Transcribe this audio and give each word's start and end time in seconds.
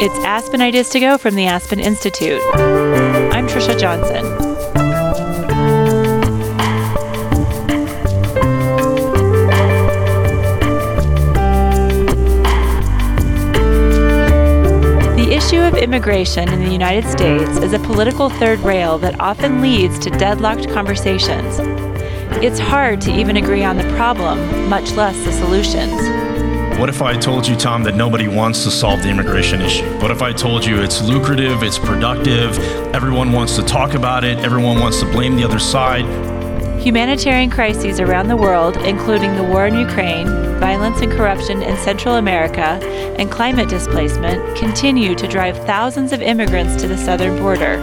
It's 0.00 0.24
Aspen 0.24 0.60
Ideas 0.60 0.88
to 0.88 0.98
Go 0.98 1.16
from 1.16 1.36
the 1.36 1.46
Aspen 1.46 1.78
Institute. 1.78 2.42
I'm 2.52 3.46
Trisha 3.46 3.78
Johnson. 3.78 4.24
The 15.16 15.32
issue 15.32 15.60
of 15.60 15.74
immigration 15.76 16.52
in 16.52 16.58
the 16.58 16.72
United 16.72 17.08
States 17.08 17.58
is 17.58 17.72
a 17.72 17.78
political 17.78 18.28
third 18.28 18.58
rail 18.60 18.98
that 18.98 19.20
often 19.20 19.62
leads 19.62 20.00
to 20.00 20.10
deadlocked 20.10 20.68
conversations. 20.70 21.60
It's 22.42 22.58
hard 22.58 23.00
to 23.02 23.12
even 23.12 23.36
agree 23.36 23.62
on 23.62 23.76
the 23.76 23.88
problem, 23.94 24.68
much 24.68 24.90
less 24.94 25.16
the 25.24 25.30
solutions. 25.30 26.23
What 26.78 26.88
if 26.88 27.02
I 27.02 27.16
told 27.16 27.46
you, 27.46 27.54
Tom, 27.54 27.84
that 27.84 27.94
nobody 27.94 28.26
wants 28.26 28.64
to 28.64 28.70
solve 28.70 29.00
the 29.00 29.08
immigration 29.08 29.62
issue? 29.62 29.86
What 30.00 30.10
if 30.10 30.22
I 30.22 30.32
told 30.32 30.66
you 30.66 30.82
it's 30.82 31.00
lucrative, 31.00 31.62
it's 31.62 31.78
productive, 31.78 32.58
everyone 32.92 33.30
wants 33.30 33.54
to 33.56 33.62
talk 33.62 33.94
about 33.94 34.24
it, 34.24 34.38
everyone 34.40 34.80
wants 34.80 34.98
to 34.98 35.06
blame 35.06 35.36
the 35.36 35.44
other 35.44 35.60
side? 35.60 36.04
Humanitarian 36.80 37.48
crises 37.48 38.00
around 38.00 38.26
the 38.26 38.36
world, 38.36 38.76
including 38.78 39.36
the 39.36 39.44
war 39.44 39.68
in 39.68 39.78
Ukraine, 39.78 40.26
violence 40.58 41.00
and 41.00 41.12
corruption 41.12 41.62
in 41.62 41.76
Central 41.76 42.16
America, 42.16 42.80
and 43.18 43.30
climate 43.30 43.68
displacement, 43.68 44.56
continue 44.56 45.14
to 45.14 45.28
drive 45.28 45.56
thousands 45.66 46.12
of 46.12 46.20
immigrants 46.20 46.74
to 46.82 46.88
the 46.88 46.98
southern 46.98 47.38
border. 47.38 47.78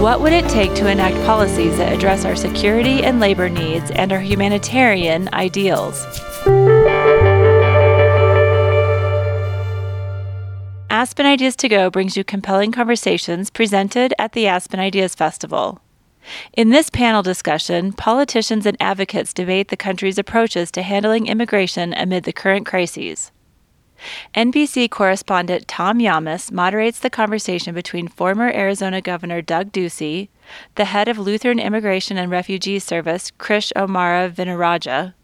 What 0.00 0.20
would 0.20 0.32
it 0.32 0.48
take 0.48 0.72
to 0.76 0.88
enact 0.88 1.16
policies 1.26 1.76
that 1.78 1.92
address 1.92 2.24
our 2.24 2.36
security 2.36 3.02
and 3.02 3.18
labor 3.18 3.48
needs 3.48 3.90
and 3.90 4.12
our 4.12 4.20
humanitarian 4.20 5.28
ideals? 5.32 6.06
Aspen 10.98 11.26
Ideas 11.26 11.54
to 11.54 11.68
Go 11.68 11.90
brings 11.90 12.16
you 12.16 12.24
compelling 12.24 12.72
conversations 12.72 13.50
presented 13.50 14.12
at 14.18 14.32
the 14.32 14.48
Aspen 14.48 14.80
Ideas 14.80 15.14
Festival. 15.14 15.80
In 16.54 16.70
this 16.70 16.90
panel 16.90 17.22
discussion, 17.22 17.92
politicians 17.92 18.66
and 18.66 18.76
advocates 18.80 19.32
debate 19.32 19.68
the 19.68 19.76
country's 19.76 20.18
approaches 20.18 20.72
to 20.72 20.82
handling 20.82 21.28
immigration 21.28 21.94
amid 21.94 22.24
the 22.24 22.32
current 22.32 22.66
crises. 22.66 23.30
NBC 24.34 24.90
correspondent 24.90 25.68
Tom 25.68 26.00
Llamas 26.00 26.50
moderates 26.50 26.98
the 26.98 27.10
conversation 27.10 27.76
between 27.76 28.08
former 28.08 28.50
Arizona 28.50 29.00
Governor 29.00 29.40
Doug 29.40 29.70
Ducey, 29.70 30.30
the 30.74 30.86
head 30.86 31.06
of 31.06 31.16
Lutheran 31.16 31.60
Immigration 31.60 32.18
and 32.18 32.28
Refugee 32.28 32.80
Service, 32.80 33.30
Krish 33.38 33.70
O'Mara 33.76 34.28
Vignarajah, 34.28 35.14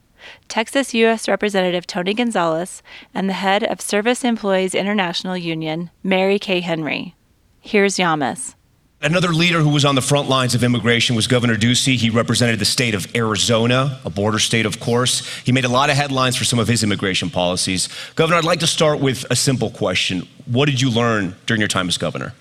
Texas 0.49 0.95
U.S. 0.95 1.29
Representative 1.29 1.87
Tony 1.87 2.15
Gonzales, 2.15 2.83
and 3.13 3.29
the 3.29 3.35
head 3.35 3.65
of 3.65 3.81
Service 3.81 4.25
Employees 4.25 4.75
International 4.75 5.37
Union, 5.37 5.91
Mary 6.03 6.39
Kay 6.39 6.61
Henry. 6.61 7.15
Here's 7.61 7.99
Llamas. 7.99 8.55
Another 9.05 9.35
leader 9.35 9.61
who 9.61 9.69
was 9.69 9.85
on 9.85 9.97
the 9.97 10.01
front 10.01 10.31
lines 10.31 10.55
of 10.55 10.65
immigration 10.65 11.15
was 11.15 11.27
Governor 11.27 11.57
Ducey. 11.57 11.97
He 11.97 12.09
represented 12.09 12.59
the 12.59 12.65
state 12.65 12.95
of 12.95 13.07
Arizona, 13.15 14.01
a 14.03 14.09
border 14.09 14.39
state, 14.39 14.65
of 14.65 14.81
course. 14.81 15.29
He 15.45 15.53
made 15.53 15.67
a 15.67 15.69
lot 15.69 15.91
of 15.91 15.97
headlines 15.97 16.37
for 16.37 16.45
some 16.45 16.59
of 16.59 16.69
his 16.69 16.83
immigration 16.83 17.29
policies. 17.29 17.91
Governor, 18.15 18.39
I'd 18.39 18.45
like 18.45 18.61
to 18.61 18.67
start 18.67 19.01
with 19.01 19.27
a 19.31 19.37
simple 19.37 19.69
question. 19.69 20.27
What 20.47 20.67
did 20.67 20.81
you 20.81 20.91
learn 20.91 21.37
during 21.45 21.61
your 21.61 21.69
time 21.69 21.89
as 21.89 21.99
governor? 21.99 22.33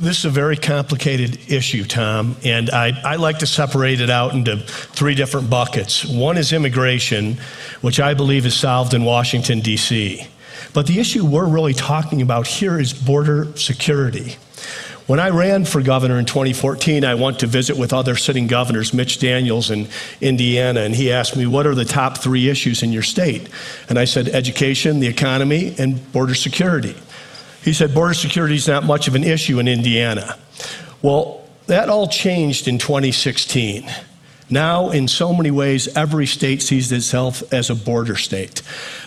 This 0.00 0.20
is 0.20 0.26
a 0.26 0.30
very 0.30 0.56
complicated 0.56 1.50
issue, 1.50 1.82
Tom, 1.82 2.36
and 2.44 2.70
I, 2.70 2.92
I, 3.04 3.16
like 3.16 3.40
to 3.40 3.48
separate 3.48 4.00
it 4.00 4.10
out 4.10 4.32
into 4.32 4.58
three 4.58 5.16
different 5.16 5.50
buckets. 5.50 6.04
One 6.04 6.36
is 6.36 6.52
immigration, 6.52 7.38
which 7.80 7.98
I 7.98 8.14
believe 8.14 8.46
is 8.46 8.54
solved 8.54 8.94
in 8.94 9.02
Washington, 9.02 9.58
D.C. 9.58 10.24
But 10.72 10.86
the 10.86 11.00
issue 11.00 11.26
we're 11.26 11.48
really 11.48 11.74
talking 11.74 12.22
about 12.22 12.46
here 12.46 12.78
is 12.78 12.92
border 12.92 13.56
security. 13.56 14.36
When 15.08 15.18
I 15.18 15.30
ran 15.30 15.64
for 15.64 15.82
governor 15.82 16.20
in 16.20 16.26
2014, 16.26 17.04
I 17.04 17.16
went 17.16 17.40
to 17.40 17.48
visit 17.48 17.76
with 17.76 17.92
other 17.92 18.14
sitting 18.14 18.46
governors, 18.46 18.94
Mitch 18.94 19.18
Daniels 19.18 19.68
in 19.68 19.88
Indiana, 20.20 20.82
and 20.82 20.94
he 20.94 21.10
asked 21.10 21.36
me, 21.36 21.46
What 21.46 21.66
are 21.66 21.74
the 21.74 21.84
top 21.84 22.18
three 22.18 22.48
issues 22.48 22.84
in 22.84 22.92
your 22.92 23.02
state? 23.02 23.48
And 23.88 23.98
I 23.98 24.04
said, 24.04 24.28
Education, 24.28 25.00
the 25.00 25.08
economy, 25.08 25.74
and 25.76 26.12
border 26.12 26.36
security. 26.36 26.94
He 27.62 27.72
said, 27.72 27.94
Border 27.94 28.14
security 28.14 28.54
is 28.54 28.68
not 28.68 28.84
much 28.84 29.08
of 29.08 29.14
an 29.14 29.24
issue 29.24 29.58
in 29.58 29.68
Indiana. 29.68 30.38
Well, 31.02 31.44
that 31.66 31.88
all 31.88 32.08
changed 32.08 32.66
in 32.66 32.78
2016. 32.78 33.88
Now, 34.50 34.88
in 34.88 35.08
so 35.08 35.34
many 35.34 35.50
ways, 35.50 35.94
every 35.94 36.26
state 36.26 36.62
sees 36.62 36.90
itself 36.90 37.42
as 37.52 37.68
a 37.68 37.74
border 37.74 38.16
state. 38.16 38.62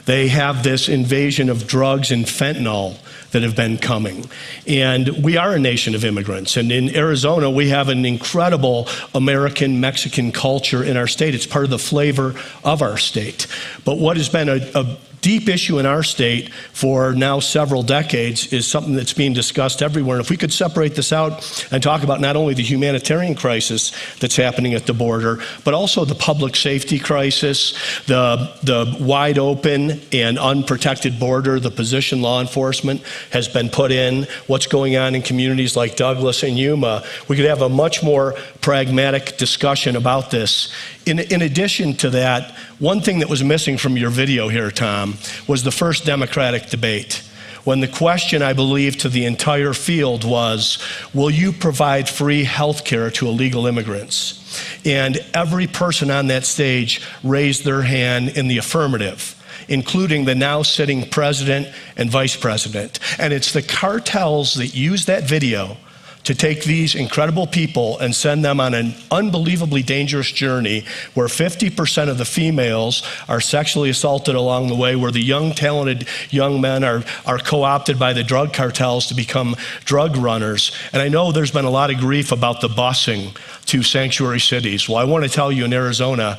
They 0.05 0.27
have 0.27 0.63
this 0.63 0.87
invasion 0.87 1.49
of 1.49 1.65
drugs 1.65 2.11
and 2.11 2.25
fentanyl 2.25 2.99
that 3.31 3.41
have 3.41 3.55
been 3.55 3.79
coming. 3.79 4.29
And 4.67 5.23
we 5.23 5.37
are 5.37 5.55
a 5.55 5.59
nation 5.59 5.95
of 5.95 6.05
immigrants. 6.05 6.57
And 6.57 6.71
in 6.71 6.95
Arizona, 6.95 7.49
we 7.49 7.69
have 7.69 7.89
an 7.89 8.05
incredible 8.05 8.87
American 9.15 9.79
Mexican 9.79 10.31
culture 10.31 10.83
in 10.83 10.95
our 10.95 11.07
state. 11.07 11.33
It's 11.33 11.47
part 11.47 11.63
of 11.63 11.71
the 11.71 11.79
flavor 11.79 12.35
of 12.63 12.83
our 12.83 12.97
state. 12.97 13.47
But 13.83 13.97
what 13.97 14.17
has 14.17 14.29
been 14.29 14.47
a, 14.47 14.59
a 14.75 14.97
deep 15.21 15.47
issue 15.47 15.79
in 15.79 15.85
our 15.85 16.03
state 16.03 16.51
for 16.73 17.13
now 17.13 17.39
several 17.39 17.83
decades 17.83 18.51
is 18.51 18.67
something 18.67 18.95
that's 18.95 19.13
being 19.13 19.33
discussed 19.33 19.81
everywhere. 19.81 20.17
And 20.17 20.25
if 20.25 20.29
we 20.29 20.37
could 20.37 20.51
separate 20.51 20.95
this 20.95 21.13
out 21.13 21.67
and 21.71 21.81
talk 21.81 22.03
about 22.03 22.19
not 22.19 22.35
only 22.35 22.53
the 22.55 22.63
humanitarian 22.63 23.35
crisis 23.35 23.93
that's 24.19 24.35
happening 24.35 24.73
at 24.73 24.87
the 24.87 24.93
border, 24.93 25.39
but 25.63 25.73
also 25.73 26.05
the 26.05 26.15
public 26.15 26.55
safety 26.55 26.97
crisis, 26.97 27.73
the, 28.05 28.51
the 28.63 28.97
wide 28.99 29.37
open 29.37 30.01
and 30.11 30.39
unprotected 30.39 31.19
border, 31.19 31.59
the 31.59 31.71
position 31.71 32.21
law 32.21 32.41
enforcement 32.41 33.01
has 33.31 33.47
been 33.47 33.69
put 33.69 33.91
in, 33.91 34.27
what's 34.47 34.67
going 34.67 34.97
on 34.97 35.13
in 35.13 35.21
communities 35.21 35.75
like 35.75 35.95
Douglas 35.95 36.43
and 36.43 36.57
Yuma, 36.57 37.03
we 37.27 37.35
could 37.35 37.45
have 37.45 37.61
a 37.61 37.69
much 37.69 38.01
more 38.01 38.33
pragmatic 38.61 39.37
discussion 39.37 39.95
about 39.95 40.31
this. 40.31 40.73
In, 41.05 41.19
in 41.19 41.41
addition 41.41 41.95
to 41.95 42.09
that, 42.11 42.51
one 42.79 43.01
thing 43.01 43.19
that 43.19 43.29
was 43.29 43.43
missing 43.43 43.77
from 43.77 43.97
your 43.97 44.09
video 44.09 44.49
here, 44.49 44.69
Tom, 44.69 45.15
was 45.47 45.63
the 45.63 45.71
first 45.71 46.05
Democratic 46.05 46.67
debate 46.67 47.23
when 47.63 47.79
the 47.79 47.87
question, 47.87 48.41
I 48.41 48.53
believe, 48.53 48.97
to 48.99 49.09
the 49.09 49.25
entire 49.25 49.73
field 49.73 50.23
was 50.23 50.79
Will 51.13 51.29
you 51.29 51.51
provide 51.51 52.09
free 52.09 52.43
health 52.43 52.85
care 52.85 53.11
to 53.11 53.27
illegal 53.27 53.67
immigrants? 53.67 54.37
And 54.85 55.19
every 55.33 55.67
person 55.67 56.09
on 56.09 56.27
that 56.27 56.45
stage 56.45 57.01
raised 57.23 57.63
their 57.63 57.83
hand 57.83 58.29
in 58.29 58.47
the 58.47 58.57
affirmative 58.57 59.37
including 59.67 60.25
the 60.25 60.35
now 60.35 60.61
sitting 60.61 61.07
president 61.09 61.67
and 61.95 62.09
vice 62.09 62.35
president. 62.35 62.99
And 63.19 63.31
it's 63.31 63.53
the 63.53 63.61
cartels 63.61 64.55
that 64.55 64.75
use 64.75 65.05
that 65.05 65.23
video 65.23 65.77
to 66.23 66.35
take 66.35 66.63
these 66.63 66.95
incredible 66.95 67.47
people 67.47 67.97
and 67.99 68.15
send 68.15 68.45
them 68.45 68.59
on 68.59 68.73
an 68.73 68.93
unbelievably 69.09 69.83
dangerous 69.83 70.31
journey 70.31 70.85
where 71.13 71.27
50% 71.27 72.09
of 72.09 72.17
the 72.17 72.25
females 72.25 73.03
are 73.27 73.41
sexually 73.41 73.89
assaulted 73.89 74.35
along 74.35 74.67
the 74.67 74.75
way, 74.75 74.95
where 74.95 75.11
the 75.11 75.21
young, 75.21 75.53
talented 75.53 76.07
young 76.29 76.61
men 76.61 76.83
are, 76.83 77.03
are 77.25 77.39
co 77.39 77.63
opted 77.63 77.97
by 77.97 78.13
the 78.13 78.23
drug 78.23 78.53
cartels 78.53 79.07
to 79.07 79.15
become 79.15 79.55
drug 79.85 80.15
runners. 80.17 80.71
And 80.93 81.01
I 81.01 81.07
know 81.07 81.31
there's 81.31 81.51
been 81.51 81.65
a 81.65 81.71
lot 81.71 81.91
of 81.91 81.97
grief 81.97 82.31
about 82.31 82.61
the 82.61 82.67
busing 82.67 83.35
to 83.67 83.83
sanctuary 83.83 84.39
cities. 84.39 84.87
Well, 84.87 84.97
I 84.97 85.03
want 85.03 85.23
to 85.23 85.29
tell 85.29 85.51
you 85.51 85.65
in 85.65 85.73
Arizona, 85.73 86.37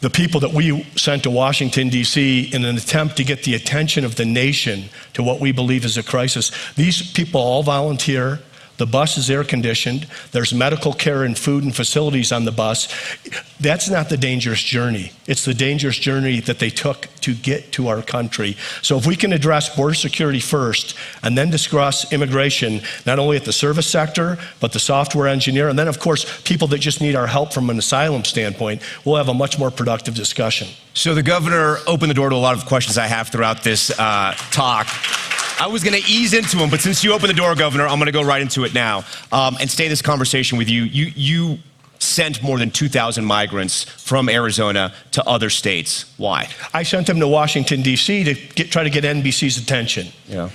the 0.00 0.10
people 0.10 0.40
that 0.40 0.52
we 0.52 0.84
sent 0.96 1.24
to 1.24 1.30
Washington, 1.30 1.88
D.C., 1.88 2.50
in 2.52 2.64
an 2.64 2.76
attempt 2.76 3.16
to 3.16 3.24
get 3.24 3.42
the 3.42 3.54
attention 3.54 4.04
of 4.04 4.14
the 4.14 4.24
nation 4.24 4.84
to 5.14 5.22
what 5.22 5.40
we 5.40 5.50
believe 5.50 5.84
is 5.84 5.96
a 5.96 6.02
crisis. 6.02 6.52
These 6.74 7.12
people 7.12 7.40
all 7.40 7.62
volunteer. 7.62 8.40
The 8.78 8.86
bus 8.86 9.18
is 9.18 9.28
air 9.28 9.44
conditioned. 9.44 10.06
There's 10.32 10.54
medical 10.54 10.92
care 10.92 11.24
and 11.24 11.36
food 11.36 11.64
and 11.64 11.74
facilities 11.74 12.32
on 12.32 12.44
the 12.44 12.52
bus. 12.52 12.88
That's 13.60 13.90
not 13.90 14.08
the 14.08 14.16
dangerous 14.16 14.62
journey. 14.62 15.12
It's 15.26 15.44
the 15.44 15.52
dangerous 15.52 15.98
journey 15.98 16.40
that 16.40 16.60
they 16.60 16.70
took 16.70 17.08
to 17.22 17.34
get 17.34 17.72
to 17.72 17.88
our 17.88 18.02
country. 18.02 18.56
So 18.82 18.96
if 18.96 19.04
we 19.04 19.16
can 19.16 19.32
address 19.32 19.74
border 19.74 19.94
security 19.94 20.38
first 20.40 20.96
and 21.22 21.36
then 21.36 21.50
discuss 21.50 22.12
immigration, 22.12 22.80
not 23.04 23.18
only 23.18 23.36
at 23.36 23.44
the 23.44 23.52
service 23.52 23.86
sector, 23.86 24.38
but 24.60 24.72
the 24.72 24.78
software 24.78 25.26
engineer, 25.26 25.68
and 25.68 25.78
then, 25.78 25.88
of 25.88 25.98
course, 25.98 26.40
people 26.42 26.68
that 26.68 26.78
just 26.78 27.00
need 27.00 27.16
our 27.16 27.26
help 27.26 27.52
from 27.52 27.70
an 27.70 27.78
asylum 27.78 28.24
standpoint, 28.24 28.80
we'll 29.04 29.16
have 29.16 29.28
a 29.28 29.34
much 29.34 29.58
more 29.58 29.72
productive 29.72 30.14
discussion. 30.14 30.68
So 30.94 31.14
the 31.14 31.22
governor 31.22 31.78
opened 31.86 32.10
the 32.10 32.14
door 32.14 32.30
to 32.30 32.36
a 32.36 32.38
lot 32.38 32.56
of 32.56 32.64
questions 32.66 32.96
I 32.96 33.06
have 33.06 33.28
throughout 33.28 33.64
this 33.64 33.90
uh, 33.98 34.34
talk. 34.50 34.86
I 35.60 35.66
was 35.66 35.82
going 35.82 36.00
to 36.00 36.08
ease 36.10 36.34
into 36.34 36.56
them, 36.56 36.70
but 36.70 36.80
since 36.80 37.02
you 37.02 37.12
opened 37.12 37.30
the 37.30 37.34
door, 37.34 37.54
Governor, 37.54 37.86
I'm 37.86 37.98
going 37.98 38.06
to 38.06 38.12
go 38.12 38.22
right 38.22 38.40
into 38.40 38.64
it 38.64 38.74
now 38.74 39.04
um, 39.32 39.56
and 39.60 39.68
stay 39.70 39.88
this 39.88 40.02
conversation 40.02 40.56
with 40.56 40.70
you. 40.70 40.84
You, 40.84 41.12
you 41.16 41.58
sent 41.98 42.42
more 42.42 42.58
than 42.58 42.70
2,000 42.70 43.24
migrants 43.24 43.84
from 43.84 44.28
Arizona 44.28 44.92
to 45.12 45.24
other 45.28 45.50
states. 45.50 46.12
Why? 46.16 46.48
I 46.72 46.84
sent 46.84 47.06
them 47.06 47.18
to 47.20 47.28
Washington, 47.28 47.82
D.C. 47.82 48.24
to 48.24 48.34
get, 48.34 48.70
try 48.70 48.84
to 48.84 48.90
get 48.90 49.04
NBC's 49.04 49.58
attention. 49.58 50.08
Yeah. 50.28 50.48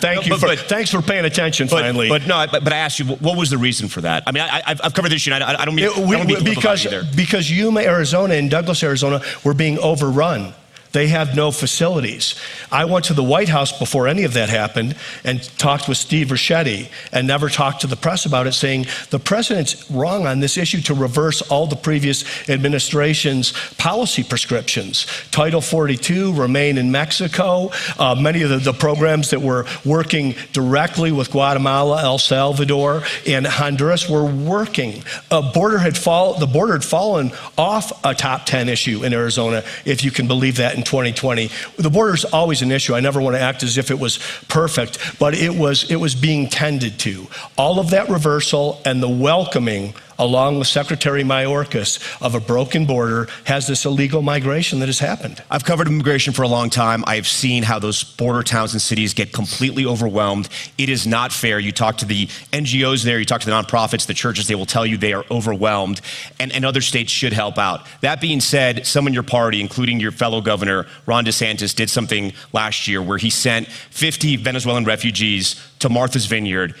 Thank 0.00 0.24
you. 0.24 0.30
But, 0.32 0.40
for, 0.40 0.46
but, 0.46 0.58
thanks 0.60 0.90
for 0.90 1.02
paying 1.02 1.24
attention. 1.24 1.66
But, 1.66 1.82
finally, 1.82 2.08
but 2.08 2.26
no. 2.26 2.46
But, 2.50 2.64
but, 2.64 2.72
I 2.72 2.78
asked 2.78 2.98
you, 3.00 3.04
what 3.06 3.36
was 3.36 3.50
the 3.50 3.58
reason 3.58 3.88
for 3.88 4.00
that? 4.00 4.22
I 4.26 4.32
mean, 4.32 4.42
I, 4.42 4.76
have 4.82 4.94
covered 4.94 5.10
this 5.10 5.16
issue. 5.16 5.32
I, 5.32 5.60
I, 5.60 5.64
don't 5.64 5.74
mean, 5.74 5.84
it, 5.86 5.96
we, 5.96 6.16
I 6.16 6.18
don't 6.24 6.26
mean 6.26 6.42
because 6.42 6.86
because 7.14 7.50
Yuma, 7.50 7.80
Arizona, 7.80 8.34
and 8.34 8.50
Douglas, 8.50 8.82
Arizona, 8.82 9.20
were 9.44 9.52
being 9.52 9.78
overrun 9.78 10.54
They 10.92 11.08
have 11.08 11.36
no 11.36 11.52
facilities. 11.52 12.34
I 12.72 12.84
went 12.84 13.04
to 13.06 13.14
the 13.14 13.22
White 13.22 13.48
House 13.48 13.76
before 13.76 14.08
any 14.08 14.24
of 14.24 14.34
that 14.34 14.48
happened 14.48 14.96
and 15.22 15.42
talked 15.56 15.88
with 15.88 15.98
Steve 15.98 16.28
Ricchetti 16.28 16.88
and 17.12 17.26
never 17.26 17.48
talked 17.48 17.82
to 17.82 17.86
the 17.86 17.96
press 17.96 18.26
about 18.26 18.48
it, 18.48 18.52
saying 18.52 18.86
the 19.10 19.20
president's 19.20 19.88
wrong 19.90 20.26
on 20.26 20.40
this 20.40 20.56
issue 20.56 20.80
to 20.82 20.94
reverse 20.94 21.42
all 21.42 21.66
the 21.66 21.76
previous 21.76 22.48
administration's 22.48 23.52
policy 23.74 24.24
prescriptions. 24.24 25.06
Title 25.30 25.60
42, 25.60 26.32
remain 26.32 26.76
in 26.76 26.90
Mexico, 26.90 27.70
uh, 27.98 28.16
many 28.16 28.42
of 28.42 28.50
the, 28.50 28.58
the 28.58 28.72
programs 28.72 29.30
that 29.30 29.40
were 29.40 29.66
working 29.84 30.34
directly 30.52 31.12
with 31.12 31.30
Guatemala, 31.30 32.02
El 32.02 32.18
Salvador, 32.18 33.04
and 33.26 33.46
Honduras 33.46 34.08
were 34.08 34.24
working. 34.24 35.04
A 35.30 35.40
border 35.40 35.78
had 35.78 35.96
fall, 35.96 36.34
the 36.34 36.46
border 36.46 36.72
had 36.72 36.84
fallen 36.84 37.30
off 37.56 37.92
a 38.04 38.12
top 38.14 38.44
10 38.46 38.68
issue 38.68 39.04
in 39.04 39.12
Arizona, 39.12 39.62
if 39.84 40.02
you 40.02 40.10
can 40.10 40.26
believe 40.26 40.56
that 40.56 40.79
in 40.80 40.84
2020. 40.84 41.50
The 41.76 41.90
border 41.90 42.14
is 42.14 42.24
always 42.24 42.62
an 42.62 42.72
issue. 42.72 42.94
I 42.94 43.00
never 43.00 43.20
want 43.20 43.36
to 43.36 43.40
act 43.40 43.62
as 43.62 43.76
if 43.76 43.90
it 43.90 43.98
was 43.98 44.18
perfect, 44.48 45.18
but 45.18 45.34
it 45.34 45.54
was, 45.54 45.90
it 45.90 45.96
was 45.96 46.14
being 46.14 46.48
tended 46.48 46.98
to. 47.00 47.26
All 47.56 47.78
of 47.78 47.90
that 47.90 48.08
reversal 48.08 48.80
and 48.84 49.02
the 49.02 49.08
welcoming 49.08 49.94
along 50.20 50.58
with 50.58 50.68
Secretary 50.68 51.24
Mayorkas, 51.24 51.98
of 52.20 52.34
a 52.34 52.40
broken 52.40 52.84
border 52.84 53.26
has 53.44 53.66
this 53.66 53.86
illegal 53.86 54.20
migration 54.20 54.78
that 54.78 54.86
has 54.86 54.98
happened. 54.98 55.42
I've 55.50 55.64
covered 55.64 55.88
immigration 55.88 56.34
for 56.34 56.42
a 56.42 56.48
long 56.48 56.68
time. 56.68 57.02
I 57.06 57.16
have 57.16 57.26
seen 57.26 57.62
how 57.62 57.78
those 57.78 58.04
border 58.04 58.42
towns 58.42 58.72
and 58.74 58.82
cities 58.82 59.14
get 59.14 59.32
completely 59.32 59.86
overwhelmed. 59.86 60.48
It 60.76 60.90
is 60.90 61.06
not 61.06 61.32
fair. 61.32 61.58
You 61.58 61.72
talk 61.72 61.96
to 61.98 62.04
the 62.04 62.26
NGOs 62.52 63.02
there, 63.02 63.18
you 63.18 63.24
talk 63.24 63.40
to 63.40 63.46
the 63.46 63.52
nonprofits, 63.52 64.06
the 64.06 64.14
churches, 64.14 64.46
they 64.46 64.54
will 64.54 64.66
tell 64.66 64.84
you 64.84 64.98
they 64.98 65.14
are 65.14 65.24
overwhelmed, 65.30 66.02
and, 66.38 66.52
and 66.52 66.64
other 66.64 66.82
states 66.82 67.10
should 67.10 67.32
help 67.32 67.58
out. 67.58 67.86
That 68.02 68.20
being 68.20 68.40
said, 68.40 68.86
some 68.86 69.06
in 69.06 69.14
your 69.14 69.22
party, 69.22 69.60
including 69.60 70.00
your 70.00 70.12
fellow 70.12 70.42
governor, 70.42 70.86
Ron 71.06 71.24
DeSantis, 71.24 71.74
did 71.74 71.88
something 71.88 72.34
last 72.52 72.86
year 72.86 73.00
where 73.00 73.18
he 73.18 73.30
sent 73.30 73.68
50 73.68 74.36
Venezuelan 74.36 74.84
refugees 74.84 75.56
to 75.78 75.88
Martha's 75.88 76.26
Vineyard. 76.26 76.74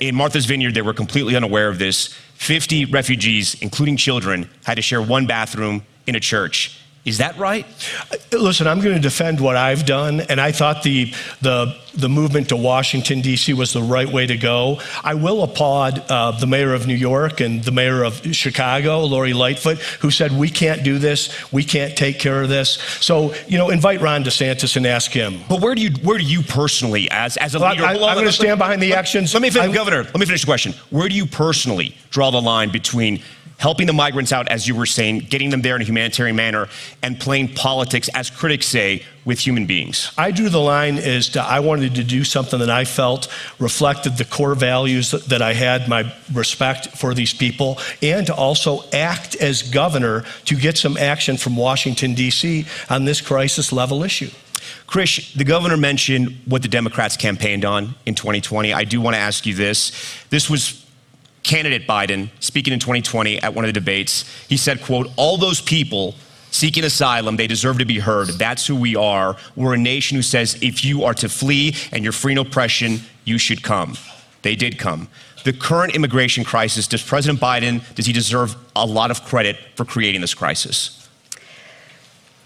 In 0.00 0.14
Martha's 0.14 0.46
Vineyard, 0.46 0.74
they 0.74 0.82
were 0.82 0.92
completely 0.92 1.36
unaware 1.36 1.68
of 1.68 1.78
this. 1.78 2.14
50 2.42 2.86
refugees, 2.86 3.54
including 3.62 3.96
children, 3.96 4.50
had 4.64 4.74
to 4.74 4.82
share 4.82 5.00
one 5.00 5.28
bathroom 5.28 5.84
in 6.08 6.16
a 6.16 6.20
church. 6.20 6.76
Is 7.04 7.18
that 7.18 7.36
right? 7.36 7.66
Listen, 8.30 8.68
I'm 8.68 8.80
going 8.80 8.94
to 8.94 9.00
defend 9.00 9.40
what 9.40 9.56
I've 9.56 9.84
done, 9.84 10.20
and 10.20 10.40
I 10.40 10.52
thought 10.52 10.84
the 10.84 11.12
the 11.40 11.76
the 11.94 12.08
movement 12.08 12.50
to 12.50 12.56
Washington 12.56 13.20
D.C. 13.20 13.52
was 13.54 13.72
the 13.72 13.82
right 13.82 14.08
way 14.08 14.24
to 14.24 14.36
go. 14.36 14.78
I 15.02 15.14
will 15.14 15.42
applaud 15.42 15.98
uh, 16.08 16.30
the 16.30 16.46
mayor 16.46 16.72
of 16.72 16.86
New 16.86 16.94
York 16.94 17.40
and 17.40 17.62
the 17.62 17.72
mayor 17.72 18.04
of 18.04 18.34
Chicago, 18.34 19.00
Lori 19.00 19.32
Lightfoot, 19.32 19.78
who 19.78 20.12
said 20.12 20.30
we 20.30 20.48
can't 20.48 20.84
do 20.84 20.98
this, 20.98 21.52
we 21.52 21.64
can't 21.64 21.96
take 21.96 22.20
care 22.20 22.40
of 22.40 22.48
this. 22.48 22.74
So 23.00 23.34
you 23.48 23.58
know, 23.58 23.70
invite 23.70 24.00
Ron 24.00 24.22
DeSantis 24.22 24.76
and 24.76 24.86
ask 24.86 25.10
him. 25.10 25.40
But 25.48 25.60
where 25.60 25.74
do 25.74 25.82
you 25.82 25.90
where 26.04 26.18
do 26.18 26.24
you 26.24 26.42
personally, 26.42 27.10
as 27.10 27.36
as 27.36 27.56
a 27.56 27.58
well, 27.58 27.72
leader, 27.72 27.84
I, 27.84 27.94
am 27.94 28.14
going 28.14 28.26
to 28.26 28.32
stand 28.32 28.60
behind 28.60 28.80
the 28.80 28.94
actions. 28.94 29.34
Let 29.34 29.42
me 29.42 29.50
finish, 29.50 29.74
Governor. 29.74 30.04
Let 30.04 30.18
me 30.18 30.26
finish 30.26 30.42
the 30.42 30.46
question. 30.46 30.72
Where 30.90 31.08
do 31.08 31.16
you 31.16 31.26
personally 31.26 31.96
draw 32.10 32.30
the 32.30 32.40
line 32.40 32.70
between 32.70 33.20
helping 33.62 33.86
the 33.86 33.92
migrants 33.92 34.32
out, 34.32 34.48
as 34.48 34.66
you 34.66 34.74
were 34.74 34.84
saying, 34.84 35.20
getting 35.30 35.50
them 35.50 35.62
there 35.62 35.76
in 35.76 35.82
a 35.82 35.84
humanitarian 35.84 36.34
manner, 36.34 36.68
and 37.00 37.20
playing 37.20 37.46
politics, 37.54 38.10
as 38.12 38.28
critics 38.28 38.66
say, 38.66 39.00
with 39.24 39.38
human 39.38 39.66
beings? 39.66 40.10
I 40.18 40.32
drew 40.32 40.48
the 40.48 40.58
line 40.58 40.98
as 40.98 41.28
to 41.30 41.40
I 41.40 41.60
wanted 41.60 41.94
to 41.94 42.02
do 42.02 42.24
something 42.24 42.58
that 42.58 42.70
I 42.70 42.84
felt 42.84 43.28
reflected 43.60 44.16
the 44.16 44.24
core 44.24 44.56
values 44.56 45.12
that, 45.12 45.26
that 45.26 45.42
I 45.42 45.54
had, 45.54 45.88
my 45.88 46.12
respect 46.32 46.88
for 46.88 47.14
these 47.14 47.32
people, 47.32 47.78
and 48.02 48.26
to 48.26 48.34
also 48.34 48.82
act 48.92 49.36
as 49.36 49.62
governor 49.62 50.24
to 50.46 50.56
get 50.56 50.76
some 50.76 50.96
action 50.96 51.36
from 51.36 51.56
Washington, 51.56 52.14
D.C. 52.14 52.66
on 52.90 53.04
this 53.04 53.20
crisis 53.20 53.72
level 53.72 54.02
issue. 54.02 54.30
Krish, 54.88 55.32
the 55.34 55.44
governor 55.44 55.76
mentioned 55.76 56.36
what 56.46 56.62
the 56.62 56.68
Democrats 56.68 57.16
campaigned 57.16 57.64
on 57.64 57.94
in 58.06 58.16
2020. 58.16 58.72
I 58.72 58.82
do 58.82 59.00
want 59.00 59.14
to 59.14 59.20
ask 59.20 59.46
you 59.46 59.54
this. 59.54 59.92
This 60.30 60.50
was 60.50 60.81
candidate 61.42 61.86
Biden 61.86 62.30
speaking 62.40 62.72
in 62.72 62.78
2020 62.78 63.42
at 63.42 63.54
one 63.54 63.64
of 63.64 63.68
the 63.68 63.72
debates. 63.72 64.24
He 64.48 64.56
said, 64.56 64.82
quote, 64.82 65.08
all 65.16 65.36
those 65.36 65.60
people 65.60 66.14
seeking 66.50 66.84
asylum, 66.84 67.36
they 67.36 67.46
deserve 67.46 67.78
to 67.78 67.84
be 67.84 67.98
heard. 67.98 68.28
That's 68.28 68.66
who 68.66 68.76
we 68.76 68.94
are. 68.94 69.36
We're 69.56 69.74
a 69.74 69.78
nation 69.78 70.16
who 70.16 70.22
says 70.22 70.58
if 70.62 70.84
you 70.84 71.04
are 71.04 71.14
to 71.14 71.28
flee 71.28 71.74
and 71.90 72.04
you're 72.04 72.12
free 72.12 72.32
in 72.32 72.38
oppression, 72.38 73.00
you 73.24 73.38
should 73.38 73.62
come. 73.62 73.96
They 74.42 74.54
did 74.54 74.78
come. 74.78 75.08
The 75.44 75.52
current 75.52 75.96
immigration 75.96 76.44
crisis, 76.44 76.86
does 76.86 77.02
President 77.02 77.40
Biden, 77.40 77.82
does 77.94 78.06
he 78.06 78.12
deserve 78.12 78.54
a 78.76 78.86
lot 78.86 79.10
of 79.10 79.24
credit 79.24 79.56
for 79.74 79.84
creating 79.84 80.20
this 80.20 80.34
crisis? 80.34 81.01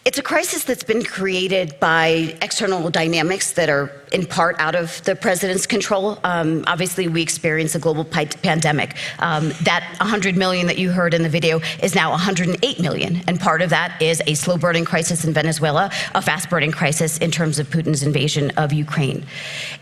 It's 0.06 0.18
a 0.18 0.22
crisis 0.22 0.62
that's 0.62 0.84
been 0.84 1.02
created 1.02 1.80
by 1.80 2.36
external 2.40 2.90
dynamics 2.90 3.54
that 3.54 3.68
are 3.68 3.90
in 4.12 4.24
part 4.24 4.54
out 4.60 4.76
of 4.76 5.02
the 5.02 5.16
president's 5.16 5.66
control. 5.66 6.20
Um, 6.22 6.62
obviously, 6.68 7.08
we 7.08 7.22
experience 7.22 7.74
a 7.74 7.80
global 7.80 8.04
pandemic. 8.04 8.94
Um, 9.18 9.52
that 9.62 9.96
100 9.98 10.36
million 10.36 10.68
that 10.68 10.78
you 10.78 10.92
heard 10.92 11.12
in 11.12 11.24
the 11.24 11.28
video 11.28 11.60
is 11.82 11.96
now 11.96 12.10
108 12.10 12.80
million, 12.80 13.20
and 13.26 13.40
part 13.40 13.62
of 13.62 13.70
that 13.70 14.00
is 14.00 14.22
a 14.28 14.34
slow 14.34 14.56
burning 14.56 14.84
crisis 14.84 15.24
in 15.24 15.32
Venezuela, 15.32 15.90
a 16.14 16.22
fast 16.22 16.48
burning 16.50 16.70
crisis 16.70 17.18
in 17.18 17.32
terms 17.32 17.58
of 17.58 17.68
Putin's 17.68 18.04
invasion 18.04 18.52
of 18.56 18.72
Ukraine. 18.72 19.26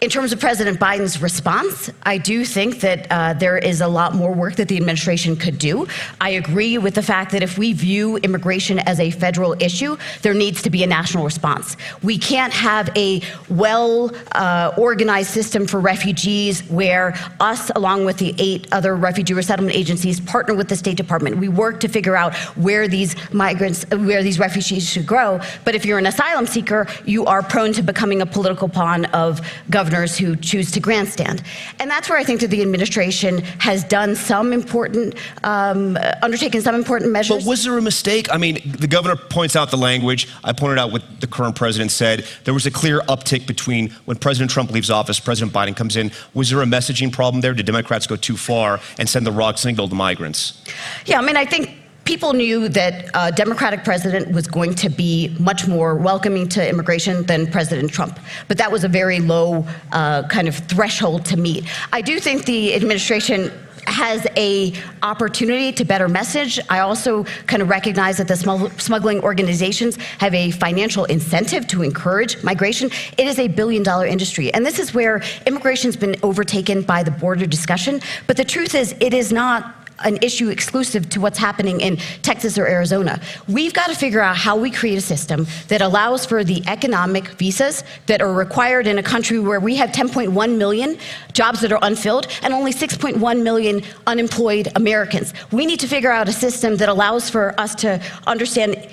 In 0.01 0.09
terms 0.09 0.33
of 0.33 0.41
President 0.41 0.81
Biden's 0.81 1.21
response, 1.21 1.91
I 2.05 2.17
do 2.17 2.47
think 2.47 2.81
that 2.81 3.07
uh, 3.11 3.35
there 3.35 3.59
is 3.59 3.83
a 3.83 3.89
lot 3.89 4.15
more 4.15 4.33
work 4.33 4.57
that 4.57 4.69
the 4.69 4.77
administration 4.79 5.37
could 5.37 5.59
do. 5.59 5.87
I 6.21 6.31
agree 6.31 6.79
with 6.79 6.95
the 6.95 7.03
fact 7.03 7.31
that 7.33 7.43
if 7.43 7.59
we 7.59 7.75
view 7.75 8.17
immigration 8.19 8.79
as 8.79 9.01
a 9.01 9.11
federal 9.11 9.55
issue, 9.61 9.99
there 10.23 10.35
needs 10.35 10.63
to 10.63 10.71
be 10.71 10.83
a 10.83 10.87
national 10.87 11.25
response. 11.25 11.77
We 12.03 12.19
can't 12.19 12.53
have 12.53 12.91
a 12.97 13.21
well 13.49 14.11
uh, 14.33 14.73
organized 14.77 15.31
system 15.31 15.67
for 15.67 15.81
refugees 15.81 16.63
where 16.69 17.15
us, 17.41 17.71
along 17.75 18.05
with 18.05 18.19
the 18.19 18.35
eight 18.39 18.67
other 18.73 18.95
refugee 18.97 19.35
resettlement 19.35 19.77
agencies, 19.77 20.21
partner 20.21 20.55
with 20.55 20.69
the 20.69 20.77
State 20.77 20.97
Department. 20.97 21.37
We 21.39 21.49
work 21.49 21.81
to 21.81 21.89
figure 21.89 22.17
out 22.17 22.35
where 22.57 22.89
these 22.89 23.15
migrants, 23.33 23.85
where 23.91 24.23
these 24.23 24.39
refugees 24.39 24.89
should 24.89 25.07
grow. 25.07 25.41
But 25.65 25.75
if 25.75 25.85
you're 25.85 25.99
an 25.99 26.07
asylum 26.07 26.47
seeker, 26.47 26.87
you 27.05 27.27
are 27.27 27.43
prone 27.43 27.73
to 27.75 27.83
becoming 27.83 28.21
a 28.23 28.27
political 28.27 28.69
pawn 28.69 29.05
of 29.07 29.41
governors 29.71 30.17
who 30.19 30.37
choose 30.37 30.71
to 30.73 30.81
grandstand. 30.81 31.43
And 31.79 31.91
that's 31.91 32.09
where 32.09 32.19
I 32.19 32.25
think 32.25 32.41
that 32.41 32.49
the 32.49 32.63
administration 32.63 33.39
has 33.59 33.85
done 33.85 34.15
some 34.15 34.53
important, 34.53 35.15
um, 35.43 35.99
undertaken 36.23 36.63
some 36.63 36.75
important 36.75 37.13
measures. 37.13 37.45
But 37.45 37.49
was 37.49 37.65
there 37.65 37.77
a 37.79 37.83
mistake? 37.83 38.29
I 38.31 38.37
mean, 38.37 38.61
the 38.79 38.87
governor 38.87 39.17
points 39.17 39.57
out 39.57 39.71
the 39.71 39.77
language 39.77 40.04
language. 40.05 40.29
I 40.45 40.53
pointed 40.53 40.79
out 40.79 40.93
what 40.93 41.03
the 41.21 41.27
current 41.27 41.57
president 41.57 41.91
said. 41.91 42.27
There 42.45 42.55
was 42.55 42.67
a 42.67 42.71
clear 42.71 43.01
uptick 43.01 43.47
between 43.47 43.91
when 44.05 44.19
President 44.19 44.51
Trump 44.51 44.71
leaves 44.71 44.91
office, 44.91 45.19
President 45.19 45.53
Biden 45.53 45.75
comes 45.75 45.97
in. 45.97 46.13
Was 46.35 46.51
there 46.51 46.61
a 46.61 46.67
messaging 46.67 47.11
problem 47.11 47.41
there? 47.41 47.55
Did 47.55 47.67
Democrats 47.67 48.07
go 48.07 48.17
too 48.17 48.37
far 48.37 48.81
and 48.99 49.09
send 49.09 49.27
the 49.27 49.33
wrong 49.33 49.57
signal 49.57 49.89
to 49.89 49.95
migrants? 49.95 50.63
Yeah, 51.07 51.19
I 51.19 51.23
mean, 51.23 51.37
I 51.37 51.47
think 51.47 51.71
people 52.05 52.35
knew 52.35 52.69
that 52.69 53.09
a 53.15 53.33
Democratic 53.33 53.83
president 53.83 54.31
was 54.35 54.47
going 54.47 54.75
to 54.75 54.91
be 54.91 55.35
much 55.39 55.67
more 55.67 55.97
welcoming 55.97 56.47
to 56.51 56.69
immigration 56.69 57.25
than 57.25 57.47
President 57.47 57.91
Trump. 57.91 58.19
But 58.47 58.59
that 58.59 58.71
was 58.71 58.85
a 58.85 58.89
very 58.89 59.21
low 59.21 59.67
uh, 59.93 60.29
kind 60.29 60.47
of 60.47 60.57
threshold 60.57 61.25
to 61.27 61.39
meet. 61.39 61.65
I 61.95 62.03
do 62.03 62.21
think 62.21 62.45
the 62.45 62.75
administration 62.75 63.51
has 63.87 64.27
a 64.37 64.73
opportunity 65.03 65.73
to 65.73 65.85
better 65.85 66.09
message. 66.09 66.59
I 66.69 66.81
also 66.81 67.25
kind 67.47 67.63
of 67.63 67.69
recognize 67.69 68.17
that 68.19 68.29
the 68.29 68.37
smuggling 68.79 69.21
organizations 69.21 69.97
have 70.19 70.35
a 70.35 70.51
financial 70.51 71.05
incentive 71.05 71.67
to 71.69 71.83
encourage 71.83 72.43
migration. 72.43 72.91
It 73.19 73.27
is 73.27 73.39
a 73.39 73.49
billion 73.49 73.83
dollar 73.83 74.07
industry. 74.07 74.53
And 74.53 74.65
this 74.65 74.79
is 74.79 74.95
where 74.95 75.23
immigration's 75.47 75.97
been 75.97 76.17
overtaken 76.23 76.83
by 76.83 77.03
the 77.03 77.11
border 77.11 77.47
discussion. 77.47 78.01
But 78.27 78.37
the 78.37 78.45
truth 78.45 78.75
is, 78.75 78.95
it 79.01 79.15
is 79.15 79.33
not 79.33 79.84
an 80.01 80.19
issue 80.23 80.49
exclusive 80.49 81.09
to 81.11 81.21
what's 81.21 81.39
happening 81.39 81.81
in 81.81 81.97
Texas 82.23 82.59
or 82.59 82.67
Arizona. 82.67 83.21
We've 83.49 83.73
got 83.73 83.89
to 83.89 83.95
figure 83.95 84.21
out 84.21 84.37
how 84.37 84.57
we 84.57 84.71
create 84.71 84.97
a 84.97 85.01
system 85.01 85.47
that 85.69 85.81
allows 85.81 86.27
for 86.27 86.45
the 86.45 86.63
economic 86.67 87.29
visas 87.29 87.85
that 88.07 88.21
are 88.21 88.33
required 88.33 88.87
in 88.87 88.99
a 88.99 89.03
country 89.03 89.39
where 89.39 89.61
we 89.61 89.77
have 89.77 89.91
10.1 89.91 90.59
million 90.59 90.99
jobs 91.33 91.61
that 91.61 91.73
are 91.73 91.79
unfilled 91.83 92.27
and 92.43 92.53
only 92.53 92.73
6.1 92.73 93.43
million 93.43 93.83
unemployed 94.07 94.69
Americans. 94.77 95.33
We 95.53 95.67
need 95.67 95.81
to 95.81 95.89
figure 95.89 96.11
out 96.11 96.29
a 96.29 96.33
system 96.33 96.77
that 96.77 96.89
allows 96.89 97.31
for 97.31 97.59
us 97.59 97.75
to 97.77 98.03
understand 98.27 98.89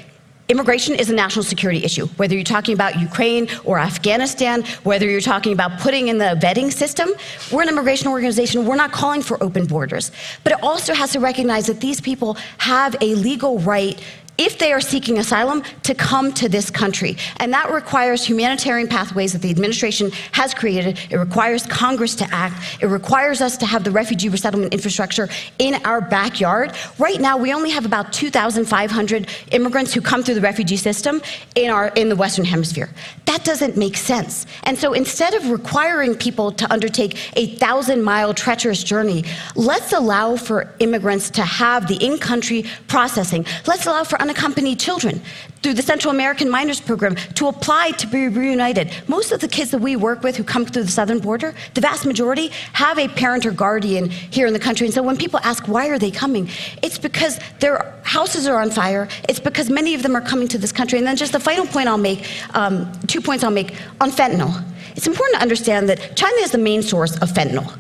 Immigration 0.52 0.96
is 0.96 1.10
a 1.10 1.14
national 1.14 1.44
security 1.44 1.82
issue, 1.82 2.08
whether 2.18 2.36
you're 2.36 2.44
talking 2.44 2.74
about 2.74 3.00
Ukraine 3.00 3.48
or 3.64 3.80
Afghanistan, 3.80 4.64
whether 4.84 5.10
you're 5.10 5.22
talking 5.22 5.54
about 5.54 5.80
putting 5.80 6.10
in 6.10 6.18
the 6.18 6.38
vetting 6.44 6.74
system. 6.74 7.10
We're 7.54 7.62
an 7.62 7.70
immigration 7.70 8.10
organization. 8.10 8.66
We're 8.66 8.76
not 8.76 8.92
calling 8.92 9.22
for 9.22 9.42
open 9.42 9.66
borders. 9.66 10.12
But 10.44 10.52
it 10.52 10.60
also 10.62 10.94
has 10.94 11.14
to 11.14 11.22
recognize 11.22 11.68
that 11.68 11.80
these 11.80 12.02
people 12.02 12.34
have 12.58 12.98
a 13.00 13.16
legal 13.16 13.60
right 13.60 13.98
if 14.46 14.58
they 14.58 14.74
are 14.74 14.82
seeking 14.82 15.20
asylum, 15.20 15.64
to 15.84 15.94
come 15.94 16.34
to 16.34 16.50
this 16.50 16.70
country. 16.72 17.16
And 17.38 17.54
that 17.54 17.72
requires 17.72 18.26
humanitarian 18.26 18.88
pathways 18.88 19.34
that 19.34 19.42
the 19.42 19.52
administration 19.52 20.12
has 20.32 20.54
created. 20.54 21.00
It 21.10 21.18
requires 21.18 21.66
Congress 21.68 22.16
to 22.16 22.28
act. 22.32 22.82
It 22.82 22.88
requires 22.88 23.42
us 23.42 23.56
to 23.58 23.66
have 23.66 23.84
the 23.84 23.92
refugee 23.92 24.30
resettlement 24.30 24.74
infrastructure 24.74 25.30
in 25.60 25.76
our 25.86 26.02
backyard. 26.02 26.74
Right 26.98 27.22
now, 27.22 27.38
we 27.38 27.54
only 27.54 27.70
have 27.70 27.86
about 27.86 28.14
2,500 28.14 29.30
immigrants 29.52 29.94
who 29.94 30.02
come 30.02 30.24
through 30.24 30.36
the 30.36 30.42
refugee 30.42 30.78
system 30.78 31.22
in, 31.56 31.70
our, 31.70 31.90
in 31.90 32.10
the 32.10 32.16
Western 32.16 32.46
Hemisphere. 32.46 32.90
That 33.26 33.44
doesn't 33.44 33.78
make 33.78 33.96
sense. 33.96 34.48
And 34.64 34.78
so 34.78 34.94
instead 34.94 35.34
of 35.36 35.50
requiring 35.50 36.16
people 36.16 36.52
to 36.54 36.72
undertake 36.72 37.18
a 37.38 37.56
thousand 37.58 38.02
mile 38.02 38.34
treacherous 38.34 38.84
journey, 38.84 39.24
let's 39.56 39.94
allow 39.94 40.36
for 40.36 40.74
immigrants 40.80 41.30
to 41.32 41.44
have 41.44 41.88
the 41.88 41.96
in 42.04 42.18
country 42.18 42.66
processing. 42.88 43.46
Let's 43.68 43.86
allow 43.86 44.04
for 44.04 44.22
unaccompanied 44.32 44.80
children 44.80 45.22
through 45.62 45.74
the 45.74 45.82
Central 45.82 46.14
American 46.14 46.50
Minors 46.50 46.80
Program 46.80 47.16
to 47.36 47.48
apply 47.48 47.92
to 47.92 48.08
be 48.08 48.30
reunited. 48.30 48.90
Most 49.08 49.32
of 49.34 49.42
the 49.42 49.48
kids 49.48 49.72
that 49.72 49.80
we 49.80 49.96
work 49.98 50.24
with 50.24 50.38
who 50.38 50.44
come 50.44 50.66
through 50.66 50.84
the 50.84 50.92
southern 50.92 51.20
border, 51.20 51.54
the 51.74 51.82
vast 51.82 52.06
majority 52.06 52.48
have 52.74 52.98
a 52.98 53.10
parent 53.10 53.46
or 53.46 53.52
guardian 53.52 54.10
here 54.10 54.48
in 54.48 54.54
the 54.54 54.60
country. 54.60 54.88
And 54.88 54.94
so 54.94 55.04
when 55.04 55.18
people 55.18 55.40
ask 55.44 55.68
why 55.68 55.88
are 55.90 56.00
they 56.00 56.12
coming, 56.12 56.50
it's 56.82 56.98
because 56.98 57.40
their 57.60 57.94
houses 58.04 58.48
are 58.48 58.62
on 58.62 58.72
fire. 58.72 59.10
It's 59.28 59.40
because 59.40 59.70
many 59.70 59.94
of 59.96 60.02
them 60.02 60.16
are 60.16 60.22
coming 60.22 60.48
to 60.48 60.58
this 60.58 60.72
country. 60.72 60.98
And 60.98 61.06
then 61.06 61.18
just 61.18 61.34
the 61.34 61.40
final 61.40 61.66
point 61.66 61.90
I'll 61.90 61.98
make, 61.98 62.26
um, 62.56 62.90
two 63.08 63.22
points 63.22 63.44
I'll 63.44 63.52
make 63.52 63.76
on 64.00 64.12
fentanyl. 64.12 64.64
It's 64.96 65.08
important 65.08 65.36
to 65.36 65.42
understand 65.42 65.90
that 65.90 66.16
China 66.16 66.38
is 66.38 66.52
the 66.52 66.58
main 66.58 66.82
source 66.82 67.18
of 67.18 67.30
fentanyl. 67.32 67.78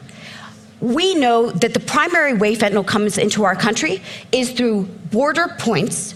We 0.81 1.15
know 1.15 1.51
that 1.51 1.74
the 1.74 1.79
primary 1.79 2.34
way 2.34 2.55
fentanyl 2.55 2.86
comes 2.86 3.17
into 3.17 3.43
our 3.46 3.55
country 3.55 4.01
is 4.31 4.51
through 4.51 4.86
border 5.12 5.55
points 5.60 6.15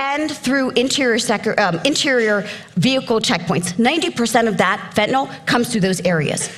and 0.00 0.30
through 0.30 0.70
interior, 0.70 1.18
um, 1.58 1.78
interior 1.84 2.48
vehicle 2.76 3.20
checkpoints. 3.20 3.74
90% 3.74 4.48
of 4.48 4.56
that 4.56 4.92
fentanyl 4.96 5.28
comes 5.46 5.70
through 5.70 5.82
those 5.82 6.00
areas. 6.00 6.48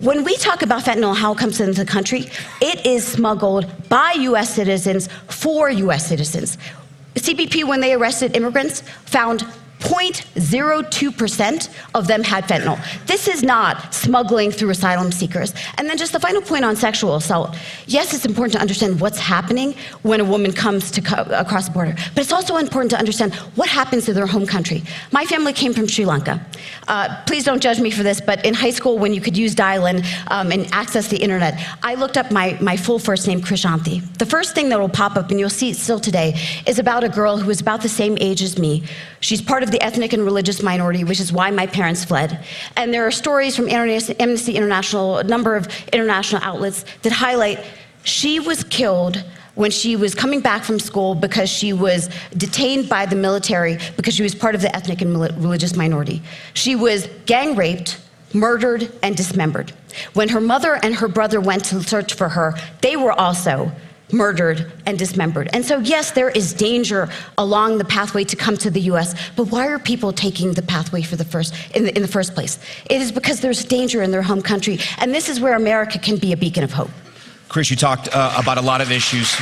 When 0.00 0.22
we 0.22 0.36
talk 0.36 0.62
about 0.62 0.82
fentanyl, 0.82 1.16
how 1.16 1.32
it 1.32 1.38
comes 1.38 1.60
into 1.60 1.84
the 1.84 1.90
country, 1.90 2.30
it 2.60 2.84
is 2.84 3.06
smuggled 3.06 3.72
by 3.88 4.12
US 4.18 4.54
citizens 4.54 5.08
for 5.28 5.70
US 5.70 6.06
citizens. 6.06 6.58
CBP, 7.14 7.64
when 7.64 7.80
they 7.80 7.94
arrested 7.94 8.36
immigrants, 8.36 8.82
found 9.06 9.46
0.02% 9.84 11.68
of 11.94 12.06
them 12.06 12.22
had 12.22 12.44
fentanyl. 12.44 12.78
This 13.06 13.28
is 13.28 13.42
not 13.42 13.94
smuggling 13.94 14.50
through 14.50 14.70
asylum 14.70 15.12
seekers. 15.12 15.52
And 15.76 15.88
then 15.88 15.98
just 15.98 16.12
the 16.12 16.20
final 16.20 16.40
point 16.40 16.64
on 16.64 16.74
sexual 16.74 17.16
assault. 17.16 17.54
Yes, 17.86 18.14
it's 18.14 18.24
important 18.24 18.54
to 18.54 18.60
understand 18.60 19.00
what's 19.00 19.18
happening 19.18 19.74
when 20.02 20.20
a 20.20 20.24
woman 20.24 20.52
comes 20.52 20.90
to 20.92 21.02
co- 21.02 21.22
across 21.30 21.66
the 21.66 21.72
border, 21.72 21.94
but 22.14 22.22
it's 22.22 22.32
also 22.32 22.56
important 22.56 22.90
to 22.90 22.98
understand 22.98 23.34
what 23.56 23.68
happens 23.68 24.06
to 24.06 24.14
their 24.14 24.26
home 24.26 24.46
country. 24.46 24.82
My 25.12 25.24
family 25.26 25.52
came 25.52 25.74
from 25.74 25.86
Sri 25.86 26.04
Lanka. 26.06 26.44
Uh, 26.88 27.22
please 27.26 27.44
don't 27.44 27.62
judge 27.62 27.80
me 27.80 27.90
for 27.90 28.02
this, 28.02 28.20
but 28.20 28.44
in 28.44 28.54
high 28.54 28.70
school, 28.70 28.98
when 28.98 29.12
you 29.12 29.20
could 29.20 29.36
use 29.36 29.54
dial-in 29.54 30.02
um, 30.28 30.50
and 30.50 30.66
access 30.72 31.08
the 31.08 31.18
internet, 31.18 31.60
I 31.82 31.94
looked 31.94 32.16
up 32.16 32.30
my, 32.30 32.56
my 32.60 32.76
full 32.76 32.98
first 32.98 33.26
name, 33.26 33.40
Krishanti. 33.40 34.02
The 34.18 34.26
first 34.26 34.54
thing 34.54 34.70
that 34.70 34.80
will 34.80 34.88
pop 34.88 35.16
up, 35.16 35.30
and 35.30 35.38
you'll 35.38 35.50
see 35.50 35.70
it 35.70 35.76
still 35.76 36.00
today, 36.00 36.34
is 36.66 36.78
about 36.78 37.04
a 37.04 37.08
girl 37.08 37.36
who 37.36 37.50
is 37.50 37.60
about 37.60 37.82
the 37.82 37.88
same 37.88 38.16
age 38.20 38.42
as 38.42 38.58
me. 38.58 38.82
She's 39.20 39.42
part 39.42 39.62
of 39.62 39.70
the 39.74 39.82
ethnic 39.82 40.12
and 40.12 40.24
religious 40.24 40.62
minority, 40.62 41.02
which 41.02 41.18
is 41.18 41.32
why 41.32 41.50
my 41.50 41.66
parents 41.66 42.04
fled. 42.04 42.38
And 42.76 42.94
there 42.94 43.04
are 43.04 43.10
stories 43.10 43.56
from 43.56 43.68
Amnesty 43.68 44.54
International, 44.54 45.18
a 45.18 45.24
number 45.24 45.56
of 45.56 45.66
international 45.92 46.40
outlets, 46.44 46.84
that 47.02 47.12
highlight 47.12 47.58
she 48.04 48.38
was 48.38 48.62
killed 48.62 49.24
when 49.56 49.72
she 49.72 49.96
was 49.96 50.14
coming 50.14 50.40
back 50.40 50.62
from 50.62 50.78
school 50.78 51.16
because 51.16 51.50
she 51.50 51.72
was 51.72 52.08
detained 52.36 52.88
by 52.88 53.04
the 53.04 53.16
military 53.16 53.78
because 53.96 54.14
she 54.14 54.22
was 54.22 54.32
part 54.32 54.54
of 54.54 54.60
the 54.60 54.74
ethnic 54.76 55.00
and 55.00 55.20
religious 55.42 55.74
minority. 55.74 56.22
She 56.54 56.76
was 56.76 57.08
gang 57.26 57.56
raped, 57.56 58.00
murdered, 58.32 58.92
and 59.02 59.16
dismembered. 59.16 59.72
When 60.12 60.28
her 60.28 60.40
mother 60.40 60.78
and 60.84 60.94
her 60.94 61.08
brother 61.08 61.40
went 61.40 61.64
to 61.66 61.82
search 61.82 62.14
for 62.14 62.28
her, 62.28 62.54
they 62.80 62.94
were 62.94 63.12
also 63.12 63.72
murdered 64.12 64.72
and 64.86 64.98
dismembered. 64.98 65.48
And 65.52 65.64
so, 65.64 65.78
yes, 65.78 66.12
there 66.12 66.30
is 66.30 66.52
danger 66.52 67.08
along 67.38 67.78
the 67.78 67.84
pathway 67.84 68.24
to 68.24 68.36
come 68.36 68.56
to 68.58 68.70
the 68.70 68.80
US, 68.92 69.14
but 69.36 69.44
why 69.44 69.66
are 69.68 69.78
people 69.78 70.12
taking 70.12 70.52
the 70.52 70.62
pathway 70.62 71.02
for 71.02 71.16
the 71.16 71.24
first, 71.24 71.54
in, 71.74 71.84
the, 71.84 71.96
in 71.96 72.02
the 72.02 72.08
first 72.08 72.34
place? 72.34 72.58
It 72.90 73.00
is 73.00 73.10
because 73.10 73.40
there's 73.40 73.64
danger 73.64 74.02
in 74.02 74.10
their 74.10 74.22
home 74.22 74.42
country, 74.42 74.78
and 74.98 75.14
this 75.14 75.28
is 75.28 75.40
where 75.40 75.54
America 75.54 75.98
can 75.98 76.16
be 76.16 76.32
a 76.32 76.36
beacon 76.36 76.64
of 76.64 76.72
hope. 76.72 76.90
Chris, 77.48 77.70
you 77.70 77.76
talked 77.76 78.08
uh, 78.14 78.34
about 78.36 78.58
a 78.58 78.62
lot 78.62 78.80
of 78.80 78.90
issues. 78.90 79.34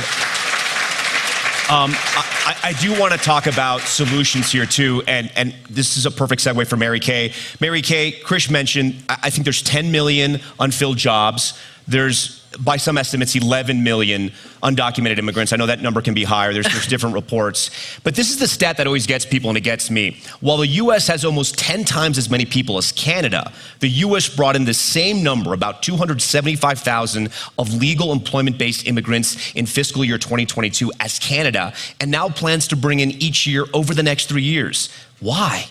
Um, 1.69 1.91
I, 1.95 2.57
I, 2.61 2.73
do 2.73 2.99
want 2.99 3.13
to 3.13 3.17
talk 3.17 3.47
about 3.47 3.79
solutions 3.81 4.51
here 4.51 4.65
too, 4.65 5.01
and, 5.07 5.31
and 5.37 5.55
this 5.69 5.95
is 5.95 6.05
a 6.05 6.11
perfect 6.11 6.43
segue 6.43 6.67
for 6.67 6.75
Mary 6.75 6.99
Kay. 6.99 7.31
Mary 7.61 7.81
Kay, 7.81 8.11
Chris 8.11 8.49
mentioned, 8.49 9.01
I 9.07 9.29
think 9.29 9.45
there's 9.45 9.61
10 9.61 9.89
million 9.89 10.41
unfilled 10.59 10.97
jobs. 10.97 11.57
There's 11.87 12.43
by 12.59 12.77
some 12.77 12.97
estimates, 12.97 13.35
11 13.35 13.83
million 13.83 14.31
undocumented 14.61 15.17
immigrants. 15.17 15.53
I 15.53 15.55
know 15.55 15.65
that 15.65 15.81
number 15.81 16.01
can 16.01 16.13
be 16.13 16.23
higher, 16.23 16.53
there's, 16.53 16.67
there's 16.67 16.87
different 16.87 17.15
reports. 17.15 17.69
But 18.03 18.15
this 18.15 18.29
is 18.29 18.39
the 18.39 18.47
stat 18.47 18.77
that 18.77 18.87
always 18.87 19.07
gets 19.07 19.25
people 19.25 19.49
and 19.49 19.57
it 19.57 19.61
gets 19.61 19.89
me. 19.89 20.21
While 20.39 20.57
the 20.57 20.67
US 20.67 21.07
has 21.07 21.25
almost 21.25 21.57
10 21.57 21.85
times 21.85 22.17
as 22.17 22.29
many 22.29 22.45
people 22.45 22.77
as 22.77 22.91
Canada, 22.91 23.51
the 23.79 23.89
US 23.89 24.29
brought 24.33 24.55
in 24.55 24.65
the 24.65 24.73
same 24.73 25.23
number, 25.23 25.53
about 25.53 25.83
275,000 25.83 27.29
of 27.57 27.73
legal 27.73 28.11
employment 28.11 28.57
based 28.57 28.87
immigrants 28.87 29.53
in 29.53 29.65
fiscal 29.65 30.03
year 30.05 30.17
2022 30.17 30.91
as 30.99 31.19
Canada, 31.19 31.73
and 31.99 32.11
now 32.11 32.29
plans 32.29 32.67
to 32.67 32.75
bring 32.75 32.99
in 32.99 33.11
each 33.11 33.47
year 33.47 33.65
over 33.73 33.93
the 33.93 34.03
next 34.03 34.29
three 34.29 34.43
years. 34.43 34.89
Why? 35.19 35.67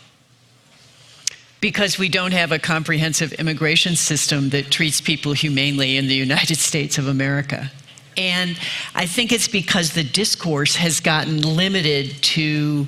Because 1.63 1.97
we 1.97 2.09
don't 2.11 2.33
have 2.33 2.51
a 2.53 2.59
comprehensive 2.59 3.33
immigration 3.35 3.95
system 3.95 4.51
that 4.51 4.69
treats 4.71 5.01
people 5.01 5.33
humanely 5.33 5.97
in 5.97 6.09
the 6.09 6.15
United 6.15 6.57
States 6.71 6.99
of 6.99 7.07
America. 7.07 7.71
And 8.19 8.59
I 8.95 9.07
think 9.07 9.33
it's 9.33 9.49
because 9.49 9.95
the 9.95 10.05
discourse 10.05 10.77
has 10.77 11.01
gotten 11.01 11.41
limited 11.41 12.21
to 12.23 12.87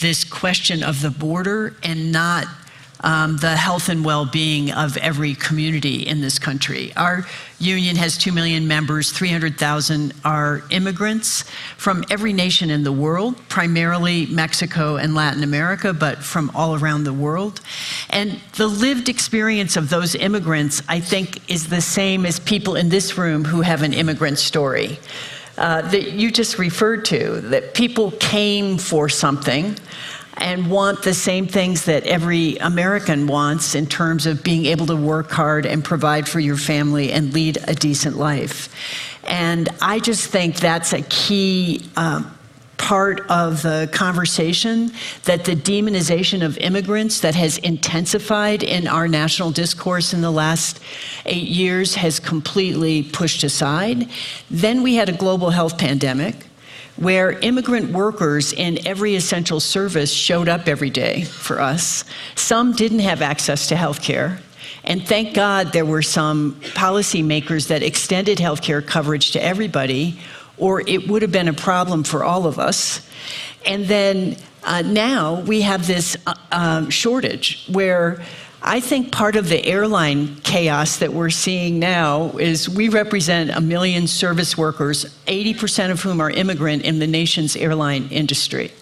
this 0.00 0.24
question 0.24 0.82
of 0.82 1.00
the 1.00 1.10
border 1.10 1.76
and 1.84 2.10
not 2.10 2.46
um, 3.04 3.36
the 3.36 3.54
health 3.54 3.90
and 3.90 4.04
well 4.04 4.24
being 4.24 4.72
of 4.72 4.96
every 4.96 5.34
community 5.34 6.06
in 6.06 6.22
this 6.22 6.38
country. 6.38 6.92
Our 6.96 7.26
union 7.58 7.96
has 7.96 8.16
2 8.16 8.32
million 8.32 8.66
members, 8.66 9.12
300,000 9.12 10.14
are 10.24 10.62
immigrants 10.70 11.42
from 11.76 12.02
every 12.10 12.32
nation 12.32 12.70
in 12.70 12.82
the 12.82 12.92
world, 12.92 13.36
primarily 13.48 14.26
Mexico 14.26 14.96
and 14.96 15.14
Latin 15.14 15.42
America, 15.42 15.92
but 15.92 16.24
from 16.24 16.50
all 16.54 16.74
around 16.74 17.04
the 17.04 17.12
world. 17.12 17.60
And 18.08 18.40
the 18.56 18.66
lived 18.66 19.10
experience 19.10 19.76
of 19.76 19.90
those 19.90 20.14
immigrants, 20.14 20.82
I 20.88 21.00
think, 21.00 21.48
is 21.48 21.68
the 21.68 21.82
same 21.82 22.24
as 22.24 22.40
people 22.40 22.74
in 22.74 22.88
this 22.88 23.18
room 23.18 23.44
who 23.44 23.60
have 23.60 23.82
an 23.82 23.92
immigrant 23.92 24.38
story. 24.38 24.98
Uh, 25.56 25.82
that 25.82 26.14
you 26.14 26.32
just 26.32 26.58
referred 26.58 27.04
to, 27.04 27.40
that 27.42 27.74
people 27.74 28.10
came 28.18 28.76
for 28.76 29.08
something 29.08 29.76
and 30.38 30.70
want 30.70 31.02
the 31.02 31.14
same 31.14 31.46
things 31.46 31.84
that 31.84 32.04
every 32.04 32.56
American 32.56 33.26
wants 33.26 33.74
in 33.74 33.86
terms 33.86 34.26
of 34.26 34.42
being 34.42 34.66
able 34.66 34.86
to 34.86 34.96
work 34.96 35.30
hard 35.30 35.66
and 35.66 35.84
provide 35.84 36.28
for 36.28 36.40
your 36.40 36.56
family 36.56 37.12
and 37.12 37.32
lead 37.32 37.58
a 37.68 37.74
decent 37.74 38.16
life. 38.16 38.68
And 39.24 39.68
I 39.80 40.00
just 40.00 40.28
think 40.28 40.56
that's 40.56 40.92
a 40.92 41.02
key. 41.02 41.88
Um, 41.96 42.30
part 42.76 43.20
of 43.30 43.62
the 43.62 43.88
conversation 43.92 44.92
that 45.22 45.46
the 45.46 45.54
demonization 45.54 46.44
of 46.44 46.58
immigrants 46.58 47.20
that 47.20 47.34
has 47.34 47.56
intensified 47.58 48.62
in 48.62 48.86
our 48.86 49.08
national 49.08 49.50
discourse 49.50 50.12
in 50.12 50.20
the 50.20 50.30
last 50.30 50.80
eight 51.24 51.48
years 51.48 51.94
has 51.94 52.20
completely 52.20 53.02
pushed 53.02 53.42
aside. 53.42 54.06
Then 54.50 54.82
we 54.82 54.96
had 54.96 55.08
a 55.08 55.12
global 55.12 55.48
health 55.48 55.78
pandemic 55.78 56.46
where 56.96 57.32
immigrant 57.40 57.92
workers 57.92 58.52
in 58.52 58.86
every 58.86 59.14
essential 59.16 59.60
service 59.60 60.12
showed 60.12 60.48
up 60.48 60.68
every 60.68 60.90
day 60.90 61.24
for 61.24 61.60
us. 61.60 62.04
Some 62.36 62.72
didn't 62.72 63.00
have 63.00 63.20
access 63.20 63.68
to 63.68 63.76
health 63.76 64.02
care. 64.02 64.38
And 64.84 65.06
thank 65.06 65.34
God 65.34 65.72
there 65.72 65.86
were 65.86 66.02
some 66.02 66.54
policymakers 66.60 67.68
that 67.68 67.82
extended 67.82 68.38
health 68.38 68.62
care 68.62 68.82
coverage 68.82 69.32
to 69.32 69.42
everybody, 69.42 70.20
or 70.58 70.82
it 70.86 71.08
would 71.08 71.22
have 71.22 71.32
been 71.32 71.48
a 71.48 71.54
problem 71.54 72.04
for 72.04 72.22
all 72.22 72.46
of 72.46 72.58
us. 72.58 73.08
And 73.66 73.86
then 73.86 74.36
uh, 74.62 74.82
now 74.82 75.40
we 75.40 75.62
have 75.62 75.86
this 75.86 76.16
uh, 76.26 76.34
um, 76.52 76.90
shortage 76.90 77.66
where 77.68 78.22
I 78.66 78.80
think 78.80 79.12
part 79.12 79.36
of 79.36 79.50
the 79.50 79.62
airline 79.62 80.36
chaos 80.36 80.96
that 80.96 81.12
we're 81.12 81.28
seeing 81.28 81.78
now 81.78 82.30
is 82.38 82.66
we 82.66 82.88
represent 82.88 83.50
a 83.50 83.60
million 83.60 84.06
service 84.06 84.56
workers, 84.56 85.04
80% 85.26 85.90
of 85.90 86.00
whom 86.00 86.18
are 86.18 86.30
immigrant 86.30 86.82
in 86.82 86.98
the 86.98 87.06
nation's 87.06 87.56
airline 87.56 88.08
industry. 88.10 88.72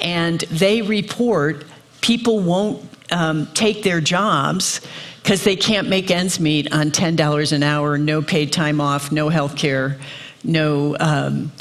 And 0.00 0.40
they 0.50 0.80
report 0.80 1.66
people 2.00 2.40
won't 2.40 2.82
um, 3.12 3.46
take 3.52 3.82
their 3.82 4.00
jobs 4.00 4.80
because 5.22 5.44
they 5.44 5.56
can't 5.56 5.86
make 5.86 6.10
ends 6.10 6.40
meet 6.40 6.72
on 6.72 6.90
$10 6.90 7.52
an 7.52 7.62
hour, 7.62 7.98
no 7.98 8.22
paid 8.22 8.54
time 8.54 8.80
off, 8.80 9.12
no 9.12 9.28
health 9.28 9.54
care, 9.54 9.98
no, 10.44 10.96
um, 10.98 11.52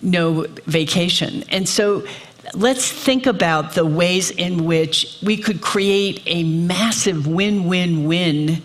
no 0.00 0.42
vacation. 0.66 1.42
And 1.48 1.68
so 1.68 2.04
let's 2.54 2.90
think 2.90 3.26
about 3.26 3.74
the 3.74 3.86
ways 3.86 4.30
in 4.30 4.64
which 4.64 5.18
we 5.22 5.36
could 5.36 5.60
create 5.60 6.22
a 6.26 6.44
massive 6.44 7.26
win 7.26 7.66
win 7.66 8.04
win 8.04 8.62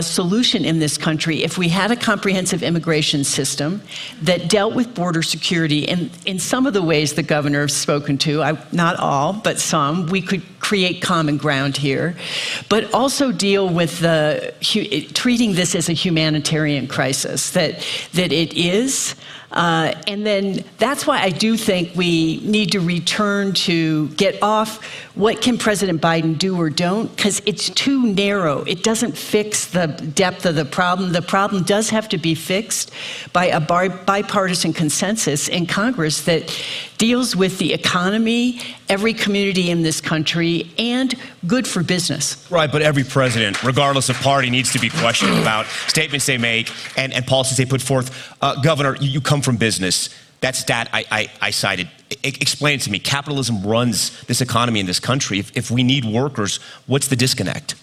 solution 0.00 0.64
in 0.64 0.78
this 0.78 0.98
country 0.98 1.42
if 1.42 1.56
we 1.58 1.68
had 1.68 1.90
a 1.90 1.96
comprehensive 1.96 2.62
immigration 2.62 3.24
system 3.24 3.82
that 4.22 4.48
dealt 4.48 4.74
with 4.74 4.94
border 4.94 5.22
security 5.22 5.80
in, 5.80 6.10
in 6.26 6.38
some 6.38 6.66
of 6.66 6.74
the 6.74 6.82
ways 6.82 7.14
the 7.14 7.22
governor 7.22 7.62
has 7.62 7.74
spoken 7.74 8.18
to, 8.18 8.42
I, 8.42 8.58
not 8.72 8.96
all, 8.98 9.32
but 9.32 9.58
some. 9.58 10.06
We 10.06 10.20
could 10.20 10.42
create 10.60 11.00
common 11.02 11.38
ground 11.38 11.76
here, 11.76 12.14
but 12.68 12.92
also 12.92 13.32
deal 13.32 13.68
with 13.68 13.98
the, 14.00 14.54
treating 15.14 15.54
this 15.54 15.74
as 15.74 15.88
a 15.88 15.94
humanitarian 15.94 16.86
crisis, 16.86 17.50
that, 17.52 17.84
that 18.12 18.32
it 18.32 18.52
is. 18.54 19.14
Uh, 19.52 19.94
and 20.06 20.24
then 20.24 20.64
that's 20.78 21.06
why 21.06 21.20
I 21.20 21.30
do 21.30 21.56
think 21.56 21.96
we 21.96 22.40
need 22.44 22.72
to 22.72 22.80
return 22.80 23.52
to 23.52 24.08
get 24.10 24.40
off 24.42 24.84
what 25.16 25.42
can 25.42 25.58
President 25.58 26.00
Biden 26.00 26.38
do 26.38 26.58
or 26.58 26.70
don't, 26.70 27.14
because 27.14 27.42
it's 27.46 27.68
too 27.70 28.06
narrow. 28.14 28.62
It 28.62 28.82
doesn't 28.82 29.16
fix 29.18 29.66
the 29.66 29.88
depth 29.88 30.46
of 30.46 30.54
the 30.54 30.64
problem. 30.64 31.12
The 31.12 31.22
problem 31.22 31.64
does 31.64 31.90
have 31.90 32.08
to 32.10 32.18
be 32.18 32.34
fixed 32.34 32.92
by 33.32 33.46
a 33.46 33.60
bipartisan 33.60 34.72
consensus 34.72 35.48
in 35.48 35.66
Congress 35.66 36.22
that 36.22 36.56
deals 36.96 37.34
with 37.34 37.58
the 37.58 37.72
economy, 37.72 38.60
every 38.88 39.14
community 39.14 39.70
in 39.70 39.82
this 39.82 40.00
country, 40.00 40.70
and 40.78 41.14
good 41.46 41.66
for 41.66 41.82
business. 41.82 42.46
Right, 42.50 42.70
but 42.70 42.82
every 42.82 43.04
president, 43.04 43.62
regardless 43.64 44.10
of 44.10 44.16
party, 44.16 44.50
needs 44.50 44.72
to 44.72 44.78
be 44.78 44.90
questioned 44.90 45.38
about 45.38 45.66
statements 45.88 46.26
they 46.26 46.38
make 46.38 46.70
and, 46.96 47.12
and 47.12 47.26
policies 47.26 47.56
they 47.56 47.64
put 47.64 47.80
forth. 47.80 48.32
Uh, 48.42 48.60
Governor, 48.60 48.96
you, 48.96 49.08
you 49.08 49.20
come 49.20 49.39
from 49.42 49.56
business. 49.56 50.08
That 50.40 50.56
stat 50.56 50.88
I, 50.92 51.04
I, 51.10 51.30
I 51.40 51.50
cited. 51.50 51.88
I, 52.10 52.16
explain 52.24 52.78
it 52.78 52.82
to 52.82 52.90
me. 52.90 52.98
Capitalism 52.98 53.62
runs 53.62 54.22
this 54.24 54.40
economy 54.40 54.80
in 54.80 54.86
this 54.86 55.00
country. 55.00 55.38
If, 55.38 55.56
if 55.56 55.70
we 55.70 55.82
need 55.82 56.04
workers, 56.04 56.58
what's 56.86 57.08
the 57.08 57.16
disconnect? 57.16 57.74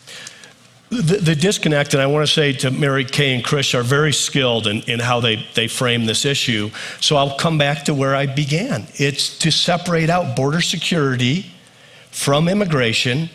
The, 0.90 1.18
the, 1.18 1.36
disconnect, 1.36 1.94
and 1.94 2.02
I 2.02 2.08
want 2.08 2.26
to 2.26 2.34
say 2.34 2.54
to 2.54 2.72
Mary 2.72 3.04
Kay 3.04 3.36
and 3.36 3.44
Chris, 3.44 3.76
are 3.76 3.84
very 3.84 4.14
skilled 4.14 4.68
in, 4.68 4.82
in 4.84 5.02
how 5.02 5.20
they, 5.20 5.46
they 5.54 5.68
frame 5.68 6.06
this 6.06 6.24
issue. 6.24 6.72
So 7.02 7.18
I'll 7.18 7.36
come 7.36 7.58
back 7.58 7.84
to 7.86 7.94
where 7.94 8.16
I 8.16 8.26
began. 8.26 8.88
It's 8.94 9.38
to 9.40 9.52
separate 9.52 10.10
out 10.10 10.38
border 10.38 10.62
security 10.62 11.48
from 12.12 12.48
immigration, 12.48 13.30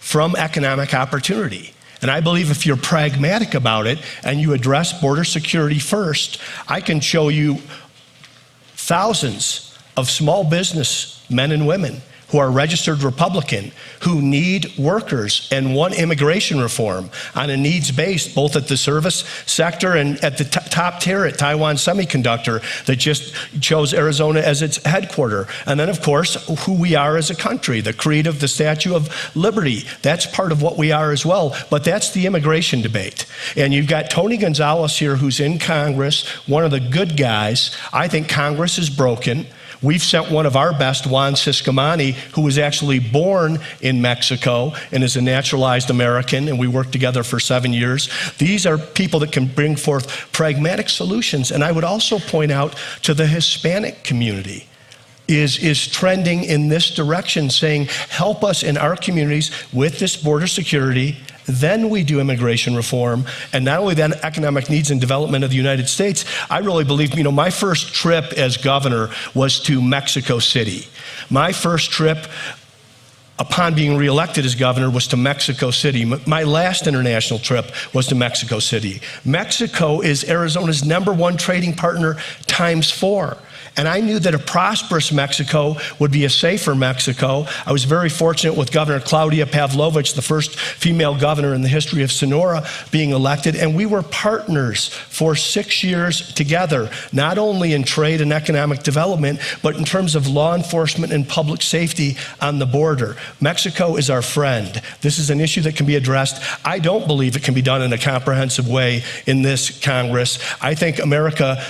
from 0.00 0.34
economic 0.34 0.94
opportunity. 0.94 1.75
And 2.06 2.12
I 2.12 2.20
believe 2.20 2.52
if 2.52 2.64
you're 2.64 2.76
pragmatic 2.76 3.54
about 3.54 3.88
it 3.88 3.98
and 4.22 4.40
you 4.40 4.52
address 4.52 4.92
border 5.00 5.24
security 5.24 5.80
first, 5.80 6.40
I 6.68 6.80
can 6.80 7.00
show 7.00 7.30
you 7.30 7.56
thousands 8.76 9.76
of 9.96 10.08
small 10.08 10.48
business 10.48 11.26
men 11.28 11.50
and 11.50 11.66
women 11.66 12.00
who 12.28 12.38
are 12.38 12.50
registered 12.50 13.02
Republican, 13.02 13.70
who 14.02 14.20
need 14.20 14.76
workers 14.78 15.48
and 15.52 15.74
want 15.74 15.98
immigration 15.98 16.60
reform 16.60 17.10
on 17.34 17.50
a 17.50 17.56
needs 17.56 17.90
based, 17.90 18.34
both 18.34 18.56
at 18.56 18.68
the 18.68 18.76
service 18.76 19.24
sector 19.46 19.92
and 19.92 20.22
at 20.24 20.38
the 20.38 20.44
t- 20.44 20.60
top 20.70 21.00
tier 21.00 21.24
at 21.24 21.38
Taiwan 21.38 21.76
Semiconductor, 21.76 22.62
that 22.86 22.96
just 22.96 23.34
chose 23.60 23.94
Arizona 23.94 24.40
as 24.40 24.62
its 24.62 24.82
headquarters. 24.84 25.46
And 25.66 25.78
then, 25.78 25.88
of 25.88 26.02
course, 26.02 26.34
who 26.64 26.74
we 26.74 26.94
are 26.94 27.16
as 27.16 27.30
a 27.30 27.34
country, 27.34 27.80
the 27.80 27.92
creed 27.92 28.26
of 28.26 28.40
the 28.40 28.48
Statue 28.48 28.94
of 28.94 29.08
Liberty. 29.36 29.84
That's 30.02 30.26
part 30.26 30.52
of 30.52 30.62
what 30.62 30.76
we 30.76 30.92
are 30.92 31.12
as 31.12 31.24
well. 31.24 31.56
But 31.70 31.84
that's 31.84 32.12
the 32.12 32.26
immigration 32.26 32.82
debate. 32.82 33.26
And 33.56 33.72
you've 33.72 33.88
got 33.88 34.10
Tony 34.10 34.36
Gonzales 34.36 34.98
here, 34.98 35.16
who's 35.16 35.40
in 35.40 35.58
Congress, 35.58 36.26
one 36.46 36.64
of 36.64 36.70
the 36.70 36.80
good 36.80 37.16
guys. 37.16 37.76
I 37.92 38.08
think 38.08 38.28
Congress 38.28 38.78
is 38.78 38.90
broken. 38.90 39.46
We've 39.82 40.02
sent 40.02 40.30
one 40.30 40.46
of 40.46 40.56
our 40.56 40.72
best, 40.72 41.06
Juan 41.06 41.34
Ciscomani, 41.34 42.12
who 42.34 42.42
was 42.42 42.58
actually 42.58 42.98
born 42.98 43.58
in 43.80 44.00
Mexico 44.00 44.72
and 44.92 45.04
is 45.04 45.16
a 45.16 45.22
naturalized 45.22 45.90
American, 45.90 46.48
and 46.48 46.58
we 46.58 46.66
worked 46.66 46.92
together 46.92 47.22
for 47.22 47.38
seven 47.38 47.72
years. 47.72 48.08
These 48.38 48.66
are 48.66 48.78
people 48.78 49.20
that 49.20 49.32
can 49.32 49.46
bring 49.46 49.76
forth 49.76 50.32
pragmatic 50.32 50.88
solutions. 50.88 51.50
And 51.50 51.62
I 51.62 51.72
would 51.72 51.84
also 51.84 52.18
point 52.18 52.52
out 52.52 52.74
to 53.02 53.14
the 53.14 53.26
Hispanic 53.26 54.02
community 54.04 54.66
is, 55.28 55.58
is 55.58 55.86
trending 55.88 56.44
in 56.44 56.68
this 56.68 56.94
direction, 56.94 57.50
saying, 57.50 57.86
help 58.08 58.44
us 58.44 58.62
in 58.62 58.76
our 58.76 58.96
communities 58.96 59.50
with 59.72 59.98
this 59.98 60.16
border 60.16 60.46
security 60.46 61.16
then 61.46 61.90
we 61.90 62.04
do 62.04 62.20
immigration 62.20 62.76
reform, 62.76 63.24
and 63.52 63.64
not 63.64 63.80
only 63.80 63.94
then 63.94 64.14
economic 64.22 64.68
needs 64.68 64.90
and 64.90 65.00
development 65.00 65.44
of 65.44 65.50
the 65.50 65.56
United 65.56 65.88
States. 65.88 66.24
I 66.50 66.58
really 66.58 66.84
believe, 66.84 67.16
you 67.16 67.24
know, 67.24 67.32
my 67.32 67.50
first 67.50 67.94
trip 67.94 68.32
as 68.34 68.56
governor 68.56 69.10
was 69.34 69.60
to 69.60 69.80
Mexico 69.80 70.38
City. 70.38 70.86
My 71.30 71.52
first 71.52 71.90
trip 71.90 72.26
upon 73.38 73.74
being 73.74 73.96
reelected 73.96 74.44
as 74.44 74.54
governor 74.54 74.90
was 74.90 75.08
to 75.08 75.16
Mexico 75.16 75.70
City. 75.70 76.04
My 76.26 76.42
last 76.42 76.86
international 76.86 77.38
trip 77.38 77.70
was 77.94 78.06
to 78.06 78.14
Mexico 78.14 78.58
City. 78.58 79.00
Mexico 79.24 80.00
is 80.00 80.24
Arizona's 80.28 80.84
number 80.84 81.12
one 81.12 81.36
trading 81.36 81.74
partner 81.74 82.16
times 82.46 82.90
four. 82.90 83.36
And 83.76 83.88
I 83.88 84.00
knew 84.00 84.18
that 84.18 84.34
a 84.34 84.38
prosperous 84.38 85.12
Mexico 85.12 85.76
would 85.98 86.10
be 86.10 86.24
a 86.24 86.30
safer 86.30 86.74
Mexico. 86.74 87.46
I 87.64 87.72
was 87.72 87.84
very 87.84 88.08
fortunate 88.08 88.56
with 88.56 88.72
Governor 88.72 89.00
Claudia 89.00 89.46
Pavlovich, 89.46 90.14
the 90.14 90.22
first 90.22 90.58
female 90.58 91.18
governor 91.18 91.54
in 91.54 91.62
the 91.62 91.68
history 91.68 92.02
of 92.02 92.12
Sonora, 92.12 92.66
being 92.90 93.10
elected. 93.10 93.56
And 93.56 93.76
we 93.76 93.86
were 93.86 94.02
partners 94.02 94.88
for 94.88 95.34
six 95.34 95.82
years 95.82 96.32
together, 96.34 96.90
not 97.12 97.38
only 97.38 97.72
in 97.72 97.84
trade 97.84 98.20
and 98.20 98.32
economic 98.32 98.82
development, 98.82 99.40
but 99.62 99.76
in 99.76 99.84
terms 99.84 100.14
of 100.14 100.26
law 100.26 100.54
enforcement 100.54 101.12
and 101.12 101.28
public 101.28 101.62
safety 101.62 102.16
on 102.40 102.58
the 102.58 102.66
border. 102.66 103.16
Mexico 103.40 103.96
is 103.96 104.10
our 104.10 104.22
friend. 104.22 104.80
This 105.00 105.18
is 105.18 105.30
an 105.30 105.40
issue 105.40 105.62
that 105.62 105.76
can 105.76 105.86
be 105.86 105.96
addressed. 105.96 106.42
I 106.64 106.78
don't 106.78 107.06
believe 107.06 107.36
it 107.36 107.42
can 107.42 107.54
be 107.54 107.62
done 107.62 107.82
in 107.82 107.92
a 107.92 107.98
comprehensive 107.98 108.68
way 108.68 109.02
in 109.26 109.42
this 109.42 109.78
Congress. 109.80 110.38
I 110.60 110.74
think 110.74 110.98
America 110.98 111.62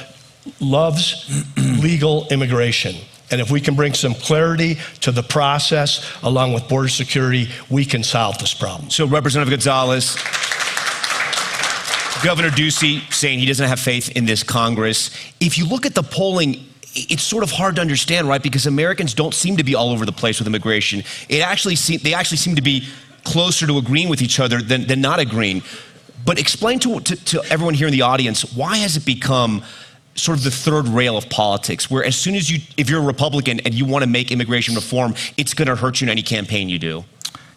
loves 0.61 1.45
legal 1.83 2.27
immigration. 2.29 2.97
And 3.31 3.41
if 3.41 3.51
we 3.51 3.61
can 3.61 3.75
bring 3.75 3.93
some 3.95 4.15
clarity 4.15 4.79
to 5.01 5.11
the 5.11 5.23
process 5.23 6.07
along 6.23 6.53
with 6.53 6.69
border 6.69 6.89
security, 6.89 7.49
we 7.69 7.85
can 7.85 8.05
solve 8.05 8.39
this 8.39 8.55
problem. 8.55 8.91
So, 8.91 9.07
Representative 9.07 9.51
Gonzales, 9.51 10.15
Governor 12.23 12.51
Ducey 12.51 13.13
saying 13.13 13.41
he 13.41 13.47
doesn't 13.47 13.69
have 13.69 13.81
faith 13.81 14.17
in 14.17 14.27
this 14.27 14.43
Congress. 14.43 15.11
If 15.41 15.59
you 15.59 15.67
look 15.67 15.87
at 15.87 15.95
the 15.95 16.03
polling, 16.03 16.65
it's 16.95 17.23
sort 17.23 17.43
of 17.43 17.51
hard 17.51 17.77
to 17.77 17.81
understand, 17.83 18.29
right? 18.29 18.43
Because 18.43 18.67
Americans 18.67 19.13
don't 19.13 19.35
seem 19.35 19.57
to 19.57 19.65
be 19.65 19.75
all 19.75 19.91
over 19.91 20.07
the 20.07 20.13
place 20.13 20.39
with 20.39 20.47
immigration. 20.47 21.03
It 21.29 21.41
actually 21.41 21.77
seem, 21.77 22.01
they 22.03 22.15
actually 22.15 22.39
seem 22.39 22.55
to 22.57 22.63
be 22.63 22.89
closer 23.25 23.67
to 23.67 23.77
agreeing 23.79 24.09
with 24.09 24.23
each 24.23 24.41
other 24.41 24.63
than, 24.63 24.87
than 24.87 25.01
not 25.01 25.19
agreeing. 25.19 25.63
But 26.25 26.39
explain 26.39 26.79
to, 26.81 27.01
to, 27.01 27.17
to 27.17 27.43
everyone 27.51 27.75
here 27.75 27.87
in 27.87 27.93
the 27.93 28.03
audience 28.03 28.55
why 28.55 28.79
has 28.79 28.97
it 28.97 29.05
become 29.05 29.63
sort 30.16 30.38
of 30.38 30.44
the 30.44 30.50
third 30.50 30.88
rail 30.88 31.16
of 31.16 31.29
politics, 31.31 31.90
where 31.90 32.05
as 32.05 32.16
soon 32.16 32.35
as 32.35 32.50
you, 32.50 32.61
if 32.76 32.90
you're 32.90 33.00
a 33.00 33.05
Republican 33.05 33.61
and 33.61 33.74
you 33.74 33.85
want 33.85 34.02
to 34.02 34.11
make 34.11 34.31
immigration 34.31 34.74
reform, 34.74 35.14
it's 35.37 35.55
going 35.55 35.68
to 35.68 35.76
hurt 35.76 36.00
you 36.00 36.07
in 36.07 36.11
any 36.11 36.22
campaign 36.22 36.68
you 36.68 36.79
do. 36.79 37.05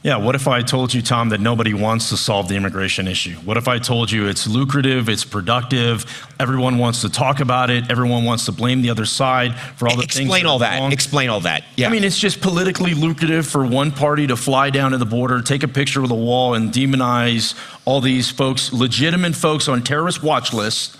Yeah, 0.02 0.16
what 0.16 0.34
if 0.34 0.48
I 0.48 0.62
told 0.62 0.94
you, 0.94 1.02
Tom, 1.02 1.28
that 1.30 1.42
nobody 1.42 1.74
wants 1.74 2.08
to 2.08 2.16
solve 2.16 2.48
the 2.48 2.56
immigration 2.56 3.06
issue? 3.06 3.36
What 3.40 3.58
if 3.58 3.68
I 3.68 3.80
told 3.80 4.10
you 4.10 4.28
it's 4.28 4.48
lucrative, 4.48 5.10
it's 5.10 5.26
productive, 5.26 6.06
everyone 6.40 6.78
wants 6.78 7.02
to 7.02 7.10
talk 7.10 7.42
about 7.42 7.70
it, 7.70 7.92
everyone 7.92 8.24
wants 8.24 8.46
to 8.46 8.54
blame 8.54 8.82
the 8.82 8.92
other 8.92 9.04
side 9.04 9.60
for 9.60 9.90
all 9.90 9.98
the 9.98 10.04
Explain 10.04 10.28
things. 10.28 10.36
Explain 10.36 10.46
all 10.46 10.60
that. 10.60 10.80
Wrong? 10.80 10.94
Explain 10.94 11.30
all 11.30 11.42
that. 11.42 11.66
Yeah. 11.76 11.90
I 11.90 11.92
mean, 11.92 12.06
it's 12.06 12.18
just 12.18 12.40
politically 12.40 12.94
lucrative 12.94 13.46
for 13.46 13.66
one 13.66 13.92
party 13.92 14.26
to 14.28 14.38
fly 14.38 14.70
down 14.70 14.92
to 14.92 14.98
the 14.98 15.06
border, 15.06 15.42
take 15.42 15.64
a 15.64 15.68
picture 15.68 16.02
of 16.02 16.08
the 16.08 16.16
wall, 16.16 16.54
and 16.54 16.72
demonize 16.72 17.54
all 17.84 18.00
these 18.00 18.32
folks, 18.32 18.72
legitimate 18.72 19.36
folks 19.36 19.68
on 19.68 19.84
terrorist 19.84 20.24
watch 20.24 20.54
lists 20.54 20.96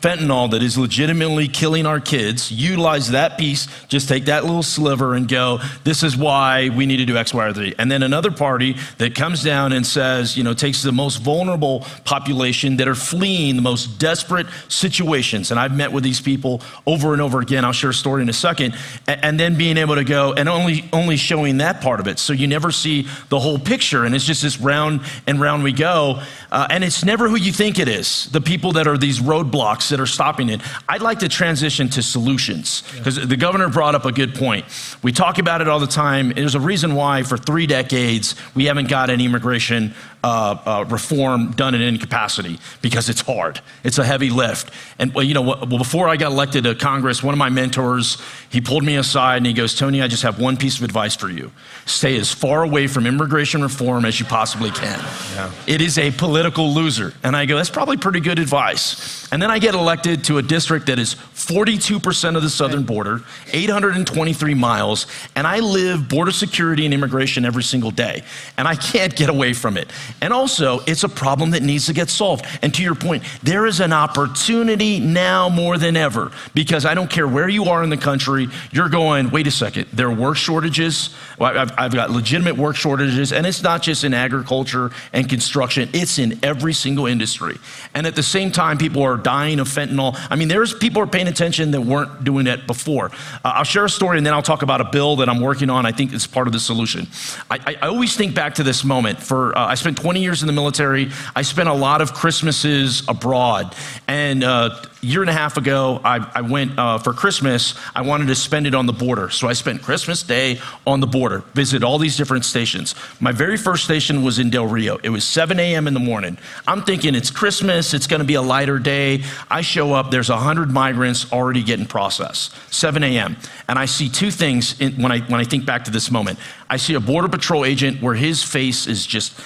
fentanyl 0.00 0.50
that 0.50 0.62
is 0.62 0.78
legitimately 0.78 1.48
killing 1.48 1.86
our 1.86 2.00
kids, 2.00 2.50
utilize 2.50 3.10
that 3.10 3.38
piece, 3.38 3.68
just 3.88 4.08
take 4.08 4.26
that 4.26 4.44
little 4.44 4.62
sliver 4.62 5.14
and 5.14 5.28
go, 5.28 5.58
this 5.84 6.02
is 6.02 6.16
why 6.16 6.70
we 6.70 6.86
need 6.86 6.98
to 6.98 7.04
do 7.04 7.16
X, 7.16 7.34
Y, 7.34 7.46
or 7.46 7.52
Z. 7.52 7.74
And 7.78 7.90
then 7.90 8.02
another 8.02 8.30
party 8.30 8.76
that 8.98 9.14
comes 9.14 9.42
down 9.42 9.72
and 9.72 9.86
says, 9.86 10.36
you 10.36 10.44
know, 10.44 10.54
takes 10.54 10.82
the 10.82 10.92
most 10.92 11.16
vulnerable 11.16 11.84
population 12.04 12.76
that 12.78 12.88
are 12.88 12.94
fleeing 12.94 13.56
the 13.56 13.62
most 13.62 13.98
desperate 13.98 14.46
situations. 14.68 15.50
And 15.50 15.60
I've 15.60 15.76
met 15.76 15.92
with 15.92 16.04
these 16.04 16.20
people 16.20 16.62
over 16.86 17.12
and 17.12 17.20
over 17.20 17.40
again. 17.40 17.64
I'll 17.64 17.72
share 17.72 17.90
a 17.90 17.94
story 17.94 18.22
in 18.22 18.28
a 18.28 18.34
second. 18.34 18.74
And 19.06 19.38
then 19.38 19.56
being 19.56 19.76
able 19.76 19.96
to 19.96 20.04
go 20.04 20.32
and 20.32 20.48
only, 20.48 20.88
only 20.92 21.16
showing 21.16 21.58
that 21.58 21.80
part 21.80 22.00
of 22.00 22.08
it. 22.08 22.18
So 22.18 22.32
you 22.32 22.46
never 22.46 22.70
see 22.70 23.06
the 23.28 23.38
whole 23.38 23.58
picture. 23.58 24.04
And 24.04 24.14
it's 24.14 24.24
just 24.24 24.42
this 24.42 24.58
round 24.60 25.02
and 25.26 25.40
round 25.40 25.62
we 25.62 25.72
go. 25.72 26.22
Uh, 26.50 26.66
and 26.70 26.82
it's 26.82 27.04
never 27.04 27.28
who 27.28 27.36
you 27.36 27.52
think 27.52 27.78
it 27.78 27.88
is. 27.88 28.30
The 28.30 28.40
people 28.40 28.72
that 28.72 28.86
are 28.86 28.96
these 28.96 29.20
roadblocks 29.20 29.89
that 29.90 30.00
are 30.00 30.06
stopping 30.06 30.48
it. 30.48 30.60
I'd 30.88 31.02
like 31.02 31.20
to 31.20 31.28
transition 31.28 31.88
to 31.90 32.02
solutions 32.02 32.82
because 32.96 33.18
yeah. 33.18 33.26
the 33.26 33.36
governor 33.36 33.68
brought 33.68 33.94
up 33.94 34.04
a 34.04 34.12
good 34.12 34.34
point. 34.34 34.64
We 35.02 35.12
talk 35.12 35.38
about 35.38 35.60
it 35.60 35.68
all 35.68 35.78
the 35.78 35.86
time. 35.86 36.30
There's 36.30 36.54
a 36.54 36.60
reason 36.60 36.94
why 36.94 37.22
for 37.22 37.36
three 37.36 37.66
decades 37.66 38.34
we 38.54 38.66
haven't 38.66 38.88
got 38.88 39.10
an 39.10 39.20
immigration 39.20 39.94
uh, 40.22 40.56
uh, 40.64 40.84
reform 40.88 41.52
done 41.52 41.74
in 41.74 41.80
any 41.80 41.98
capacity 41.98 42.58
because 42.82 43.08
it's 43.08 43.22
hard. 43.22 43.60
It's 43.84 43.98
a 43.98 44.04
heavy 44.04 44.30
lift. 44.30 44.72
And 44.98 45.14
well, 45.14 45.24
you 45.24 45.34
know, 45.34 45.42
well, 45.42 45.66
before 45.66 46.08
I 46.08 46.16
got 46.16 46.32
elected 46.32 46.64
to 46.64 46.74
Congress, 46.74 47.22
one 47.22 47.34
of 47.34 47.38
my 47.38 47.48
mentors 47.48 48.20
he 48.50 48.60
pulled 48.60 48.84
me 48.84 48.96
aside 48.96 49.38
and 49.38 49.46
he 49.46 49.52
goes, 49.52 49.74
"Tony, 49.74 50.02
I 50.02 50.08
just 50.08 50.22
have 50.22 50.38
one 50.38 50.56
piece 50.56 50.78
of 50.78 50.84
advice 50.84 51.16
for 51.16 51.30
you: 51.30 51.52
stay 51.86 52.18
as 52.18 52.32
far 52.32 52.62
away 52.62 52.86
from 52.86 53.06
immigration 53.06 53.62
reform 53.62 54.04
as 54.04 54.20
you 54.20 54.26
possibly 54.26 54.70
can. 54.70 54.98
Yeah. 55.34 55.50
It 55.66 55.80
is 55.80 55.96
a 55.98 56.10
political 56.10 56.74
loser." 56.74 57.14
And 57.22 57.34
I 57.34 57.46
go, 57.46 57.56
"That's 57.56 57.70
probably 57.70 57.96
pretty 57.96 58.20
good 58.20 58.38
advice." 58.38 59.26
And 59.32 59.40
then 59.40 59.50
I 59.50 59.58
get 59.58 59.74
elected 59.74 60.24
to 60.24 60.38
a 60.38 60.42
district 60.42 60.86
that 60.86 60.98
is 60.98 61.14
42% 61.14 62.36
of 62.36 62.42
the 62.42 62.50
southern 62.50 62.82
border, 62.82 63.22
823 63.52 64.54
miles, 64.54 65.06
and 65.36 65.46
I 65.46 65.60
live 65.60 66.08
border 66.08 66.32
security 66.32 66.84
and 66.84 66.92
immigration 66.92 67.44
every 67.44 67.62
single 67.62 67.90
day, 67.90 68.22
and 68.58 68.66
I 68.66 68.74
can't 68.74 69.14
get 69.14 69.30
away 69.30 69.52
from 69.52 69.76
it. 69.76 69.88
And 70.20 70.32
also, 70.32 70.80
it's 70.86 71.04
a 71.04 71.08
problem 71.08 71.50
that 71.50 71.62
needs 71.62 71.86
to 71.86 71.92
get 71.92 72.10
solved. 72.10 72.46
And 72.62 72.74
to 72.74 72.82
your 72.82 72.94
point, 72.94 73.24
there 73.42 73.66
is 73.66 73.80
an 73.80 73.92
opportunity 73.92 75.00
now 75.00 75.48
more 75.48 75.78
than 75.78 75.96
ever 75.96 76.32
because 76.54 76.84
I 76.84 76.94
don't 76.94 77.10
care 77.10 77.26
where 77.26 77.48
you 77.48 77.64
are 77.66 77.82
in 77.82 77.90
the 77.90 77.96
country, 77.96 78.48
you're 78.72 78.88
going, 78.88 79.30
wait 79.30 79.46
a 79.46 79.50
second, 79.50 79.86
there 79.92 80.08
are 80.08 80.14
work 80.14 80.36
shortages. 80.36 81.14
I've, 81.40 81.72
I've 81.78 81.94
got 81.94 82.10
legitimate 82.10 82.56
work 82.56 82.76
shortages, 82.76 83.32
and 83.32 83.46
it's 83.46 83.62
not 83.62 83.82
just 83.82 84.04
in 84.04 84.14
agriculture 84.14 84.90
and 85.12 85.28
construction, 85.28 85.88
it's 85.92 86.18
in 86.18 86.38
every 86.42 86.72
single 86.72 87.06
industry. 87.06 87.56
And 87.94 88.06
at 88.06 88.14
the 88.14 88.22
same 88.22 88.52
time, 88.52 88.78
people 88.78 89.02
are 89.02 89.16
dying 89.16 89.58
of 89.60 89.68
fentanyl. 89.68 90.18
I 90.30 90.36
mean, 90.36 90.48
there's 90.48 90.74
people 90.74 91.02
are 91.02 91.06
paying 91.06 91.28
attention 91.28 91.70
that 91.72 91.80
weren't 91.80 92.24
doing 92.24 92.46
it 92.46 92.66
before. 92.66 93.06
Uh, 93.44 93.52
I'll 93.56 93.64
share 93.64 93.84
a 93.84 93.90
story 93.90 94.18
and 94.18 94.26
then 94.26 94.34
I'll 94.34 94.42
talk 94.42 94.62
about 94.62 94.80
a 94.80 94.84
bill 94.84 95.16
that 95.16 95.28
I'm 95.28 95.40
working 95.40 95.70
on. 95.70 95.86
I 95.86 95.92
think 95.92 96.12
it's 96.12 96.26
part 96.26 96.46
of 96.46 96.52
the 96.52 96.60
solution. 96.60 97.06
I, 97.50 97.58
I, 97.66 97.76
I 97.82 97.88
always 97.88 98.16
think 98.16 98.34
back 98.34 98.54
to 98.56 98.62
this 98.62 98.84
moment. 98.84 99.20
For 99.22 99.56
uh, 99.56 99.66
I 99.66 99.74
spent 99.74 99.98
20 100.00 100.22
years 100.22 100.42
in 100.42 100.46
the 100.46 100.52
military. 100.52 101.10
I 101.36 101.42
spent 101.42 101.68
a 101.68 101.74
lot 101.74 102.00
of 102.00 102.14
Christmases 102.14 103.06
abroad, 103.06 103.74
and 104.08 104.42
uh, 104.42 104.80
a 105.02 105.06
year 105.06 105.20
and 105.20 105.28
a 105.28 105.34
half 105.34 105.56
ago, 105.56 106.00
I, 106.02 106.26
I 106.34 106.40
went 106.40 106.78
uh, 106.78 106.98
for 106.98 107.12
Christmas. 107.12 107.74
I 107.94 108.02
wanted 108.02 108.28
to 108.28 108.34
spend 108.34 108.66
it 108.66 108.74
on 108.74 108.86
the 108.86 108.92
border, 108.92 109.28
so 109.28 109.46
I 109.46 109.52
spent 109.52 109.82
Christmas 109.82 110.22
Day 110.22 110.58
on 110.86 111.00
the 111.00 111.06
border, 111.06 111.40
visited 111.54 111.84
all 111.84 111.98
these 111.98 112.16
different 112.16 112.44
stations. 112.44 112.94
My 113.20 113.32
very 113.32 113.56
first 113.56 113.84
station 113.84 114.22
was 114.22 114.38
in 114.38 114.48
Del 114.48 114.66
Rio. 114.66 114.96
It 115.02 115.10
was 115.10 115.24
7 115.24 115.58
a.m. 115.58 115.86
in 115.86 115.94
the 115.94 116.00
morning. 116.00 116.38
I'm 116.66 116.82
thinking 116.82 117.14
it's 117.14 117.30
Christmas. 117.30 117.92
It's 117.92 118.06
going 118.06 118.20
to 118.20 118.26
be 118.26 118.34
a 118.34 118.42
lighter 118.42 118.78
day. 118.78 119.22
I 119.50 119.60
show 119.60 119.92
up. 119.92 120.10
There's 120.10 120.30
100 120.30 120.70
migrants 120.70 121.30
already 121.30 121.62
getting 121.62 121.86
processed. 121.86 122.54
7 122.72 123.02
a.m. 123.02 123.36
And 123.68 123.78
I 123.78 123.84
see 123.84 124.08
two 124.08 124.30
things 124.30 124.80
in, 124.80 125.02
when 125.02 125.12
I 125.12 125.20
when 125.20 125.40
I 125.40 125.44
think 125.44 125.66
back 125.66 125.84
to 125.84 125.90
this 125.90 126.10
moment. 126.10 126.38
I 126.68 126.76
see 126.76 126.94
a 126.94 127.00
border 127.00 127.28
patrol 127.28 127.64
agent 127.64 128.00
where 128.00 128.14
his 128.14 128.42
face 128.42 128.86
is 128.86 129.06
just 129.06 129.38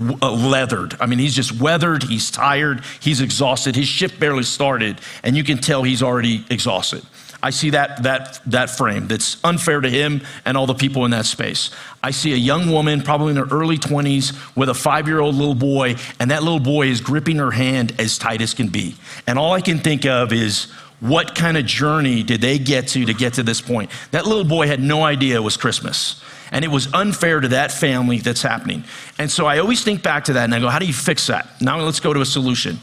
Uh, 0.00 0.32
leathered. 0.32 0.96
I 1.00 1.06
mean, 1.06 1.18
he's 1.18 1.34
just 1.34 1.60
weathered, 1.60 2.04
he's 2.04 2.30
tired, 2.30 2.82
he's 3.00 3.20
exhausted. 3.20 3.74
His 3.76 3.88
shift 3.88 4.20
barely 4.20 4.44
started, 4.44 5.00
and 5.22 5.36
you 5.36 5.44
can 5.44 5.58
tell 5.58 5.82
he's 5.82 6.02
already 6.02 6.44
exhausted. 6.50 7.02
I 7.42 7.50
see 7.50 7.70
that, 7.70 8.02
that, 8.02 8.40
that 8.46 8.70
frame 8.70 9.06
that's 9.06 9.42
unfair 9.44 9.80
to 9.80 9.88
him 9.88 10.22
and 10.44 10.56
all 10.56 10.66
the 10.66 10.74
people 10.74 11.04
in 11.04 11.12
that 11.12 11.24
space. 11.24 11.70
I 12.02 12.10
see 12.10 12.32
a 12.32 12.36
young 12.36 12.70
woman, 12.70 13.02
probably 13.02 13.30
in 13.30 13.36
her 13.36 13.46
early 13.50 13.78
20s, 13.78 14.56
with 14.56 14.68
a 14.68 14.74
five 14.74 15.06
year 15.06 15.20
old 15.20 15.36
little 15.36 15.54
boy, 15.54 15.96
and 16.18 16.30
that 16.30 16.42
little 16.42 16.60
boy 16.60 16.88
is 16.88 17.00
gripping 17.00 17.36
her 17.36 17.52
hand 17.52 17.94
as 18.00 18.18
tight 18.18 18.40
as 18.40 18.54
can 18.54 18.68
be. 18.68 18.96
And 19.26 19.38
all 19.38 19.52
I 19.52 19.60
can 19.60 19.78
think 19.78 20.04
of 20.04 20.32
is, 20.32 20.66
what 21.00 21.36
kind 21.36 21.56
of 21.56 21.64
journey 21.64 22.24
did 22.24 22.40
they 22.40 22.58
get 22.58 22.88
to 22.88 23.04
to 23.04 23.14
get 23.14 23.34
to 23.34 23.44
this 23.44 23.60
point? 23.60 23.90
That 24.10 24.26
little 24.26 24.44
boy 24.44 24.66
had 24.66 24.80
no 24.80 25.04
idea 25.04 25.36
it 25.36 25.44
was 25.44 25.56
Christmas. 25.56 26.20
And 26.52 26.64
it 26.64 26.68
was 26.68 26.92
unfair 26.94 27.40
to 27.40 27.48
that 27.48 27.72
family 27.72 28.18
that's 28.18 28.42
happening. 28.42 28.84
And 29.18 29.30
so 29.30 29.46
I 29.46 29.58
always 29.58 29.82
think 29.82 30.02
back 30.02 30.24
to 30.24 30.32
that 30.34 30.44
and 30.44 30.54
I 30.54 30.60
go, 30.60 30.68
how 30.68 30.78
do 30.78 30.86
you 30.86 30.92
fix 30.92 31.26
that? 31.26 31.60
Now 31.60 31.78
let's 31.80 32.00
go 32.00 32.12
to 32.12 32.20
a 32.20 32.26
solution. 32.26 32.78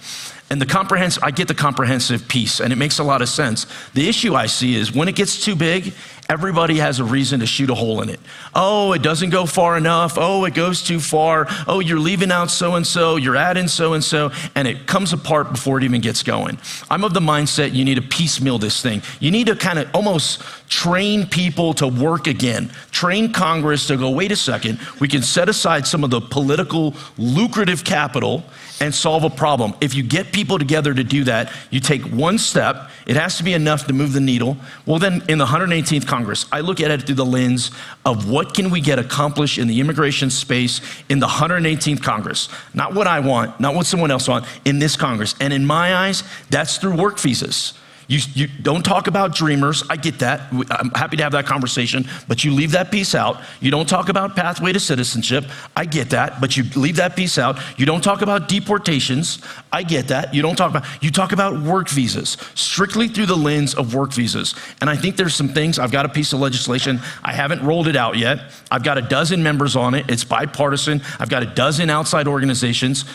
And 0.51 0.61
the 0.61 0.65
comprehensive, 0.67 1.23
I 1.23 1.31
get 1.31 1.47
the 1.47 1.55
comprehensive 1.55 2.27
piece, 2.27 2.59
and 2.59 2.71
it 2.71 2.75
makes 2.75 2.99
a 2.99 3.03
lot 3.03 3.23
of 3.23 3.29
sense. 3.29 3.65
The 3.95 4.07
issue 4.07 4.35
I 4.35 4.45
see 4.45 4.75
is 4.75 4.93
when 4.93 5.07
it 5.07 5.15
gets 5.15 5.43
too 5.43 5.55
big, 5.55 5.91
everybody 6.29 6.77
has 6.77 6.99
a 6.99 7.03
reason 7.03 7.39
to 7.39 7.45
shoot 7.45 7.69
a 7.69 7.75
hole 7.75 8.01
in 8.01 8.09
it. 8.09 8.19
Oh, 8.53 8.93
it 8.93 9.01
doesn't 9.01 9.29
go 9.29 9.45
far 9.45 9.77
enough. 9.77 10.13
Oh, 10.17 10.45
it 10.45 10.53
goes 10.53 10.83
too 10.83 10.99
far. 10.99 11.47
Oh, 11.67 11.79
you're 11.79 11.99
leaving 11.99 12.31
out 12.31 12.49
so 12.49 12.75
and 12.75 12.85
so, 12.85 13.15
you're 13.15 13.35
adding 13.35 13.67
so 13.67 13.93
and 13.93 14.03
so, 14.03 14.31
and 14.55 14.67
it 14.67 14.87
comes 14.87 15.13
apart 15.13 15.51
before 15.51 15.77
it 15.77 15.83
even 15.83 16.01
gets 16.01 16.23
going. 16.23 16.57
I'm 16.89 17.03
of 17.03 17.13
the 17.13 17.19
mindset 17.19 17.73
you 17.73 17.85
need 17.85 17.95
to 17.95 18.01
piecemeal 18.01 18.57
this 18.57 18.81
thing. 18.81 19.01
You 19.19 19.31
need 19.31 19.47
to 19.47 19.55
kind 19.55 19.79
of 19.79 19.89
almost 19.93 20.41
train 20.69 21.27
people 21.27 21.73
to 21.75 21.87
work 21.87 22.27
again, 22.27 22.71
train 22.91 23.31
Congress 23.31 23.87
to 23.87 23.97
go, 23.97 24.09
wait 24.09 24.31
a 24.31 24.35
second, 24.35 24.79
we 24.99 25.07
can 25.07 25.21
set 25.21 25.47
aside 25.47 25.85
some 25.85 26.03
of 26.03 26.09
the 26.09 26.21
political 26.21 26.95
lucrative 27.17 27.83
capital 27.83 28.43
and 28.79 28.93
solve 28.93 29.23
a 29.23 29.29
problem. 29.29 29.73
If 29.81 29.93
you 29.93 30.03
get 30.03 30.31
people 30.31 30.59
together 30.59 30.93
to 30.93 31.03
do 31.03 31.23
that, 31.25 31.51
you 31.69 31.79
take 31.79 32.01
one 32.03 32.37
step, 32.37 32.89
it 33.05 33.15
has 33.15 33.37
to 33.37 33.43
be 33.43 33.53
enough 33.53 33.87
to 33.87 33.93
move 33.93 34.13
the 34.13 34.19
needle. 34.19 34.57
Well, 34.85 34.99
then 34.99 35.23
in 35.29 35.37
the 35.37 35.45
118th 35.45 36.07
Congress, 36.07 36.45
I 36.51 36.61
look 36.61 36.79
at 36.81 36.91
it 36.91 37.03
through 37.03 37.15
the 37.15 37.25
lens 37.25 37.71
of 38.05 38.29
what 38.29 38.53
can 38.53 38.69
we 38.69 38.81
get 38.81 38.99
accomplished 38.99 39.57
in 39.57 39.67
the 39.67 39.79
immigration 39.79 40.29
space 40.29 40.81
in 41.09 41.19
the 41.19 41.27
118th 41.27 42.01
Congress. 42.03 42.49
Not 42.73 42.93
what 42.93 43.07
I 43.07 43.19
want, 43.19 43.59
not 43.59 43.75
what 43.75 43.85
someone 43.85 44.11
else 44.11 44.27
wants, 44.27 44.49
in 44.65 44.79
this 44.79 44.95
Congress. 44.95 45.35
And 45.39 45.53
in 45.53 45.65
my 45.65 45.95
eyes, 45.95 46.23
that's 46.49 46.77
through 46.77 46.97
work 46.97 47.19
visas. 47.19 47.73
You, 48.07 48.19
you, 48.33 48.47
don't 48.47 48.83
talk 48.83 49.07
about 49.07 49.33
dreamers. 49.33 49.83
I 49.89 49.95
get 49.95 50.19
that. 50.19 50.51
I'm 50.69 50.91
happy 50.91 51.17
to 51.17 51.23
have 51.23 51.31
that 51.31 51.45
conversation, 51.45 52.07
but 52.27 52.43
you 52.43 52.53
leave 52.53 52.71
that 52.71 52.91
piece 52.91 53.15
out. 53.15 53.41
You 53.59 53.71
don't 53.71 53.89
talk 53.89 54.09
about 54.09 54.35
pathway 54.35 54.73
to 54.73 54.79
citizenship. 54.79 55.45
I 55.75 55.85
get 55.85 56.11
that, 56.11 56.39
but 56.39 56.55
you 56.55 56.63
leave 56.75 56.97
that 56.97 57.15
piece 57.15 57.37
out. 57.37 57.59
You 57.77 57.85
don't 57.85 58.03
talk 58.03 58.21
about 58.21 58.47
deportations. 58.47 59.41
I 59.71 59.83
get 59.83 60.09
that. 60.09 60.33
You 60.33 60.41
don't 60.41 60.55
talk 60.55 60.69
about, 60.69 60.85
you 61.03 61.09
talk 61.09 61.31
about 61.31 61.61
work 61.61 61.89
visas, 61.89 62.37
strictly 62.53 63.07
through 63.07 63.25
the 63.25 63.37
lens 63.37 63.73
of 63.73 63.95
work 63.95 64.13
visas. 64.13 64.55
And 64.81 64.89
I 64.89 64.95
think 64.95 65.15
there's 65.15 65.35
some 65.35 65.49
things, 65.49 65.79
I've 65.79 65.91
got 65.91 66.05
a 66.05 66.09
piece 66.09 66.33
of 66.33 66.39
legislation. 66.39 66.99
I 67.23 67.33
haven't 67.33 67.63
rolled 67.63 67.87
it 67.87 67.95
out 67.95 68.17
yet. 68.17 68.51
I've 68.69 68.83
got 68.83 68.97
a 68.97 69.01
dozen 69.01 69.41
members 69.41 69.75
on 69.75 69.95
it. 69.95 70.09
It's 70.09 70.23
bipartisan. 70.23 71.01
I've 71.19 71.29
got 71.29 71.43
a 71.43 71.47
dozen 71.47 71.89
outside 71.89 72.27
organizations. 72.27 73.05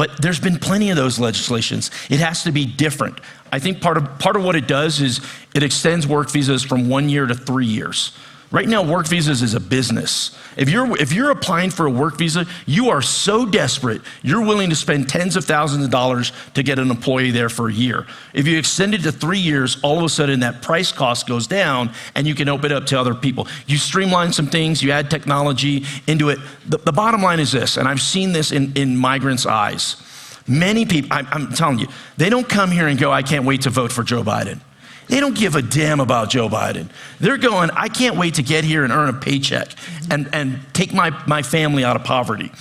But 0.00 0.22
there's 0.22 0.40
been 0.40 0.58
plenty 0.58 0.88
of 0.88 0.96
those 0.96 1.18
legislations. 1.18 1.90
It 2.08 2.20
has 2.20 2.44
to 2.44 2.52
be 2.52 2.64
different. 2.64 3.20
I 3.52 3.58
think 3.58 3.82
part 3.82 3.98
of, 3.98 4.18
part 4.18 4.34
of 4.34 4.42
what 4.42 4.56
it 4.56 4.66
does 4.66 5.02
is 5.02 5.20
it 5.54 5.62
extends 5.62 6.06
work 6.06 6.30
visas 6.30 6.62
from 6.62 6.88
one 6.88 7.10
year 7.10 7.26
to 7.26 7.34
three 7.34 7.66
years. 7.66 8.16
Right 8.52 8.68
now, 8.68 8.82
work 8.82 9.06
visas 9.06 9.42
is 9.42 9.54
a 9.54 9.60
business. 9.60 10.36
If 10.56 10.68
you're, 10.68 10.96
if 11.00 11.12
you're 11.12 11.30
applying 11.30 11.70
for 11.70 11.86
a 11.86 11.90
work 11.90 12.18
visa, 12.18 12.46
you 12.66 12.90
are 12.90 13.00
so 13.00 13.46
desperate, 13.46 14.02
you're 14.22 14.44
willing 14.44 14.70
to 14.70 14.76
spend 14.76 15.08
tens 15.08 15.36
of 15.36 15.44
thousands 15.44 15.84
of 15.84 15.92
dollars 15.92 16.32
to 16.54 16.64
get 16.64 16.80
an 16.80 16.90
employee 16.90 17.30
there 17.30 17.48
for 17.48 17.68
a 17.68 17.72
year. 17.72 18.08
If 18.34 18.48
you 18.48 18.58
extend 18.58 18.94
it 18.94 19.02
to 19.02 19.12
three 19.12 19.38
years, 19.38 19.78
all 19.84 19.98
of 19.98 20.04
a 20.04 20.08
sudden 20.08 20.40
that 20.40 20.62
price 20.62 20.90
cost 20.90 21.28
goes 21.28 21.46
down 21.46 21.92
and 22.16 22.26
you 22.26 22.34
can 22.34 22.48
open 22.48 22.72
it 22.72 22.74
up 22.74 22.86
to 22.86 22.98
other 22.98 23.14
people. 23.14 23.46
You 23.68 23.76
streamline 23.76 24.32
some 24.32 24.48
things, 24.48 24.82
you 24.82 24.90
add 24.90 25.10
technology 25.10 25.84
into 26.08 26.28
it. 26.30 26.40
The, 26.66 26.78
the 26.78 26.92
bottom 26.92 27.22
line 27.22 27.38
is 27.38 27.52
this, 27.52 27.76
and 27.76 27.86
I've 27.86 28.02
seen 28.02 28.32
this 28.32 28.50
in, 28.50 28.72
in 28.74 28.96
migrants' 28.96 29.46
eyes. 29.46 29.94
Many 30.48 30.86
people, 30.86 31.12
I, 31.12 31.24
I'm 31.30 31.52
telling 31.52 31.78
you, 31.78 31.86
they 32.16 32.28
don't 32.28 32.48
come 32.48 32.72
here 32.72 32.88
and 32.88 32.98
go, 32.98 33.12
I 33.12 33.22
can't 33.22 33.44
wait 33.44 33.62
to 33.62 33.70
vote 33.70 33.92
for 33.92 34.02
Joe 34.02 34.24
Biden. 34.24 34.60
They 35.10 35.18
don't 35.18 35.36
give 35.36 35.56
a 35.56 35.62
damn 35.62 35.98
about 35.98 36.30
Joe 36.30 36.48
Biden. 36.48 36.88
They're 37.18 37.36
going, 37.36 37.70
I 37.72 37.88
can't 37.88 38.16
wait 38.16 38.34
to 38.34 38.44
get 38.44 38.62
here 38.62 38.84
and 38.84 38.92
earn 38.92 39.08
a 39.08 39.18
paycheck 39.18 39.68
and, 40.08 40.28
and 40.32 40.60
take 40.72 40.94
my, 40.94 41.10
my 41.26 41.42
family 41.42 41.82
out 41.82 41.96
of 41.96 42.04
poverty. 42.04 42.52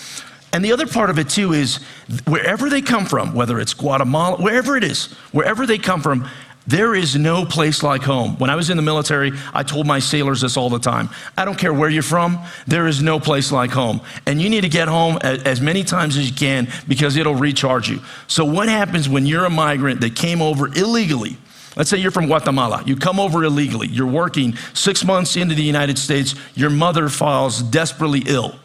And 0.51 0.65
the 0.65 0.71
other 0.71 0.87
part 0.87 1.11
of 1.11 1.19
it 1.19 1.29
too 1.29 1.53
is 1.53 1.77
wherever 2.25 2.67
they 2.67 2.81
come 2.81 3.05
from, 3.05 3.35
whether 3.35 3.59
it's 3.59 3.75
Guatemala, 3.75 4.37
wherever 4.41 4.75
it 4.75 4.83
is, 4.83 5.13
wherever 5.31 5.67
they 5.67 5.77
come 5.77 6.01
from, 6.01 6.27
there 6.65 6.95
is 6.95 7.15
no 7.15 7.45
place 7.45 7.83
like 7.83 8.01
home. 8.01 8.35
When 8.39 8.49
I 8.49 8.55
was 8.55 8.71
in 8.71 8.77
the 8.77 8.83
military, 8.83 9.31
I 9.53 9.61
told 9.61 9.85
my 9.85 9.99
sailors 9.99 10.41
this 10.41 10.57
all 10.57 10.71
the 10.71 10.79
time. 10.79 11.09
I 11.37 11.45
don't 11.45 11.57
care 11.57 11.73
where 11.73 11.89
you're 11.89 12.01
from, 12.01 12.39
there 12.65 12.87
is 12.87 13.03
no 13.03 13.19
place 13.19 13.51
like 13.51 13.69
home. 13.69 14.01
And 14.25 14.41
you 14.41 14.49
need 14.49 14.61
to 14.61 14.69
get 14.69 14.87
home 14.87 15.19
as 15.21 15.61
many 15.61 15.83
times 15.83 16.17
as 16.17 16.27
you 16.27 16.35
can 16.35 16.67
because 16.87 17.15
it'll 17.15 17.35
recharge 17.35 17.89
you. 17.89 18.01
So, 18.25 18.43
what 18.43 18.69
happens 18.69 19.07
when 19.07 19.27
you're 19.27 19.45
a 19.45 19.51
migrant 19.51 20.01
that 20.01 20.15
came 20.15 20.41
over 20.41 20.67
illegally? 20.67 21.37
Let's 21.79 21.89
say 21.89 21.97
you're 21.97 22.11
from 22.11 22.25
Guatemala. 22.25 22.83
You 22.85 22.97
come 22.97 23.21
over 23.21 23.45
illegally. 23.45 23.87
You're 23.87 24.05
working 24.05 24.57
six 24.73 25.05
months 25.05 25.37
into 25.37 25.55
the 25.55 25.63
United 25.63 25.97
States. 25.97 26.35
Your 26.53 26.69
mother 26.69 27.07
falls 27.07 27.61
desperately 27.61 28.21
ill. 28.27 28.59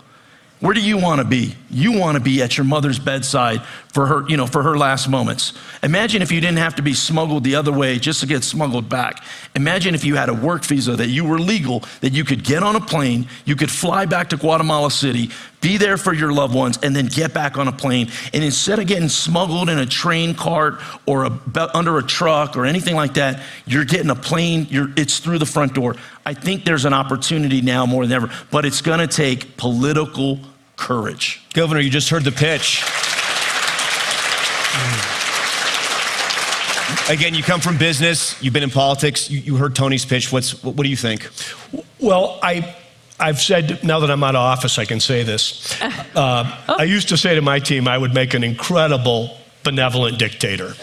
Where 0.59 0.74
do 0.74 0.81
you 0.81 0.98
want 0.98 1.20
to 1.20 1.24
be? 1.24 1.55
You 1.70 1.92
want 1.92 2.16
to 2.16 2.22
be 2.22 2.42
at 2.42 2.57
your 2.57 2.64
mother's 2.64 2.98
bedside 2.98 3.62
for 3.92 4.07
her, 4.07 4.29
you 4.29 4.37
know, 4.37 4.46
for 4.46 4.62
her 4.62 4.77
last 4.77 5.09
moments. 5.09 5.53
Imagine 5.83 6.22
if 6.22 6.33
you 6.33 6.40
didn't 6.40 6.59
have 6.59 6.74
to 6.77 6.83
be 6.83 6.94
smuggled 6.94 7.44
the 7.44 7.55
other 7.55 7.70
way 7.70 7.98
just 7.98 8.20
to 8.20 8.27
get 8.27 8.42
smuggled 8.42 8.88
back. 8.88 9.22
Imagine 9.55 9.94
if 9.94 10.05
you 10.05 10.16
had 10.16 10.29
a 10.29 10.35
work 10.35 10.64
visa 10.64 10.96
that 10.96 11.09
you 11.09 11.24
were 11.24 11.38
legal, 11.38 11.85
that 12.00 12.14
you 12.14 12.24
could 12.24 12.42
get 12.42 12.62
on 12.64 12.74
a 12.74 12.81
plane, 12.81 13.29
you 13.44 13.55
could 13.55 13.70
fly 13.70 14.07
back 14.07 14.31
to 14.31 14.37
Guatemala 14.37 14.90
City, 14.90 15.31
be 15.64 15.79
there 15.79 15.96
for 15.96 16.12
your 16.12 16.31
loved 16.31 16.55
ones, 16.55 16.79
and 16.83 16.94
then 16.94 17.07
get 17.07 17.33
back 17.33 17.57
on 17.57 17.68
a 17.68 17.72
plane. 17.72 18.11
And 18.35 18.44
instead 18.44 18.79
of 18.79 18.87
getting 18.87 19.09
smuggled 19.09 19.70
in 19.70 19.79
a 19.79 19.87
train 19.87 20.35
cart 20.35 20.81
or 21.07 21.24
a, 21.24 21.70
under 21.72 21.96
a 21.96 22.03
truck 22.03 22.55
or 22.55 22.66
anything 22.66 22.94
like 22.94 23.14
that, 23.14 23.42
you're 23.66 23.87
getting 23.87 24.11
a 24.11 24.14
plane, 24.14 24.66
it's 24.70 25.20
through 25.20 25.38
the 25.38 25.46
front 25.46 25.72
door. 25.72 25.96
I 26.27 26.35
think 26.35 26.66
there's 26.66 26.85
an 26.85 26.92
opportunity 26.92 27.62
now 27.62 27.87
more 27.87 28.07
than 28.07 28.14
ever, 28.14 28.31
but 28.50 28.66
it's 28.66 28.83
going 28.83 28.98
to 28.98 29.07
take 29.07 29.57
political 29.57 30.38
courage. 30.77 31.42
Governor, 31.55 31.81
you 31.81 31.88
just 31.88 32.11
heard 32.11 32.24
the 32.24 32.33
pitch. 32.33 32.85
Again, 37.09 37.35
you 37.35 37.42
come 37.42 37.61
from 37.61 37.79
business, 37.79 38.40
you've 38.42 38.53
been 38.53 38.62
in 38.62 38.70
politics, 38.70 39.31
you, 39.31 39.40
you 39.40 39.57
heard 39.57 39.74
Tony's 39.74 40.05
pitch. 40.05 40.31
What's, 40.31 40.62
what, 40.62 40.74
what 40.74 40.85
do 40.85 40.90
you 40.90 40.96
think? 40.96 41.31
Well, 42.00 42.38
I, 42.42 42.77
I've 43.18 43.40
said, 43.40 43.85
now 43.85 44.00
that 44.00 44.11
I'm 44.11 44.24
out 44.24 44.35
of 44.35 44.40
office, 44.40 44.79
I 44.79 44.85
can 44.85 45.00
say 45.00 45.22
this. 45.22 45.77
Uh, 46.14 46.44
I 46.68 46.85
used 46.85 47.09
to 47.09 47.16
say 47.16 47.35
to 47.35 47.42
my 47.42 47.59
team, 47.59 47.88
I 47.88 47.98
would 47.98 48.14
make 48.14 48.35
an 48.35 48.44
incredible 48.44 49.37
benevolent 49.64 50.16
dictator. 50.16 50.74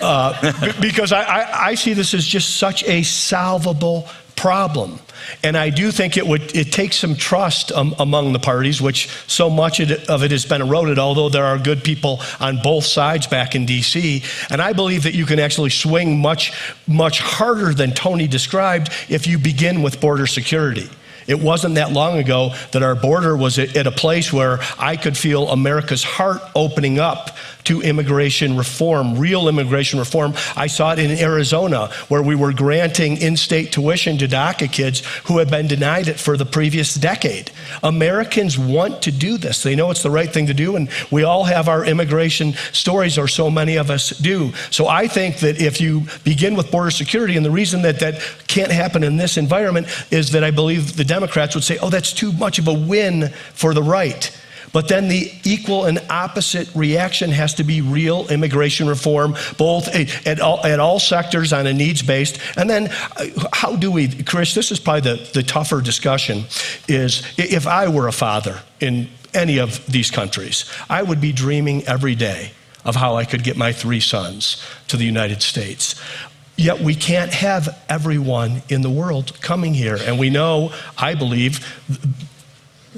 Uh, 0.00 0.52
b- 0.58 0.72
because 0.80 1.12
I, 1.12 1.20
I, 1.22 1.66
I 1.66 1.74
see 1.74 1.92
this 1.92 2.14
as 2.14 2.24
just 2.24 2.56
such 2.56 2.82
a 2.84 3.02
solvable 3.02 4.08
problem. 4.36 4.98
And 5.42 5.54
I 5.54 5.68
do 5.68 5.90
think 5.90 6.16
it 6.16 6.26
would 6.26 6.56
it 6.56 6.72
takes 6.72 6.96
some 6.96 7.14
trust 7.14 7.72
um, 7.72 7.94
among 7.98 8.32
the 8.32 8.38
parties, 8.38 8.80
which 8.80 9.08
so 9.26 9.50
much 9.50 9.80
of 9.80 10.22
it 10.22 10.30
has 10.30 10.46
been 10.46 10.62
eroded. 10.62 10.98
Although 10.98 11.28
there 11.28 11.44
are 11.44 11.58
good 11.58 11.84
people 11.84 12.20
on 12.40 12.58
both 12.62 12.84
sides 12.84 13.26
back 13.26 13.54
in 13.54 13.66
D.C., 13.66 14.22
and 14.48 14.62
I 14.62 14.72
believe 14.72 15.02
that 15.02 15.14
you 15.14 15.26
can 15.26 15.38
actually 15.38 15.68
swing 15.68 16.18
much 16.20 16.52
much 16.86 17.20
harder 17.20 17.74
than 17.74 17.92
Tony 17.92 18.26
described 18.26 18.90
if 19.10 19.26
you 19.26 19.38
begin 19.38 19.82
with 19.82 20.00
border 20.00 20.26
security. 20.26 20.88
It 21.30 21.40
wasn't 21.40 21.76
that 21.76 21.92
long 21.92 22.18
ago 22.18 22.54
that 22.72 22.82
our 22.82 22.96
border 22.96 23.36
was 23.36 23.56
at 23.60 23.86
a 23.86 23.92
place 23.92 24.32
where 24.32 24.58
I 24.78 24.96
could 24.96 25.16
feel 25.16 25.48
America's 25.48 26.02
heart 26.02 26.42
opening 26.56 26.98
up 26.98 27.36
to 27.64 27.80
immigration 27.82 28.56
reform, 28.56 29.18
real 29.18 29.48
immigration 29.48 29.98
reform. 29.98 30.34
I 30.56 30.66
saw 30.66 30.92
it 30.92 30.98
in 30.98 31.10
Arizona, 31.18 31.88
where 32.08 32.22
we 32.22 32.34
were 32.34 32.52
granting 32.52 33.16
in 33.16 33.36
state 33.36 33.72
tuition 33.72 34.18
to 34.18 34.28
DACA 34.28 34.70
kids 34.72 35.02
who 35.24 35.38
had 35.38 35.50
been 35.50 35.66
denied 35.66 36.08
it 36.08 36.18
for 36.18 36.36
the 36.36 36.46
previous 36.46 36.94
decade. 36.94 37.50
Americans 37.82 38.58
want 38.58 39.02
to 39.02 39.12
do 39.12 39.36
this. 39.36 39.62
They 39.62 39.74
know 39.74 39.90
it's 39.90 40.02
the 40.02 40.10
right 40.10 40.30
thing 40.30 40.46
to 40.46 40.54
do, 40.54 40.76
and 40.76 40.88
we 41.10 41.22
all 41.22 41.44
have 41.44 41.68
our 41.68 41.84
immigration 41.84 42.54
stories, 42.72 43.18
or 43.18 43.28
so 43.28 43.50
many 43.50 43.76
of 43.76 43.90
us 43.90 44.10
do. 44.10 44.52
So 44.70 44.88
I 44.88 45.08
think 45.08 45.38
that 45.38 45.60
if 45.60 45.80
you 45.80 46.04
begin 46.24 46.54
with 46.54 46.70
border 46.70 46.90
security, 46.90 47.36
and 47.36 47.44
the 47.44 47.50
reason 47.50 47.82
that 47.82 48.00
that 48.00 48.20
can't 48.46 48.72
happen 48.72 49.02
in 49.02 49.16
this 49.16 49.36
environment 49.36 49.86
is 50.10 50.32
that 50.32 50.44
I 50.44 50.50
believe 50.50 50.96
the 50.96 51.04
Democrats 51.04 51.54
would 51.54 51.64
say, 51.64 51.78
oh, 51.78 51.90
that's 51.90 52.12
too 52.12 52.32
much 52.32 52.58
of 52.58 52.68
a 52.68 52.74
win 52.74 53.28
for 53.54 53.74
the 53.74 53.82
right. 53.82 54.36
But 54.72 54.88
then 54.88 55.08
the 55.08 55.32
equal 55.44 55.84
and 55.86 56.00
opposite 56.10 56.72
reaction 56.74 57.30
has 57.30 57.54
to 57.54 57.64
be 57.64 57.80
real 57.80 58.28
immigration 58.28 58.88
reform, 58.88 59.34
both 59.58 59.88
at 60.26 60.40
all, 60.40 60.64
at 60.64 60.78
all 60.78 60.98
sectors 60.98 61.52
on 61.52 61.66
a 61.66 61.72
needs 61.72 62.02
based. 62.02 62.38
And 62.56 62.70
then, 62.70 62.88
uh, 63.16 63.26
how 63.52 63.76
do 63.76 63.90
we, 63.90 64.22
Chris, 64.22 64.54
this 64.54 64.70
is 64.70 64.78
probably 64.78 65.16
the, 65.16 65.30
the 65.34 65.42
tougher 65.42 65.80
discussion, 65.80 66.44
is 66.88 67.22
if 67.36 67.66
I 67.66 67.88
were 67.88 68.06
a 68.06 68.12
father 68.12 68.60
in 68.80 69.08
any 69.34 69.58
of 69.58 69.84
these 69.86 70.10
countries, 70.10 70.64
I 70.88 71.02
would 71.02 71.20
be 71.20 71.32
dreaming 71.32 71.86
every 71.86 72.14
day 72.14 72.52
of 72.84 72.96
how 72.96 73.16
I 73.16 73.24
could 73.24 73.44
get 73.44 73.56
my 73.56 73.72
three 73.72 74.00
sons 74.00 74.64
to 74.88 74.96
the 74.96 75.04
United 75.04 75.42
States. 75.42 76.00
Yet 76.56 76.80
we 76.80 76.94
can't 76.94 77.32
have 77.32 77.82
everyone 77.88 78.62
in 78.68 78.82
the 78.82 78.90
world 78.90 79.40
coming 79.40 79.74
here. 79.74 79.98
And 80.00 80.18
we 80.18 80.30
know, 80.30 80.72
I 80.98 81.14
believe, 81.14 81.66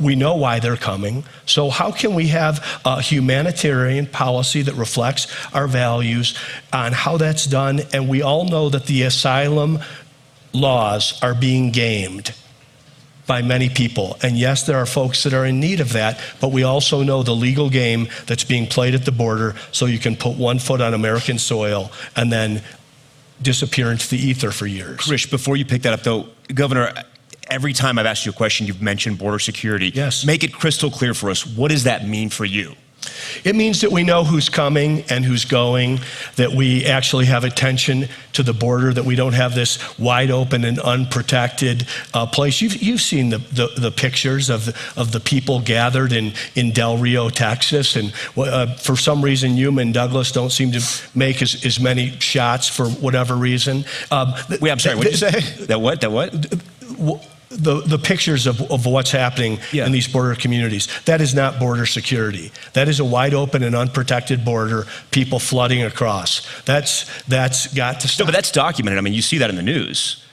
we 0.00 0.16
know 0.16 0.36
why 0.36 0.58
they're 0.58 0.76
coming. 0.76 1.24
So, 1.46 1.70
how 1.70 1.90
can 1.90 2.14
we 2.14 2.28
have 2.28 2.80
a 2.84 3.02
humanitarian 3.02 4.06
policy 4.06 4.62
that 4.62 4.74
reflects 4.74 5.26
our 5.54 5.66
values 5.66 6.38
on 6.72 6.92
how 6.92 7.16
that's 7.18 7.46
done? 7.46 7.80
And 7.92 8.08
we 8.08 8.22
all 8.22 8.46
know 8.46 8.68
that 8.70 8.86
the 8.86 9.02
asylum 9.02 9.80
laws 10.52 11.22
are 11.22 11.34
being 11.34 11.70
gamed 11.70 12.34
by 13.26 13.42
many 13.42 13.68
people. 13.68 14.16
And 14.22 14.36
yes, 14.36 14.64
there 14.64 14.78
are 14.78 14.86
folks 14.86 15.22
that 15.22 15.32
are 15.32 15.46
in 15.46 15.60
need 15.60 15.80
of 15.80 15.92
that, 15.92 16.20
but 16.40 16.52
we 16.52 16.64
also 16.64 17.02
know 17.02 17.22
the 17.22 17.34
legal 17.34 17.70
game 17.70 18.08
that's 18.26 18.44
being 18.44 18.66
played 18.66 18.94
at 18.94 19.04
the 19.04 19.12
border 19.12 19.54
so 19.70 19.86
you 19.86 19.98
can 19.98 20.16
put 20.16 20.36
one 20.36 20.58
foot 20.58 20.80
on 20.80 20.92
American 20.92 21.38
soil 21.38 21.92
and 22.16 22.32
then 22.32 22.62
disappear 23.40 23.90
into 23.90 24.08
the 24.08 24.18
ether 24.18 24.50
for 24.50 24.66
years. 24.66 24.98
Krish, 24.98 25.30
before 25.30 25.56
you 25.56 25.64
pick 25.64 25.82
that 25.82 25.92
up, 25.92 26.02
though, 26.02 26.28
Governor, 26.52 26.92
every 27.50 27.72
time 27.72 27.98
I've 27.98 28.06
asked 28.06 28.26
you 28.26 28.32
a 28.32 28.34
question, 28.34 28.66
you've 28.66 28.82
mentioned 28.82 29.18
border 29.18 29.38
security. 29.38 29.90
Yes. 29.94 30.24
Make 30.24 30.44
it 30.44 30.52
crystal 30.52 30.90
clear 30.90 31.14
for 31.14 31.30
us. 31.30 31.46
What 31.46 31.70
does 31.70 31.84
that 31.84 32.06
mean 32.06 32.30
for 32.30 32.44
you? 32.44 32.74
It 33.44 33.56
means 33.56 33.80
that 33.80 33.90
we 33.90 34.04
know 34.04 34.24
who's 34.24 34.48
coming 34.48 35.02
and 35.10 35.24
who's 35.24 35.44
going, 35.44 36.00
that 36.36 36.52
we 36.52 36.86
actually 36.86 37.26
have 37.26 37.44
attention 37.44 38.08
to 38.34 38.42
the 38.42 38.52
border, 38.52 38.92
that 38.92 39.04
we 39.04 39.16
don't 39.16 39.32
have 39.32 39.54
this 39.54 39.98
wide 39.98 40.30
open 40.30 40.64
and 40.64 40.78
unprotected 40.78 41.86
uh, 42.14 42.26
place. 42.26 42.60
You've, 42.60 42.76
you've 42.76 43.00
seen 43.00 43.30
the, 43.30 43.38
the, 43.38 43.68
the, 43.76 43.90
pictures 43.90 44.50
of 44.50 44.66
the, 44.66 44.76
of 44.96 45.12
the 45.12 45.20
people 45.20 45.60
gathered 45.60 46.12
in, 46.12 46.32
in 46.54 46.70
Del 46.70 46.96
Rio, 46.96 47.28
Texas, 47.28 47.96
and 47.96 48.12
uh, 48.36 48.74
for 48.76 48.96
some 48.96 49.22
reason, 49.22 49.56
Yuma 49.56 49.82
and 49.82 49.94
Douglas 49.94 50.32
don't 50.32 50.50
seem 50.50 50.72
to 50.72 50.82
make 51.14 51.42
as, 51.42 51.64
as 51.64 51.80
many 51.80 52.10
shots 52.20 52.68
for 52.68 52.86
whatever 52.86 53.34
reason. 53.34 53.84
Um, 54.10 54.34
Wait, 54.60 54.70
I'm 54.70 54.78
sorry, 54.78 54.96
what 54.96 55.04
did 55.04 55.20
you 55.20 55.30
say? 55.30 55.66
That 55.72 55.80
what? 55.80 56.00
That 56.00 56.10
what? 56.10 56.32
The, 57.56 57.82
the 57.82 57.98
pictures 57.98 58.46
of, 58.46 58.60
of 58.70 58.86
what's 58.86 59.10
happening 59.10 59.58
yeah. 59.72 59.86
in 59.86 59.92
these 59.92 60.08
border 60.08 60.34
communities. 60.34 60.88
That 61.04 61.20
is 61.20 61.34
not 61.34 61.58
border 61.58 61.86
security. 61.86 62.52
That 62.72 62.88
is 62.88 63.00
a 63.00 63.04
wide 63.04 63.34
open 63.34 63.62
and 63.62 63.74
unprotected 63.74 64.44
border, 64.44 64.86
people 65.10 65.38
flooding 65.38 65.82
across. 65.82 66.46
That's, 66.62 67.22
that's 67.24 67.72
got 67.74 68.00
to 68.00 68.08
stop. 68.08 68.24
No, 68.24 68.26
but 68.26 68.34
that's 68.34 68.50
documented. 68.50 68.98
I 68.98 69.02
mean, 69.02 69.14
you 69.14 69.22
see 69.22 69.38
that 69.38 69.50
in 69.50 69.56
the 69.56 69.62
news. 69.62 70.24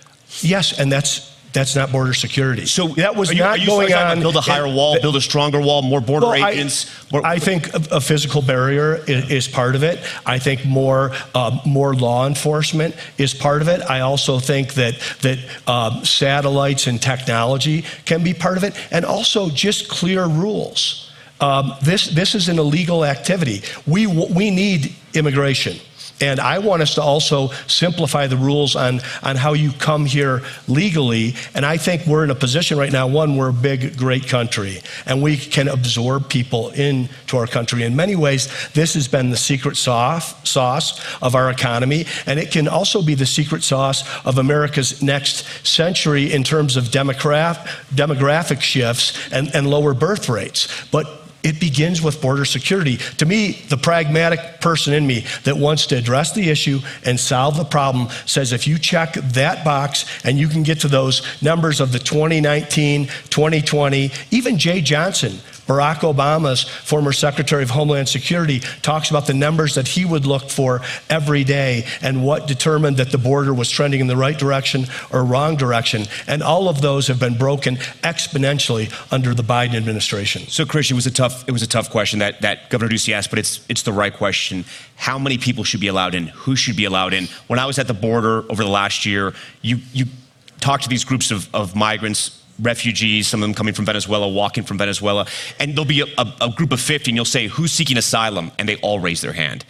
Yes, 0.41 0.79
and 0.79 0.91
that's 0.91 1.28
that's 1.51 1.75
not 1.75 1.91
border 1.91 2.13
security. 2.13 2.65
So 2.65 2.89
that 2.89 3.15
was 3.15 3.31
are 3.31 3.33
you, 3.33 3.39
not 3.39 3.49
are 3.51 3.57
you 3.57 3.65
going 3.65 3.93
on. 3.93 4.19
Build 4.19 4.35
a 4.35 4.41
higher 4.41 4.67
wall, 4.67 4.99
build 5.01 5.15
a 5.15 5.21
stronger 5.21 5.59
wall, 5.59 5.81
more 5.81 6.01
border 6.01 6.27
well, 6.27 6.45
agents. 6.45 6.85
I, 7.11 7.15
more, 7.15 7.25
I 7.25 7.39
think 7.39 7.73
a, 7.73 7.95
a, 7.95 8.01
physical 8.01 8.41
barrier 8.41 8.97
is, 9.07 9.31
is, 9.31 9.47
part 9.47 9.75
of 9.75 9.83
it. 9.83 9.99
I 10.25 10.37
think 10.37 10.65
more 10.65 11.11
uh, 11.33 11.59
more 11.65 11.95
law 11.95 12.27
enforcement 12.27 12.95
is 13.17 13.33
part 13.33 13.61
of 13.61 13.67
it. 13.67 13.81
I 13.89 14.01
also 14.01 14.39
think 14.39 14.75
that 14.75 14.99
that 15.21 15.39
um, 15.67 16.05
satellites 16.05 16.87
and 16.87 17.01
technology 17.01 17.83
can 18.05 18.23
be 18.23 18.33
part 18.33 18.57
of 18.57 18.63
it, 18.63 18.75
and 18.91 19.03
also 19.03 19.49
just 19.49 19.89
clear 19.89 20.25
rules. 20.25 21.11
Um, 21.41 21.73
this 21.81 22.09
this 22.09 22.35
is 22.35 22.49
an 22.49 22.59
illegal 22.59 23.03
activity. 23.05 23.63
We 23.87 24.05
we 24.05 24.51
need 24.51 24.93
immigration. 25.15 25.77
And 26.21 26.39
I 26.39 26.59
want 26.59 26.81
us 26.81 26.95
to 26.95 27.01
also 27.01 27.49
simplify 27.67 28.27
the 28.27 28.37
rules 28.37 28.75
on, 28.75 29.01
on 29.23 29.35
how 29.35 29.53
you 29.53 29.71
come 29.71 30.05
here 30.05 30.43
legally. 30.67 31.35
And 31.55 31.65
I 31.65 31.77
think 31.77 32.05
we're 32.05 32.23
in 32.23 32.29
a 32.29 32.35
position 32.35 32.77
right 32.77 32.91
now, 32.91 33.07
one, 33.07 33.37
we're 33.37 33.49
a 33.49 33.53
big, 33.53 33.97
great 33.97 34.27
country, 34.27 34.81
and 35.05 35.21
we 35.21 35.37
can 35.37 35.67
absorb 35.67 36.29
people 36.29 36.69
into 36.71 37.37
our 37.37 37.47
country. 37.47 37.83
In 37.83 37.95
many 37.95 38.15
ways, 38.15 38.49
this 38.73 38.93
has 38.95 39.07
been 39.07 39.29
the 39.29 39.37
secret 39.37 39.77
sauce, 39.77 40.35
of 41.21 41.35
our 41.35 41.49
economy, 41.49 42.05
and 42.25 42.39
it 42.39 42.51
can 42.51 42.67
also 42.67 43.01
be 43.01 43.15
the 43.15 43.25
secret 43.25 43.63
sauce 43.63 44.03
of 44.25 44.37
America's 44.37 45.01
next 45.01 45.45
century 45.65 46.33
in 46.33 46.43
terms 46.43 46.75
of 46.75 46.85
demograph, 46.85 47.55
demographic 47.93 48.61
shifts 48.61 49.17
and, 49.31 49.53
and 49.55 49.69
lower 49.69 49.93
birth 49.93 50.29
rates. 50.29 50.67
But 50.91 51.18
it 51.43 51.59
begins 51.59 52.01
with 52.01 52.21
border 52.21 52.45
security. 52.45 52.97
To 53.17 53.25
me, 53.25 53.63
the 53.69 53.77
pragmatic 53.77 54.61
person 54.61 54.93
in 54.93 55.07
me 55.07 55.25
that 55.43 55.57
wants 55.57 55.85
to 55.87 55.97
address 55.97 56.33
the 56.33 56.49
issue 56.49 56.79
and 57.05 57.19
solve 57.19 57.57
the 57.57 57.63
problem 57.63 58.09
says 58.25 58.51
if 58.51 58.67
you 58.67 58.77
check 58.77 59.13
that 59.13 59.63
box 59.63 60.05
and 60.25 60.37
you 60.37 60.47
can 60.47 60.63
get 60.63 60.81
to 60.81 60.87
those 60.87 61.21
numbers 61.41 61.79
of 61.79 61.91
the 61.91 61.99
2019, 61.99 63.05
2020, 63.29 64.11
even 64.31 64.57
Jeh 64.57 64.83
Johnson 64.83 65.39
Barack 65.69 65.97
Obama's 65.97 66.63
former 66.63 67.11
Secretary 67.11 67.61
of 67.61 67.69
Homeland 67.69 68.09
Security 68.09 68.59
talks 68.81 69.11
about 69.11 69.27
the 69.27 69.35
numbers 69.35 69.75
that 69.75 69.87
he 69.87 70.03
would 70.03 70.25
look 70.25 70.49
for 70.49 70.81
every 71.11 71.43
day 71.43 71.85
and 72.01 72.25
what 72.25 72.47
determined 72.47 72.97
that 72.97 73.11
the 73.11 73.19
border 73.19 73.53
was 73.53 73.69
trending 73.69 73.99
in 73.99 74.07
the 74.07 74.17
right 74.17 74.37
direction 74.37 74.87
or 75.11 75.23
wrong 75.23 75.55
direction. 75.55 76.05
And 76.25 76.41
all 76.41 76.69
of 76.69 76.81
those 76.81 77.05
have 77.05 77.19
been 77.19 77.37
broken 77.37 77.75
exponentially 78.01 78.91
under 79.13 79.35
the 79.35 79.43
Biden 79.43 79.75
administration. 79.75 80.47
So, 80.47 80.65
Chris, 80.65 80.89
it 80.89 80.95
was 80.95 81.05
a 81.05 81.11
tough, 81.11 81.47
it 81.47 81.51
was 81.51 81.61
a 81.61 81.67
tough 81.67 81.91
question 81.91 82.17
that, 82.17 82.41
that 82.41 82.71
Governor 82.71 82.91
Ducey 82.91 83.13
asked, 83.13 83.29
but 83.29 83.37
it's, 83.37 83.63
it's 83.69 83.83
the 83.83 83.93
right 83.93 84.13
question. 84.13 84.65
How 84.95 85.19
many 85.19 85.37
people 85.37 85.63
should 85.63 85.81
be 85.81 85.87
allowed 85.87 86.15
in? 86.15 86.27
Who 86.29 86.55
should 86.55 86.77
be 86.77 86.85
allowed 86.85 87.13
in? 87.13 87.27
When 87.45 87.59
I 87.59 87.67
was 87.67 87.77
at 87.77 87.85
the 87.85 87.93
border 87.93 88.43
over 88.51 88.63
the 88.63 88.69
last 88.69 89.05
year, 89.05 89.35
you, 89.61 89.77
you 89.93 90.05
talked 90.59 90.83
to 90.83 90.89
these 90.89 91.05
groups 91.05 91.29
of, 91.29 91.47
of 91.53 91.75
migrants 91.75 92.38
refugees, 92.61 93.27
some 93.27 93.41
of 93.41 93.47
them 93.47 93.53
coming 93.53 93.73
from 93.73 93.85
Venezuela, 93.85 94.27
walking 94.27 94.63
from 94.63 94.77
Venezuela, 94.77 95.25
and 95.59 95.73
there'll 95.73 95.85
be 95.85 96.01
a, 96.01 96.05
a, 96.17 96.33
a, 96.41 96.49
group 96.51 96.71
of 96.71 96.81
50, 96.81 97.11
and 97.11 97.15
you'll 97.15 97.25
say, 97.25 97.47
Who's 97.47 97.71
seeking 97.71 97.97
asylum? 97.97 98.51
And 98.59 98.67
they 98.67 98.77
all 98.77 98.99
raise 98.99 99.21
their 99.21 99.33
hand. 99.33 99.65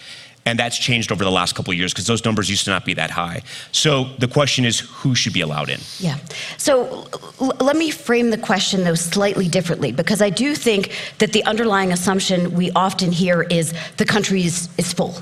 And 0.46 0.58
that's 0.58 0.78
changed 0.78 1.12
over 1.12 1.24
the 1.24 1.32
last 1.32 1.54
couple 1.54 1.72
of 1.72 1.78
years 1.78 1.94
because 1.94 2.08
those 2.08 2.26
numbers 2.26 2.50
used 2.50 2.66
to 2.66 2.72
not 2.72 2.86
be 2.86 2.96
that 2.96 3.12
high. 3.12 3.44
So 3.72 4.06
the 4.18 4.28
question 4.28 4.66
is, 4.66 4.80
who 4.80 5.14
should 5.14 5.34
be 5.34 5.42
allowed 5.42 5.70
in? 5.70 5.80
Yeah. 6.00 6.18
So 6.58 7.08
l- 7.40 7.52
let 7.60 7.76
me 7.76 7.92
frame 7.92 8.32
the 8.32 8.38
question, 8.38 8.84
though, 8.84 8.96
slightly 8.96 9.48
differently 9.48 9.92
because 9.92 10.22
I 10.22 10.30
do 10.30 10.56
think 10.56 10.96
that 11.20 11.34
the 11.34 11.44
underlying 11.44 11.92
assumption 11.92 12.54
we 12.54 12.72
often 12.72 13.12
hear 13.12 13.44
is 13.44 13.74
the 13.98 14.06
country 14.06 14.44
is, 14.44 14.70
is 14.78 14.92
full 14.92 15.22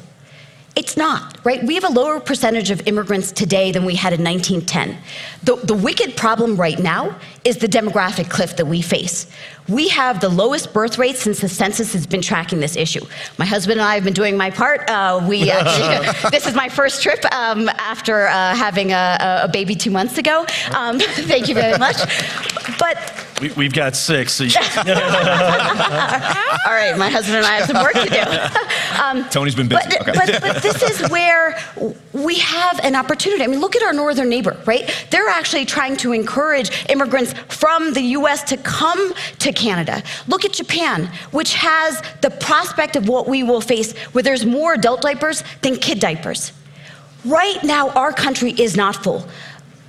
It's 0.78 0.96
not, 0.96 1.44
right? 1.44 1.64
We 1.64 1.74
have 1.74 1.86
a 1.86 1.90
lower 1.90 2.20
percentage 2.20 2.70
of 2.70 2.88
immigrants 2.88 3.32
today 3.32 3.72
than 3.72 3.84
we 3.84 3.96
had 3.96 4.14
in 4.14 4.24
1910. 4.24 4.96
The, 5.42 5.56
the 5.66 5.74
wicked 5.74 6.16
problem 6.16 6.56
right 6.56 6.78
now 6.78 7.20
is 7.44 7.58
the 7.58 7.68
demographic 7.68 8.30
cliff 8.30 8.58
that 8.58 8.68
we 8.68 8.84
face. 8.84 9.26
We 9.68 9.90
have 9.90 10.22
the 10.22 10.30
lowest 10.30 10.74
birth 10.74 10.98
rate 10.98 11.18
since 11.18 11.42
the 11.42 11.50
census 11.50 11.94
has 11.94 12.08
been 12.08 12.22
tracking 12.22 12.60
this 12.60 12.76
issue. 12.76 13.06
My 13.38 13.46
husband 13.46 13.80
and 13.80 13.88
I 13.88 13.96
have 13.96 14.04
been 14.04 14.14
doing 14.14 14.38
my 14.38 14.50
part. 14.50 14.90
Uh, 14.90 15.26
we 15.28 15.52
actually, 15.52 16.30
this 16.32 16.48
is 16.48 16.56
my 16.56 16.70
first 16.70 17.04
trip 17.04 17.24
um, 17.34 17.70
after 17.78 18.28
uh, 18.28 18.56
having 18.56 18.92
a, 18.92 19.42
a, 19.44 19.48
baby 19.50 19.76
two 19.76 19.92
months 19.92 20.18
ago. 20.18 20.46
Um, 20.74 21.00
thank 21.00 21.50
you 21.50 21.56
very 21.56 21.78
much. 21.78 21.98
But 22.80 23.28
we, 23.42 23.66
have 23.66 23.74
got 23.74 23.96
six. 23.96 24.34
So 24.34 24.46
All 24.46 24.52
right, 26.74 26.98
my 26.98 27.10
husband 27.10 27.38
and 27.38 27.46
I 27.46 27.58
have 27.58 27.68
some 27.68 27.84
work 27.84 27.94
to 27.94 28.10
do. 28.10 29.02
Um, 29.02 29.30
Tony's 29.30 29.54
been 29.54 29.68
busy. 29.68 29.84
But, 29.86 30.02
okay. 30.02 30.12
but, 30.14 30.42
but 30.42 30.64
this 30.64 30.82
is 30.82 31.10
where 31.12 31.58
we 32.14 32.36
have 32.40 32.80
an 32.84 32.96
opportunity. 32.96 33.44
I 33.44 33.48
mean, 33.48 33.60
look 33.60 33.76
at 33.76 33.84
our 33.84 33.94
northern 33.94 34.30
neighbor, 34.30 34.58
right? 34.66 34.90
They're 35.12 35.28
actually 35.28 35.66
trying 35.66 35.98
to 35.98 36.14
encourage 36.14 36.72
immigrants 36.90 37.34
from 37.50 37.94
the 37.94 38.02
U.S. 38.02 38.44
to 38.46 38.58
come 38.58 39.14
to 39.40 39.54
Canada. 39.58 40.02
Look 40.28 40.46
at 40.46 40.54
Japan, 40.54 41.12
which 41.32 41.54
has 41.56 42.02
the 42.22 42.30
prospect 42.30 42.96
of 42.96 43.10
what 43.10 43.28
we 43.28 43.44
will 43.44 43.62
face, 43.62 43.92
where 44.14 44.24
there's 44.24 44.46
more 44.46 44.74
adult 44.74 45.02
diapers 45.02 45.44
than 45.62 45.76
kid 45.76 46.00
diapers. 46.00 46.54
Right 47.26 47.62
now, 47.64 47.90
our 47.90 48.14
country 48.14 48.52
is 48.52 48.78
not 48.78 48.96
full 49.04 49.28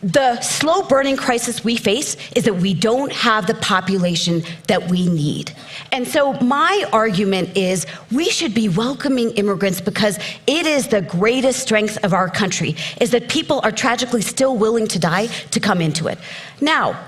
the 0.02 0.40
slow 0.40 0.82
burning 0.82 1.16
crisis 1.16 1.64
we 1.64 1.76
face 1.76 2.16
is 2.36 2.44
that 2.44 2.54
we 2.54 2.72
don't 2.72 3.12
have 3.12 3.46
the 3.46 3.54
population 3.54 4.42
that 4.68 4.88
we 4.88 5.08
need. 5.08 5.52
And 5.90 6.06
so, 6.06 6.34
my 6.34 6.84
argument 6.92 7.56
is 7.56 7.86
we 8.12 8.30
should 8.30 8.54
be 8.54 8.68
welcoming 8.68 9.30
immigrants 9.32 9.80
because 9.80 10.18
it 10.46 10.66
is 10.66 10.88
the 10.88 11.02
greatest 11.02 11.60
strength 11.60 11.98
of 12.04 12.12
our 12.12 12.28
country, 12.28 12.76
is 13.00 13.10
that 13.10 13.28
people 13.28 13.60
are 13.64 13.72
tragically 13.72 14.22
still 14.22 14.56
willing 14.56 14.86
to 14.88 14.98
die 14.98 15.26
to 15.26 15.60
come 15.60 15.80
into 15.80 16.06
it. 16.06 16.18
Now, 16.60 16.98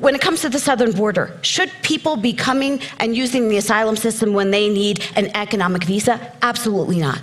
when 0.00 0.14
it 0.14 0.20
comes 0.20 0.40
to 0.40 0.48
the 0.48 0.58
southern 0.58 0.92
border, 0.92 1.38
should 1.42 1.70
people 1.82 2.16
be 2.16 2.32
coming 2.32 2.80
and 2.98 3.14
using 3.14 3.48
the 3.48 3.58
asylum 3.58 3.96
system 3.96 4.32
when 4.32 4.50
they 4.50 4.68
need 4.68 5.04
an 5.14 5.26
economic 5.36 5.84
visa? 5.84 6.34
Absolutely 6.42 6.98
not. 6.98 7.20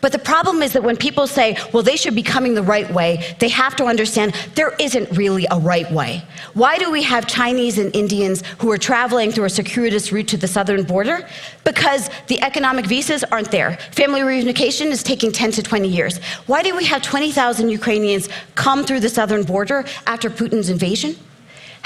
But 0.00 0.10
the 0.10 0.18
problem 0.18 0.62
is 0.62 0.72
that 0.72 0.82
when 0.82 0.96
people 0.96 1.28
say, 1.28 1.56
well, 1.72 1.84
they 1.84 1.96
should 1.96 2.16
be 2.16 2.22
coming 2.22 2.54
the 2.54 2.62
right 2.62 2.92
way, 2.92 3.36
they 3.38 3.48
have 3.50 3.76
to 3.76 3.84
understand 3.84 4.34
there 4.56 4.74
isn't 4.80 5.16
really 5.16 5.46
a 5.52 5.60
right 5.60 5.90
way. 5.92 6.24
Why 6.54 6.76
do 6.76 6.90
we 6.90 7.04
have 7.04 7.28
Chinese 7.28 7.78
and 7.78 7.94
Indians 7.94 8.42
who 8.58 8.70
are 8.72 8.78
traveling 8.78 9.30
through 9.30 9.44
a 9.44 9.50
circuitous 9.50 10.10
route 10.10 10.26
to 10.28 10.36
the 10.36 10.48
southern 10.48 10.82
border? 10.82 11.28
Because 11.62 12.10
the 12.26 12.42
economic 12.42 12.86
visas 12.86 13.22
aren't 13.24 13.52
there. 13.52 13.76
Family 13.92 14.22
reunification 14.22 14.86
is 14.86 15.04
taking 15.04 15.30
10 15.30 15.52
to 15.52 15.62
20 15.62 15.86
years. 15.88 16.18
Why 16.46 16.64
do 16.64 16.76
we 16.76 16.84
have 16.86 17.02
20,000 17.02 17.68
Ukrainians 17.68 18.28
come 18.56 18.84
through 18.84 19.00
the 19.00 19.08
southern 19.08 19.44
border 19.44 19.84
after 20.06 20.28
Putin's 20.28 20.68
invasion? 20.68 21.16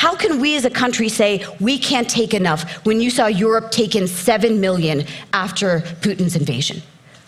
How 0.01 0.17
can 0.17 0.41
we 0.41 0.57
as 0.57 0.65
a 0.65 0.71
country 0.71 1.11
say 1.11 1.45
we 1.61 1.79
can't 1.79 2.09
take 2.09 2.33
enough 2.33 2.63
when 2.87 3.03
you 3.03 3.11
saw 3.11 3.27
Europe 3.27 3.71
take 3.71 3.95
in 3.95 4.09
7 4.09 4.59
million 4.59 5.05
after 5.35 5.81
Putin's 6.01 6.37
invasion? 6.37 6.81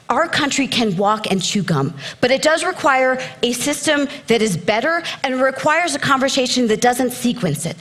our 0.08 0.28
country 0.28 0.66
can 0.66 0.94
walk 0.98 1.30
and 1.30 1.42
chew 1.42 1.62
gum, 1.62 1.94
but 2.20 2.30
it 2.30 2.42
does 2.42 2.64
require 2.64 3.18
a 3.42 3.52
system 3.52 4.06
that 4.26 4.42
is 4.42 4.58
better 4.58 5.02
and 5.22 5.40
requires 5.40 5.94
a 5.94 5.98
conversation 5.98 6.66
that 6.66 6.82
doesn't 6.82 7.12
sequence 7.12 7.64
it. 7.64 7.76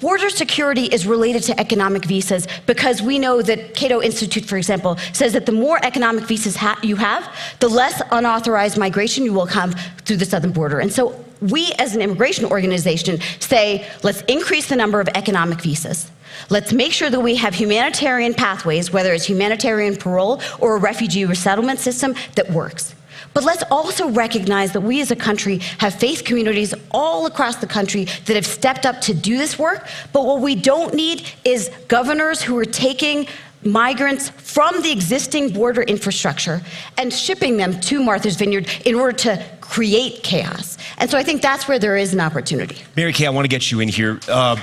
Border 0.00 0.28
security 0.28 0.86
is 0.86 1.06
related 1.06 1.42
to 1.44 1.60
economic 1.60 2.04
visas 2.04 2.48
because 2.66 3.00
we 3.00 3.16
know 3.18 3.42
that 3.42 3.74
Cato 3.74 4.02
Institute, 4.02 4.44
for 4.44 4.56
example, 4.56 4.96
says 5.12 5.32
that 5.34 5.46
the 5.46 5.52
more 5.52 5.78
economic 5.84 6.24
visas 6.24 6.56
ha- 6.56 6.80
you 6.82 6.96
have, 6.96 7.22
the 7.60 7.68
less 7.68 8.02
unauthorized 8.10 8.76
migration 8.76 9.24
you 9.24 9.32
will 9.32 9.46
have 9.46 9.74
through 10.04 10.16
the 10.16 10.24
southern 10.24 10.52
border. 10.52 10.80
And 10.80 10.92
so 10.92 11.24
we, 11.40 11.72
as 11.78 11.94
an 11.94 12.02
immigration 12.02 12.44
organization, 12.44 13.20
say 13.40 13.88
let's 14.02 14.22
increase 14.22 14.68
the 14.68 14.76
number 14.76 15.00
of 15.00 15.08
economic 15.14 15.60
visas. 15.60 16.10
Let's 16.50 16.72
make 16.72 16.92
sure 16.92 17.10
that 17.10 17.20
we 17.20 17.36
have 17.36 17.54
humanitarian 17.54 18.34
pathways, 18.34 18.92
whether 18.92 19.12
it's 19.12 19.24
humanitarian 19.24 19.96
parole 19.96 20.40
or 20.58 20.76
a 20.76 20.78
refugee 20.78 21.24
resettlement 21.24 21.80
system 21.80 22.14
that 22.34 22.50
works. 22.50 22.94
But 23.34 23.44
let's 23.44 23.62
also 23.70 24.08
recognize 24.08 24.72
that 24.72 24.80
we 24.80 25.00
as 25.00 25.10
a 25.10 25.16
country 25.16 25.58
have 25.78 25.94
faith 25.94 26.24
communities 26.24 26.74
all 26.90 27.26
across 27.26 27.56
the 27.56 27.66
country 27.66 28.04
that 28.04 28.34
have 28.34 28.46
stepped 28.46 28.86
up 28.86 29.00
to 29.02 29.14
do 29.14 29.36
this 29.36 29.58
work. 29.58 29.86
But 30.12 30.24
what 30.24 30.40
we 30.40 30.54
don't 30.54 30.94
need 30.94 31.26
is 31.44 31.70
governors 31.88 32.42
who 32.42 32.56
are 32.58 32.64
taking 32.64 33.26
migrants 33.64 34.30
from 34.30 34.82
the 34.82 34.90
existing 34.90 35.52
border 35.52 35.82
infrastructure 35.82 36.62
and 36.96 37.12
shipping 37.12 37.56
them 37.56 37.78
to 37.80 38.02
Martha's 38.02 38.36
Vineyard 38.36 38.68
in 38.84 38.94
order 38.94 39.16
to 39.18 39.44
create 39.60 40.22
chaos. 40.22 40.78
And 40.98 41.10
so 41.10 41.18
I 41.18 41.22
think 41.22 41.42
that's 41.42 41.68
where 41.68 41.78
there 41.78 41.96
is 41.96 42.14
an 42.14 42.20
opportunity. 42.20 42.78
Mary 42.96 43.12
Kay, 43.12 43.26
I 43.26 43.30
want 43.30 43.44
to 43.44 43.48
get 43.48 43.70
you 43.70 43.80
in 43.80 43.88
here. 43.88 44.20
Uh, 44.28 44.56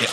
yeah. 0.00 0.06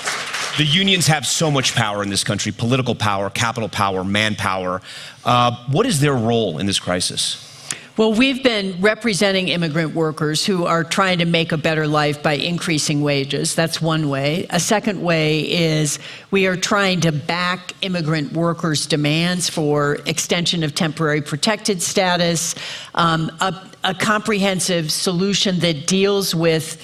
The 0.58 0.66
unions 0.66 1.06
have 1.08 1.28
so 1.28 1.52
much 1.52 1.76
power 1.76 2.02
in 2.02 2.10
this 2.10 2.24
country 2.24 2.52
political 2.52 2.96
power, 2.96 3.30
capital 3.30 3.68
power, 3.68 4.04
manpower. 4.04 4.82
Uh, 5.26 5.66
what 5.68 5.86
is 5.86 6.00
their 6.00 6.16
role 6.16 6.60
in 6.60 6.66
this 6.66 6.80
crisis? 6.80 7.55
Well, 7.98 8.12
we've 8.12 8.44
been 8.44 8.82
representing 8.82 9.48
immigrant 9.48 9.96
workers 9.96 10.46
who 10.46 10.66
are 10.66 10.84
trying 10.84 11.20
to 11.20 11.26
make 11.26 11.54
a 11.54 11.58
better 11.58 11.88
life 11.88 12.22
by 12.22 12.34
increasing 12.34 13.02
wages. 13.02 13.56
That's 13.56 13.82
one 13.82 14.10
way. 14.10 14.48
A 14.50 14.60
second 14.60 15.02
way 15.02 15.50
is 15.50 15.98
we 16.30 16.46
are 16.46 16.58
trying 16.58 17.00
to 17.02 17.14
back 17.14 17.72
immigrant 17.84 18.34
workers' 18.34 18.86
demands 18.86 19.50
for 19.50 20.00
extension 20.06 20.62
of 20.66 20.76
temporary 20.76 21.22
protected 21.22 21.82
status, 21.82 22.54
um, 22.96 23.32
a, 23.40 23.66
a 23.86 23.94
comprehensive 23.94 24.92
solution 24.92 25.60
that 25.60 25.88
deals 25.88 26.36
with 26.36 26.84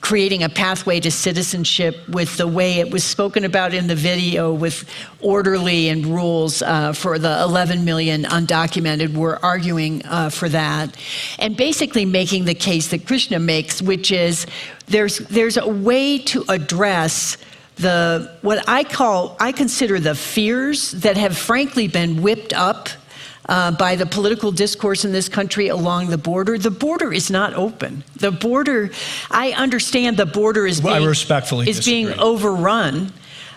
creating 0.00 0.42
a 0.42 0.48
pathway 0.48 0.98
to 1.00 1.10
citizenship 1.10 1.96
with 2.08 2.36
the 2.36 2.46
way 2.46 2.80
it 2.80 2.90
was 2.90 3.04
spoken 3.04 3.44
about 3.44 3.74
in 3.74 3.86
the 3.86 3.94
video 3.94 4.52
with 4.52 4.88
orderly 5.20 5.88
and 5.88 6.06
rules 6.06 6.62
uh, 6.62 6.92
for 6.92 7.18
the 7.18 7.40
11 7.42 7.84
million 7.84 8.24
undocumented. 8.24 9.14
We're 9.14 9.38
arguing 9.42 10.04
uh, 10.06 10.30
for 10.30 10.48
that. 10.48 10.96
And 11.38 11.56
basically 11.56 12.04
making 12.04 12.46
the 12.46 12.54
case 12.54 12.88
that 12.88 13.06
Krishna 13.06 13.38
makes, 13.38 13.82
which 13.82 14.10
is 14.10 14.46
there's, 14.86 15.18
there's 15.18 15.56
a 15.56 15.68
way 15.68 16.18
to 16.18 16.44
address 16.48 17.36
the 17.76 18.30
what 18.42 18.62
I 18.68 18.84
call 18.84 19.36
I 19.40 19.52
consider 19.52 19.98
the 19.98 20.14
fears 20.14 20.90
that 20.92 21.16
have 21.16 21.36
frankly 21.36 21.88
been 21.88 22.20
whipped 22.20 22.52
up 22.52 22.90
uh, 23.48 23.72
by 23.72 23.96
the 23.96 24.06
political 24.06 24.52
discourse 24.52 25.04
in 25.04 25.12
this 25.12 25.28
country 25.28 25.68
along 25.68 26.08
the 26.08 26.18
border. 26.18 26.58
The 26.58 26.70
border 26.70 27.12
is 27.12 27.30
not 27.30 27.54
open. 27.54 28.04
The 28.16 28.30
border, 28.30 28.90
I 29.30 29.52
understand 29.52 30.16
the 30.16 30.26
border 30.26 30.66
is 30.66 30.80
being, 30.80 31.04
respectfully 31.04 31.68
is 31.68 31.84
being 31.84 32.08
overrun. 32.18 33.12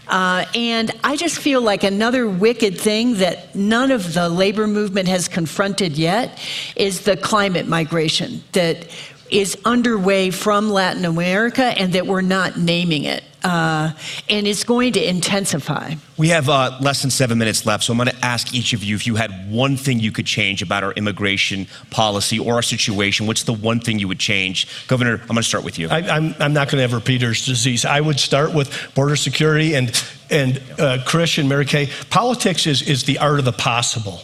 Uh, 0.08 0.46
and 0.54 0.92
I 1.04 1.16
just 1.16 1.40
feel 1.40 1.62
like 1.62 1.84
another 1.84 2.28
wicked 2.28 2.78
thing 2.78 3.16
that 3.16 3.56
none 3.56 3.90
of 3.92 4.14
the 4.14 4.28
labor 4.28 4.68
movement 4.68 5.08
has 5.08 5.28
confronted 5.28 5.98
yet 5.98 6.40
is 6.76 7.02
the 7.02 7.16
climate 7.16 7.68
migration 7.68 8.44
that 8.52 8.88
is 9.30 9.58
underway 9.64 10.30
from 10.30 10.70
Latin 10.70 11.06
America 11.06 11.64
and 11.64 11.94
that 11.94 12.06
we're 12.06 12.22
not 12.22 12.58
naming 12.58 13.06
it 13.06 13.24
uh, 13.44 13.92
and 14.30 14.48
it's 14.48 14.64
going 14.64 14.94
to 14.94 15.08
intensify. 15.08 15.96
We 16.18 16.30
have 16.30 16.48
uh, 16.48 16.78
less 16.82 17.02
than 17.02 17.12
seven 17.12 17.38
minutes 17.38 17.66
left, 17.66 17.84
so 17.84 17.92
I'm 17.92 17.98
going 17.98 18.10
to 18.10 18.26
ask 18.26 18.54
each 18.54 18.74
of 18.74 18.84
you 18.84 18.96
if 18.96 19.06
you 19.06 19.16
had 19.16 19.52
one 19.52 19.76
thing 19.76 20.00
you 20.00 20.12
could 20.12 20.26
change 20.26 20.62
about 20.62 20.84
our 20.84 20.94
immigration 20.94 21.68
policy 21.90 22.40
or 22.40 22.56
our 22.56 22.62
situation, 22.62 23.28
what's 23.28 23.44
the 23.44 23.54
one 23.54 23.80
thing 23.80 24.00
you 24.00 24.08
would 24.08 24.20
change? 24.20 24.88
Governor, 24.88 25.14
I'm 25.22 25.28
going 25.28 25.38
to 25.38 25.44
start 25.44 25.64
with 25.64 25.78
you. 25.78 25.90
I, 25.90 26.00
am 26.00 26.10
I'm, 26.10 26.36
I'm 26.40 26.54
not 26.54 26.70
going 26.70 26.78
to 26.78 26.84
have 26.84 26.94
repeater's 26.94 27.46
disease. 27.46 27.86
I 27.86 28.00
would 28.00 28.20
start 28.20 28.54
with 28.54 28.94
border 28.96 29.16
security 29.16 29.76
and, 29.76 29.90
and 30.30 30.58
uh, 30.80 31.00
Krish 31.06 31.38
and 31.38 31.50
Mary 31.50 31.66
Kay. 31.66 31.90
Politics 32.10 32.66
is, 32.66 32.82
is 32.82 33.04
the 33.04 33.18
art 33.18 33.40
of 33.40 33.46
the 33.46 33.52
possible. 33.52 34.22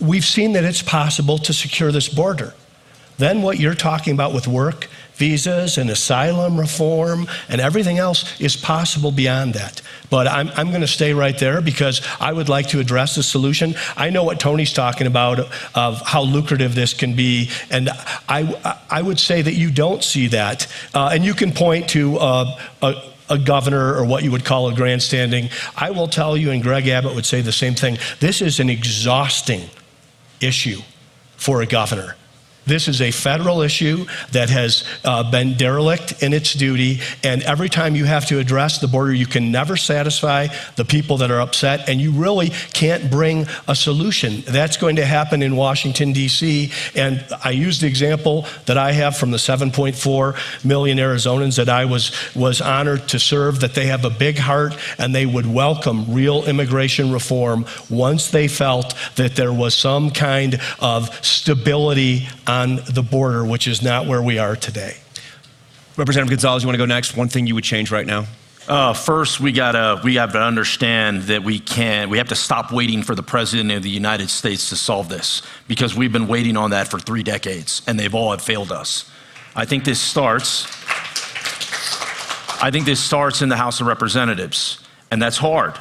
We've 0.00 0.24
seen 0.24 0.52
that 0.52 0.64
it's 0.64 0.82
possible 0.82 1.38
to 1.38 1.52
secure 1.52 1.92
this 1.92 2.08
border. 2.08 2.54
Then, 3.18 3.42
what 3.42 3.58
you're 3.58 3.74
talking 3.74 4.14
about 4.14 4.32
with 4.32 4.46
work 4.46 4.88
visas 5.18 5.76
and 5.78 5.90
asylum 5.90 6.58
reform 6.58 7.26
and 7.48 7.60
everything 7.60 7.98
else 7.98 8.40
is 8.40 8.56
possible 8.56 9.10
beyond 9.10 9.54
that. 9.54 9.82
But 10.10 10.26
I'm, 10.26 10.48
I'm 10.56 10.68
going 10.68 10.80
to 10.80 10.86
stay 10.86 11.12
right 11.12 11.36
there 11.38 11.60
because 11.60 12.00
I 12.20 12.32
would 12.32 12.48
like 12.48 12.68
to 12.68 12.80
address 12.80 13.16
the 13.16 13.22
solution. 13.22 13.74
I 13.96 14.10
know 14.10 14.24
what 14.24 14.40
Tony's 14.40 14.72
talking 14.72 15.06
about 15.06 15.40
of 15.74 16.00
how 16.02 16.22
lucrative 16.22 16.74
this 16.74 16.94
can 16.94 17.14
be, 17.14 17.50
and 17.70 17.90
I, 18.28 18.80
I 18.88 19.02
would 19.02 19.18
say 19.18 19.42
that 19.42 19.54
you 19.54 19.70
don't 19.70 20.02
see 20.02 20.28
that. 20.28 20.66
Uh, 20.94 21.10
and 21.12 21.24
you 21.24 21.34
can 21.34 21.52
point 21.52 21.90
to 21.90 22.16
uh, 22.18 22.60
a, 22.80 22.94
a 23.28 23.38
governor 23.38 23.96
or 23.96 24.04
what 24.04 24.22
you 24.22 24.30
would 24.30 24.44
call 24.44 24.68
a 24.68 24.74
grandstanding. 24.74 25.50
I 25.76 25.90
will 25.90 26.08
tell 26.08 26.36
you, 26.36 26.52
and 26.52 26.62
Greg 26.62 26.88
Abbott 26.88 27.14
would 27.14 27.26
say 27.26 27.42
the 27.42 27.52
same 27.52 27.74
thing 27.74 27.98
this 28.20 28.40
is 28.40 28.60
an 28.60 28.70
exhausting 28.70 29.68
issue 30.40 30.80
for 31.36 31.60
a 31.60 31.66
governor 31.66 32.16
This 32.68 32.86
is 32.86 33.00
a 33.00 33.10
federal 33.10 33.62
issue 33.62 34.04
that 34.32 34.50
has 34.50 34.84
uh, 35.02 35.30
been 35.30 35.56
derelict 35.56 36.22
in 36.22 36.34
its 36.34 36.52
duty, 36.52 37.00
and 37.24 37.42
every 37.44 37.70
time 37.70 37.96
you 37.96 38.04
have 38.04 38.26
to 38.26 38.38
address 38.38 38.78
the 38.78 38.88
border, 38.88 39.14
you 39.14 39.24
can 39.24 39.50
never 39.50 39.74
satisfy 39.74 40.48
the 40.76 40.84
people 40.84 41.16
that 41.16 41.30
are 41.30 41.40
upset, 41.40 41.88
and 41.88 41.98
you 41.98 42.12
really 42.12 42.50
can't 42.74 43.10
bring 43.10 43.46
a 43.66 43.74
solution. 43.74 44.42
That's 44.42 44.76
going 44.76 44.96
to 44.96 45.06
happen 45.06 45.40
in 45.40 45.56
Washington, 45.56 46.12
D.C., 46.12 46.70
and 46.94 47.24
I 47.42 47.52
use 47.52 47.80
the 47.80 47.86
example 47.86 48.44
that 48.66 48.76
I 48.76 48.92
have 48.92 49.16
from 49.16 49.30
the 49.30 49.38
7.4 49.38 50.62
million 50.62 50.98
Arizonans 50.98 51.56
that 51.56 51.70
I 51.70 51.86
was, 51.86 52.12
was 52.34 52.60
honored 52.60 53.08
to 53.08 53.18
serve, 53.18 53.60
that 53.60 53.72
they 53.74 53.86
have 53.86 54.04
a 54.04 54.10
big 54.10 54.36
heart 54.36 54.76
and 54.98 55.14
they 55.14 55.24
would 55.24 55.46
welcome 55.46 56.12
real 56.12 56.44
immigration 56.44 57.12
reform 57.12 57.64
once 57.88 58.30
they 58.30 58.46
felt 58.46 58.94
that 59.16 59.36
there 59.36 59.54
was 59.54 59.74
some 59.74 60.10
kind 60.10 60.60
of 60.80 61.08
stability 61.24 62.28
on 62.46 62.57
the 62.66 63.02
border, 63.02 63.44
which 63.44 63.66
is 63.66 63.82
not 63.82 64.06
where 64.06 64.22
we 64.22 64.38
are 64.38 64.56
today. 64.56 64.96
Representative 65.96 66.30
Gonzales, 66.30 66.62
you 66.62 66.68
want 66.68 66.74
to 66.74 66.78
go 66.78 66.86
next? 66.86 67.16
One 67.16 67.28
thing 67.28 67.46
you 67.46 67.54
would 67.54 67.64
change 67.64 67.90
right 67.90 68.06
now? 68.06 68.26
Uh, 68.68 68.92
first, 68.92 69.40
we 69.40 69.50
gotta 69.50 69.98
we 70.04 70.16
have 70.16 70.32
to 70.32 70.40
understand 70.40 71.22
that 71.22 71.42
we 71.42 71.58
can 71.58 72.10
we 72.10 72.18
have 72.18 72.28
to 72.28 72.34
stop 72.34 72.70
waiting 72.70 73.02
for 73.02 73.14
the 73.14 73.22
president 73.22 73.72
of 73.72 73.82
the 73.82 73.88
United 73.88 74.28
States 74.28 74.68
to 74.68 74.76
solve 74.76 75.08
this 75.08 75.40
because 75.68 75.94
we've 75.94 76.12
been 76.12 76.28
waiting 76.28 76.54
on 76.54 76.70
that 76.70 76.88
for 76.88 76.98
three 76.98 77.22
decades 77.22 77.80
and 77.86 77.98
they've 77.98 78.14
all 78.14 78.30
have 78.30 78.42
failed 78.42 78.70
us. 78.70 79.10
I 79.56 79.64
think 79.64 79.84
this 79.84 79.98
starts. 79.98 80.66
I 82.62 82.70
think 82.70 82.84
this 82.84 83.00
starts 83.00 83.40
in 83.40 83.48
the 83.48 83.56
House 83.56 83.80
of 83.80 83.86
Representatives, 83.86 84.84
and 85.10 85.22
that's 85.22 85.38
hard. 85.38 85.74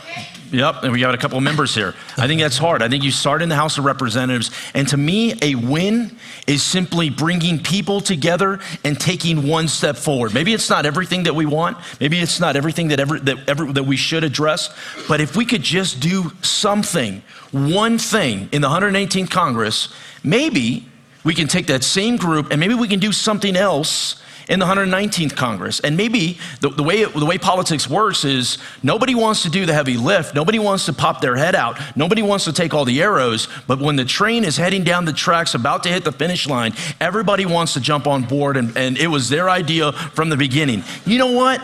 Yep, 0.52 0.84
and 0.84 0.94
we 0.94 1.00
got 1.02 1.14
a 1.14 1.18
couple 1.18 1.38
of 1.38 1.44
members 1.44 1.76
here. 1.76 1.94
I 2.18 2.28
think 2.28 2.40
that's 2.40 2.58
hard. 2.58 2.82
I 2.82 2.88
think 2.88 3.04
you 3.04 3.12
start 3.12 3.42
in 3.42 3.50
the 3.50 3.56
House 3.56 3.78
of 3.78 3.84
Representatives, 3.86 4.50
and 4.74 4.88
to 4.88 4.98
me, 4.98 5.36
a 5.42 5.56
win 5.56 6.18
is 6.48 6.64
simply 6.64 7.10
bringing 7.10 7.62
people 7.62 8.00
together 8.00 8.60
and 8.86 8.98
taking 8.98 9.48
one 9.48 9.68
step 9.68 9.98
forward. 9.98 10.34
Maybe 10.34 10.54
it's 10.54 10.70
not 10.70 10.86
everything 10.86 11.24
that 11.24 11.36
we 11.36 11.46
want. 11.46 11.78
Maybe 12.00 12.20
it's 12.20 12.40
not 12.40 12.56
everything 12.56 12.88
that 12.90 13.00
ever 13.00 13.20
that 13.20 13.50
ever 13.50 13.72
that 13.74 13.84
we 13.84 13.98
should 13.98 14.24
address. 14.24 14.70
But 15.08 15.20
if 15.20 15.36
we 15.36 15.46
could 15.46 15.64
just 15.64 16.00
do 16.00 16.32
something, 16.42 17.22
one 17.52 17.98
thing 17.98 18.48
in 18.54 18.62
the 18.62 18.70
118th 18.70 19.30
Congress, 19.30 19.94
maybe 20.24 20.88
we 21.28 21.34
can 21.34 21.46
take 21.46 21.68
that 21.68 21.84
same 21.84 22.16
group 22.16 22.52
and 22.52 22.60
maybe 22.62 22.74
we 22.74 22.88
can 22.88 23.02
do 23.02 23.12
something 23.12 23.58
else 23.58 24.24
in 24.48 24.60
the 24.60 24.66
119th 24.66 25.36
Congress. 25.36 25.82
And 25.82 25.98
maybe 25.98 26.40
the, 26.62 26.70
the, 26.70 26.84
way, 26.84 27.04
the 27.04 27.26
way 27.26 27.38
politics 27.38 27.90
works 27.90 28.24
is 28.24 28.60
nobody 28.82 29.14
wants 29.14 29.44
to 29.44 29.50
do 29.50 29.66
the 29.66 29.74
heavy 29.74 29.98
lift, 29.98 30.34
nobody 30.34 30.58
wants 30.58 30.86
to 30.86 30.94
pop 30.94 31.20
their 31.20 31.36
head 31.36 31.54
out, 31.54 31.82
nobody 31.98 32.22
wants 32.22 32.46
to 32.46 32.54
take 32.54 32.74
all 32.74 32.86
the 32.86 33.02
arrows, 33.02 33.50
but 33.68 33.80
when 33.80 33.98
the 33.98 34.06
train 34.06 34.46
is 34.46 34.56
heading 34.56 34.86
down 34.86 35.04
the 35.04 35.12
tracks, 35.12 35.54
about 35.54 35.84
to 35.84 35.90
hit 35.90 36.06
the 36.06 36.14
finish 36.14 36.48
line, 36.48 36.74
everybody 37.02 37.46
wants 37.46 37.74
to 37.74 37.82
jump 37.82 38.08
on 38.08 38.24
board, 38.24 38.56
and, 38.56 38.78
and 38.78 38.98
it 38.98 39.08
was 39.08 39.28
their 39.28 39.50
idea 39.50 39.92
from 39.92 40.30
the 40.30 40.38
beginning. 40.38 40.82
You 41.06 41.18
know 41.18 41.34
what? 41.34 41.60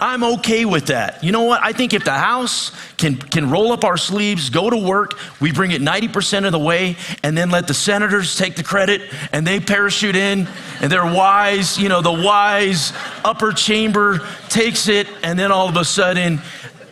I'm 0.00 0.22
okay 0.24 0.64
with 0.64 0.86
that. 0.86 1.24
You 1.24 1.32
know 1.32 1.42
what? 1.42 1.62
I 1.62 1.72
think 1.72 1.94
if 1.94 2.04
the 2.04 2.12
House 2.12 2.72
can, 2.96 3.16
can 3.16 3.50
roll 3.50 3.72
up 3.72 3.84
our 3.84 3.96
sleeves, 3.96 4.50
go 4.50 4.68
to 4.68 4.76
work, 4.76 5.18
we 5.40 5.52
bring 5.52 5.70
it 5.70 5.80
90% 5.80 6.44
of 6.44 6.52
the 6.52 6.58
way, 6.58 6.96
and 7.22 7.36
then 7.36 7.50
let 7.50 7.66
the 7.66 7.74
senators 7.74 8.36
take 8.36 8.56
the 8.56 8.62
credit 8.62 9.02
and 9.32 9.46
they 9.46 9.60
parachute 9.60 10.16
in 10.16 10.46
and 10.80 10.92
they're 10.92 11.04
wise, 11.04 11.78
you 11.78 11.88
know, 11.88 12.02
the 12.02 12.12
wise 12.12 12.92
upper 13.24 13.52
chamber 13.52 14.20
takes 14.48 14.88
it, 14.88 15.08
and 15.22 15.38
then 15.38 15.50
all 15.50 15.68
of 15.68 15.76
a 15.76 15.84
sudden, 15.84 16.40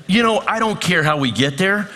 you 0.07 0.23
know, 0.23 0.39
I 0.39 0.59
don't 0.59 0.81
care 0.81 1.03
how 1.03 1.19
we 1.19 1.31
get 1.31 1.59
there. 1.59 1.89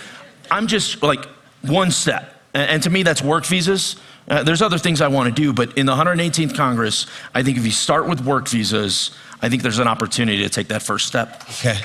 I'm 0.50 0.66
just 0.66 1.02
like 1.02 1.24
one 1.62 1.90
step. 1.90 2.34
And, 2.54 2.82
to 2.82 2.90
me, 2.90 3.02
that's 3.02 3.22
work 3.22 3.44
visas. 3.44 3.96
Uh, 4.26 4.42
there's 4.42 4.62
other 4.62 4.78
things 4.78 5.00
I 5.00 5.08
want 5.08 5.34
to 5.34 5.42
do, 5.42 5.52
but 5.52 5.76
in 5.76 5.86
the 5.86 5.94
118th 5.94 6.54
Congress, 6.54 7.06
I 7.34 7.42
think 7.42 7.56
if 7.56 7.64
you 7.64 7.70
start 7.70 8.08
with 8.08 8.24
work 8.24 8.48
visas, 8.48 9.10
I 9.40 9.48
think 9.48 9.62
there's 9.62 9.78
an 9.78 9.88
opportunity 9.88 10.42
to 10.42 10.48
take 10.48 10.68
that 10.68 10.82
first 10.82 11.06
step. 11.06 11.42
Okay. 11.50 11.78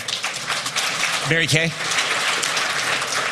Mary 1.30 1.48
Kay? 1.48 1.72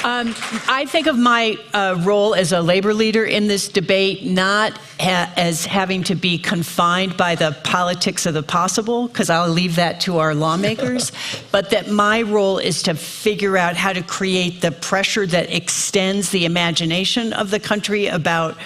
Um, 0.03 0.33
I 0.67 0.87
think 0.87 1.05
of 1.05 1.15
my 1.15 1.57
uh, 1.75 1.95
role 1.99 2.33
as 2.33 2.53
a 2.53 2.61
labor 2.61 2.91
leader 2.91 3.23
in 3.23 3.47
this 3.47 3.67
debate 3.67 4.25
not 4.25 4.75
ha- 4.99 5.31
as 5.37 5.63
having 5.63 6.03
to 6.05 6.15
be 6.15 6.39
confined 6.39 7.15
by 7.17 7.35
the 7.35 7.55
politics 7.63 8.25
of 8.25 8.33
the 8.33 8.41
possible, 8.41 9.07
because 9.07 9.29
I'll 9.29 9.47
leave 9.47 9.75
that 9.75 9.99
to 10.01 10.17
our 10.17 10.33
lawmakers, 10.33 11.11
but 11.51 11.69
that 11.69 11.91
my 11.91 12.23
role 12.23 12.57
is 12.57 12.81
to 12.83 12.95
figure 12.95 13.57
out 13.57 13.75
how 13.75 13.93
to 13.93 14.01
create 14.01 14.61
the 14.61 14.71
pressure 14.71 15.27
that 15.27 15.53
extends 15.53 16.31
the 16.31 16.45
imagination 16.45 17.31
of 17.33 17.51
the 17.51 17.59
country 17.59 18.07
about 18.07 18.57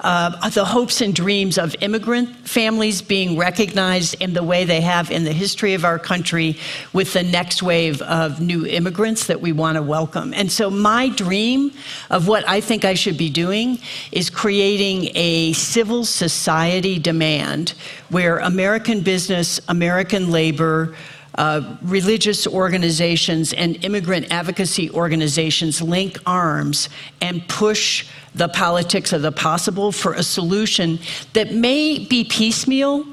uh, 0.00 0.48
the 0.50 0.64
hopes 0.64 1.00
and 1.00 1.14
dreams 1.14 1.58
of 1.58 1.74
immigrant 1.80 2.28
families 2.48 3.02
being 3.02 3.36
recognized 3.36 4.14
in 4.20 4.32
the 4.32 4.42
way 4.42 4.64
they 4.64 4.80
have 4.80 5.10
in 5.10 5.24
the 5.24 5.32
history 5.32 5.74
of 5.74 5.84
our 5.84 5.98
country 5.98 6.56
with 6.92 7.12
the 7.12 7.22
next 7.22 7.62
wave 7.62 8.00
of 8.02 8.40
new 8.40 8.66
immigrants 8.66 9.26
that 9.26 9.40
we 9.40 9.52
want 9.52 9.76
to 9.76 9.82
welcome. 9.82 10.32
And 10.34 10.50
so, 10.50 10.70
my 10.70 11.08
dream 11.08 11.72
of 12.10 12.28
what 12.28 12.48
I 12.48 12.60
think 12.60 12.84
I 12.84 12.94
should 12.94 13.18
be 13.18 13.30
doing 13.30 13.78
is 14.12 14.30
creating 14.30 15.10
a 15.14 15.52
civil 15.52 16.04
society 16.04 16.98
demand 16.98 17.74
where 18.10 18.38
American 18.38 19.00
business, 19.00 19.60
American 19.68 20.30
labor, 20.30 20.94
uh, 21.38 21.76
religious 21.82 22.48
organizations 22.48 23.52
and 23.52 23.82
immigrant 23.84 24.26
advocacy 24.32 24.90
organizations 24.90 25.80
link 25.80 26.18
arms 26.26 26.88
and 27.20 27.46
push 27.48 28.08
the 28.38 28.48
politics 28.48 29.12
of 29.12 29.22
the 29.22 29.32
possible 29.32 29.92
for 29.92 30.14
a 30.14 30.22
solution 30.22 30.98
that 31.32 31.52
may 31.52 31.98
be 31.98 32.24
piecemeal 32.24 33.04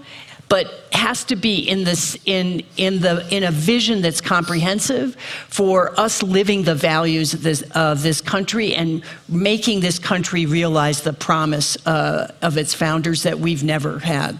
but 0.48 0.88
has 0.92 1.24
to 1.24 1.36
be 1.36 1.58
in 1.58 1.84
this 1.84 2.16
in 2.26 2.64
in 2.78 3.02
the 3.02 3.28
in 3.36 3.44
a 3.44 3.52
vision 3.52 4.02
that's 4.02 4.22
comprehensive 4.22 5.16
for 5.50 6.00
us 6.00 6.22
living 6.22 6.64
the 6.64 6.76
values 6.76 7.34
of 7.34 7.42
this, 7.42 7.64
of 7.72 8.04
this 8.04 8.22
country 8.22 8.76
and 8.76 9.04
making 9.28 9.80
this 9.80 9.98
country 9.98 10.46
realize 10.46 11.02
the 11.02 11.14
promise 11.14 11.78
uh, 11.88 12.32
of 12.44 12.58
its 12.58 12.76
founders 12.76 13.24
that 13.24 13.40
we've 13.40 13.64
never 13.64 13.98
had. 14.00 14.38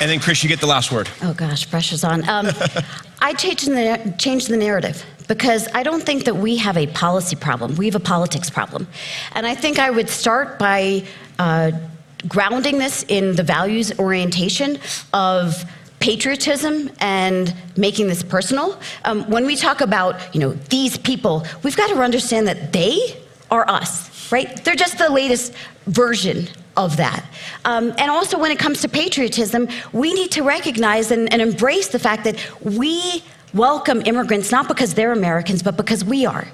And 0.00 0.08
then, 0.08 0.20
Krish, 0.20 0.44
you 0.44 0.48
get 0.48 0.60
the 0.60 0.66
last 0.66 0.92
word. 0.92 1.08
Oh 1.22 1.34
gosh, 1.34 1.68
pressure's 1.68 2.04
on. 2.04 2.28
Um, 2.28 2.48
I 3.20 3.32
changed 3.32 3.66
the, 3.66 4.14
changed 4.18 4.48
the 4.48 4.56
narrative 4.56 5.04
because 5.28 5.68
I 5.74 5.82
don't 5.82 6.02
think 6.02 6.24
that 6.24 6.36
we 6.36 6.56
have 6.56 6.76
a 6.76 6.86
policy 6.88 7.36
problem. 7.36 7.76
We 7.76 7.86
have 7.86 7.94
a 7.94 8.00
politics 8.00 8.50
problem. 8.50 8.88
And 9.32 9.46
I 9.46 9.54
think 9.54 9.78
I 9.78 9.90
would 9.90 10.08
start 10.08 10.58
by 10.58 11.04
uh, 11.38 11.72
grounding 12.26 12.78
this 12.78 13.04
in 13.08 13.36
the 13.36 13.42
values 13.42 13.96
orientation 13.98 14.78
of 15.12 15.64
patriotism 16.00 16.90
and 17.00 17.54
making 17.76 18.08
this 18.08 18.22
personal. 18.22 18.78
Um, 19.04 19.28
when 19.30 19.46
we 19.46 19.56
talk 19.56 19.80
about, 19.80 20.34
you 20.34 20.40
know, 20.40 20.52
these 20.70 20.96
people, 20.96 21.46
we've 21.62 21.76
got 21.76 21.88
to 21.90 22.00
understand 22.00 22.48
that 22.48 22.72
they 22.72 22.98
are 23.50 23.68
us, 23.68 24.32
right? 24.32 24.64
They're 24.64 24.74
just 24.74 24.98
the 24.98 25.10
latest 25.10 25.52
version 25.86 26.48
of 26.76 26.96
that. 26.96 27.24
Um, 27.64 27.92
and 27.98 28.10
also, 28.10 28.38
when 28.38 28.52
it 28.52 28.58
comes 28.58 28.80
to 28.82 28.88
patriotism, 28.88 29.68
we 29.92 30.14
need 30.14 30.30
to 30.32 30.42
recognize 30.42 31.10
and, 31.10 31.30
and 31.32 31.42
embrace 31.42 31.88
the 31.88 31.98
fact 31.98 32.24
that 32.24 32.36
we 32.62 33.22
welcome 33.54 34.02
immigrants 34.04 34.50
not 34.50 34.68
because 34.68 34.94
they're 34.94 35.12
Americans, 35.12 35.62
but 35.62 35.76
because 35.76 36.04
we 36.04 36.26
are. 36.26 36.48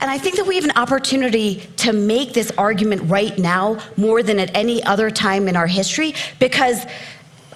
And 0.00 0.10
I 0.10 0.18
think 0.18 0.36
that 0.36 0.46
we 0.46 0.56
have 0.56 0.64
an 0.64 0.76
opportunity 0.76 1.66
to 1.78 1.92
make 1.92 2.32
this 2.32 2.50
argument 2.58 3.10
right 3.10 3.38
now 3.38 3.78
more 3.96 4.22
than 4.22 4.38
at 4.38 4.54
any 4.54 4.82
other 4.82 5.10
time 5.10 5.48
in 5.48 5.56
our 5.56 5.66
history 5.66 6.14
because 6.38 6.84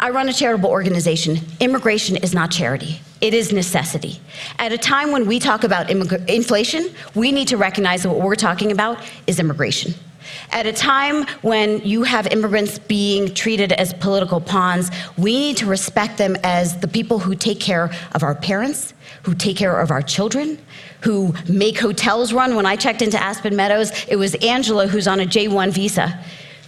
I 0.01 0.11
run 0.11 0.29
a 0.29 0.33
charitable 0.33 0.71
organization. 0.71 1.39
Immigration 1.61 2.16
is 2.16 2.33
not 2.33 2.51
charity. 2.51 3.01
It 3.21 3.35
is 3.35 3.53
necessity. 3.53 4.21
At 4.59 4.73
a 4.73 4.79
time 4.79 5.11
when 5.11 5.27
we 5.27 5.41
talk 5.41 5.64
about 5.64 5.89
immig- 5.89 6.29
inflation, 6.31 6.91
we 7.16 7.33
need 7.33 7.49
to 7.49 7.57
recognize 7.57 8.05
that 8.05 8.11
what 8.11 8.21
we're 8.21 8.37
talking 8.37 8.71
about 8.71 8.99
is 9.27 9.41
immigration. 9.41 9.95
At 10.51 10.66
a 10.66 10.72
time 10.72 11.26
when 11.43 11.81
you 11.81 12.03
have 12.03 12.26
immigrants 12.29 12.79
being 12.79 13.35
treated 13.35 13.72
as 13.72 13.93
political 13.95 14.41
pawns, 14.41 14.91
we 15.16 15.39
need 15.39 15.57
to 15.59 15.66
respect 15.66 16.18
them 16.18 16.37
as 16.43 16.79
the 16.79 16.89
people 16.89 17.18
who 17.18 17.35
take 17.35 17.61
care 17.61 17.91
of 18.12 18.22
our 18.22 18.35
parents, 18.35 18.95
who 19.22 19.35
take 19.35 19.57
care 19.57 19.81
of 19.81 19.91
our 19.91 20.03
children, 20.03 20.59
who 21.03 21.35
make 21.49 21.79
hotels 21.79 22.33
run. 22.33 22.57
When 22.57 22.66
I 22.66 22.76
checked 22.76 23.03
into 23.03 23.22
Aspen 23.22 23.55
Meadows, 23.55 23.93
it 24.09 24.16
was 24.16 24.35
Angela 24.37 24.87
who's 24.87 25.07
on 25.07 25.20
a 25.20 25.24
J1 25.24 25.70
visa 25.70 26.18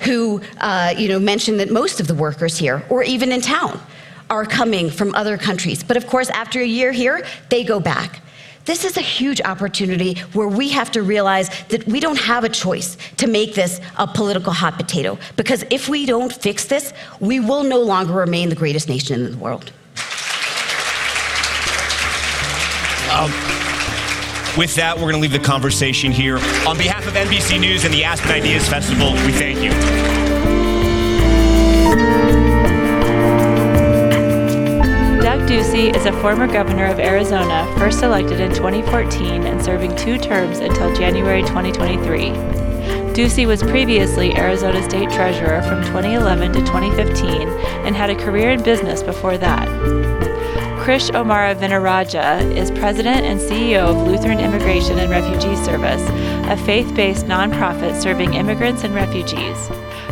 who 0.02 0.40
uh, 0.58 0.94
you 0.96 1.08
know, 1.08 1.18
mentioned 1.18 1.61
that 1.61 1.70
most 1.70 2.00
of 2.00 2.06
the 2.06 2.14
workers 2.14 2.56
here, 2.56 2.82
or 2.88 3.02
even 3.02 3.32
in 3.32 3.40
town, 3.40 3.80
are 4.30 4.46
coming 4.46 4.88
from 4.90 5.14
other 5.14 5.36
countries. 5.36 5.82
But 5.82 5.96
of 5.96 6.06
course, 6.06 6.30
after 6.30 6.61
a 6.61 6.66
year 6.66 6.92
here, 6.92 7.26
they 7.48 7.64
go 7.64 7.80
back. 7.80 8.20
This 8.64 8.84
is 8.84 8.96
a 8.96 9.00
huge 9.00 9.40
opportunity 9.40 10.14
where 10.32 10.48
we 10.48 10.68
have 10.70 10.90
to 10.92 11.02
realize 11.02 11.48
that 11.68 11.86
we 11.86 11.98
don't 11.98 12.18
have 12.18 12.44
a 12.44 12.48
choice 12.48 12.96
to 13.16 13.26
make 13.26 13.54
this 13.54 13.80
a 13.96 14.06
political 14.06 14.52
hot 14.52 14.74
potato. 14.74 15.18
Because 15.36 15.64
if 15.70 15.88
we 15.88 16.06
don't 16.06 16.32
fix 16.32 16.66
this, 16.66 16.92
we 17.20 17.40
will 17.40 17.64
no 17.64 17.80
longer 17.80 18.12
remain 18.12 18.48
the 18.48 18.54
greatest 18.54 18.88
nation 18.88 19.24
in 19.24 19.32
the 19.32 19.38
world. 19.38 19.72
Um, 23.11 23.30
with 24.56 24.74
that, 24.76 24.94
we're 24.96 25.11
going 25.11 25.14
to 25.14 25.20
leave 25.20 25.32
the 25.32 25.38
conversation 25.38 26.12
here. 26.12 26.36
On 26.66 26.76
behalf 26.76 27.06
of 27.06 27.14
NBC 27.14 27.58
News 27.58 27.84
and 27.84 27.92
the 27.94 28.04
Aspen 28.04 28.30
Ideas 28.30 28.68
Festival, 28.68 29.12
we 29.12 29.32
thank 29.32 29.61
you. 29.62 30.29
Ducey 35.51 35.92
is 35.96 36.07
a 36.07 36.12
former 36.20 36.46
governor 36.46 36.84
of 36.84 37.01
Arizona, 37.01 37.66
first 37.76 38.05
elected 38.05 38.38
in 38.38 38.55
2014 38.55 39.42
and 39.42 39.61
serving 39.61 39.96
two 39.96 40.16
terms 40.16 40.61
until 40.61 40.94
January 40.94 41.42
2023. 41.42 42.28
Ducey 43.11 43.48
was 43.48 43.61
previously 43.61 44.32
Arizona 44.36 44.80
State 44.88 45.11
Treasurer 45.11 45.61
from 45.62 45.82
2011 45.86 46.53
to 46.53 46.61
2015 46.61 47.48
and 47.84 47.96
had 47.96 48.11
a 48.11 48.14
career 48.14 48.53
in 48.53 48.62
business 48.62 49.03
before 49.03 49.36
that. 49.38 49.66
Krish 50.84 51.12
O'Mara 51.12 51.57
Vignarajah 51.57 52.57
is 52.57 52.70
president 52.70 53.26
and 53.26 53.40
CEO 53.40 53.88
of 53.88 54.07
Lutheran 54.07 54.38
Immigration 54.38 55.01
and 55.01 55.11
Refugee 55.11 55.57
Service, 55.57 56.03
a 56.48 56.57
faith 56.64 56.94
based 56.94 57.26
nonprofit 57.26 58.01
serving 58.01 58.34
immigrants 58.34 58.84
and 58.84 58.94
refugees. 58.94 59.68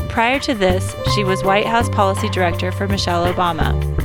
Prior 0.09 0.41
to 0.41 0.53
this, 0.53 0.97
she 1.15 1.23
was 1.23 1.45
White 1.45 1.67
House 1.67 1.89
Policy 1.91 2.29
Director 2.29 2.73
for 2.73 2.89
Michelle 2.89 3.33
Obama. 3.33 3.98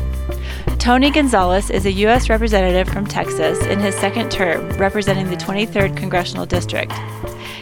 Tony 0.84 1.10
Gonzales 1.10 1.70
is 1.70 1.86
a 1.86 1.92
U.S. 1.94 2.28
Representative 2.28 2.94
from 2.94 3.08
Texas 3.08 3.58
in 3.68 3.80
his 3.80 3.96
second 3.96 4.30
term, 4.30 4.68
representing 4.72 5.30
the 5.30 5.38
23rd 5.38 5.96
Congressional 5.96 6.46
District. 6.46 6.92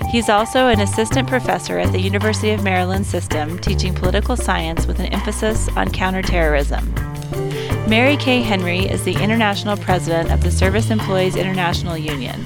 He's 0.09 0.28
also 0.28 0.69
an 0.69 0.80
assistant 0.80 1.28
professor 1.28 1.78
at 1.78 1.91
the 1.91 2.01
University 2.01 2.49
of 2.49 2.63
Maryland 2.63 3.05
System, 3.05 3.59
teaching 3.59 3.93
political 3.93 4.36
science 4.36 4.88
with 4.88 4.99
an 4.99 5.05
emphasis 5.13 5.69
on 5.76 5.91
counterterrorism. 5.91 6.91
Mary 7.88 8.17
Kay 8.17 8.41
Henry 8.41 8.88
is 8.88 9.03
the 9.03 9.13
international 9.13 9.78
president 9.78 10.32
of 10.32 10.41
the 10.41 10.49
Service 10.49 10.89
Employees 10.89 11.36
International 11.36 11.95
Union. 11.95 12.43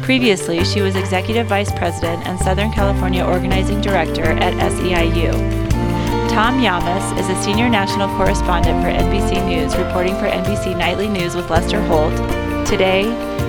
Previously, 0.00 0.64
she 0.64 0.80
was 0.80 0.96
executive 0.96 1.48
vice 1.48 1.70
president 1.72 2.26
and 2.26 2.38
Southern 2.38 2.72
California 2.72 3.22
organizing 3.22 3.82
director 3.82 4.24
at 4.24 4.54
SEIU. 4.72 5.64
Tom 6.30 6.62
Llamas 6.62 7.03
is 7.18 7.28
a 7.28 7.42
senior 7.42 7.68
national 7.68 8.08
correspondent 8.16 8.82
for 8.82 8.90
NBC 8.90 9.46
News, 9.46 9.76
reporting 9.76 10.14
for 10.16 10.26
NBC 10.26 10.76
Nightly 10.76 11.08
News 11.08 11.34
with 11.34 11.48
Lester 11.50 11.80
Holt, 11.82 12.14
Today, 12.66 13.04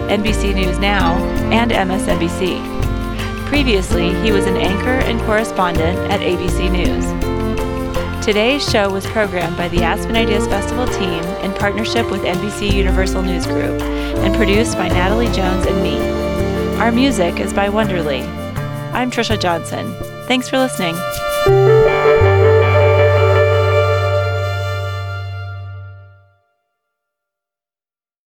NBC 0.10 0.54
News 0.54 0.78
Now, 0.78 1.16
and 1.52 1.72
MSNBC. 1.72 2.62
Previously, 3.48 4.14
he 4.22 4.32
was 4.32 4.46
an 4.46 4.58
anchor 4.58 5.06
and 5.08 5.20
correspondent 5.22 5.98
at 6.12 6.20
ABC 6.20 6.72
News. 6.72 7.06
Today's 8.24 8.68
show 8.70 8.92
was 8.92 9.06
programmed 9.08 9.56
by 9.56 9.68
the 9.68 9.84
Aspen 9.84 10.16
Ideas 10.16 10.48
Festival 10.48 10.88
team 10.88 11.24
in 11.44 11.54
partnership 11.54 12.10
with 12.12 12.22
NBC 12.22 12.74
Universal 12.74 13.22
News 13.22 13.46
Group 13.46 13.82
and 13.82 14.36
produced 14.36 14.78
by 14.78 14.88
Natalie 14.88 15.32
Jones 15.32 15.66
and 15.66 15.82
me. 15.82 15.98
Our 16.80 16.92
music 16.92 17.40
is 17.40 17.54
by 17.54 17.70
Wonderly. 17.70 18.22
I'm 18.94 19.12
Trisha 19.12 19.40
Johnson. 19.40 19.94
Thanks 20.28 20.50
for 20.50 20.58
listening. 20.58 20.96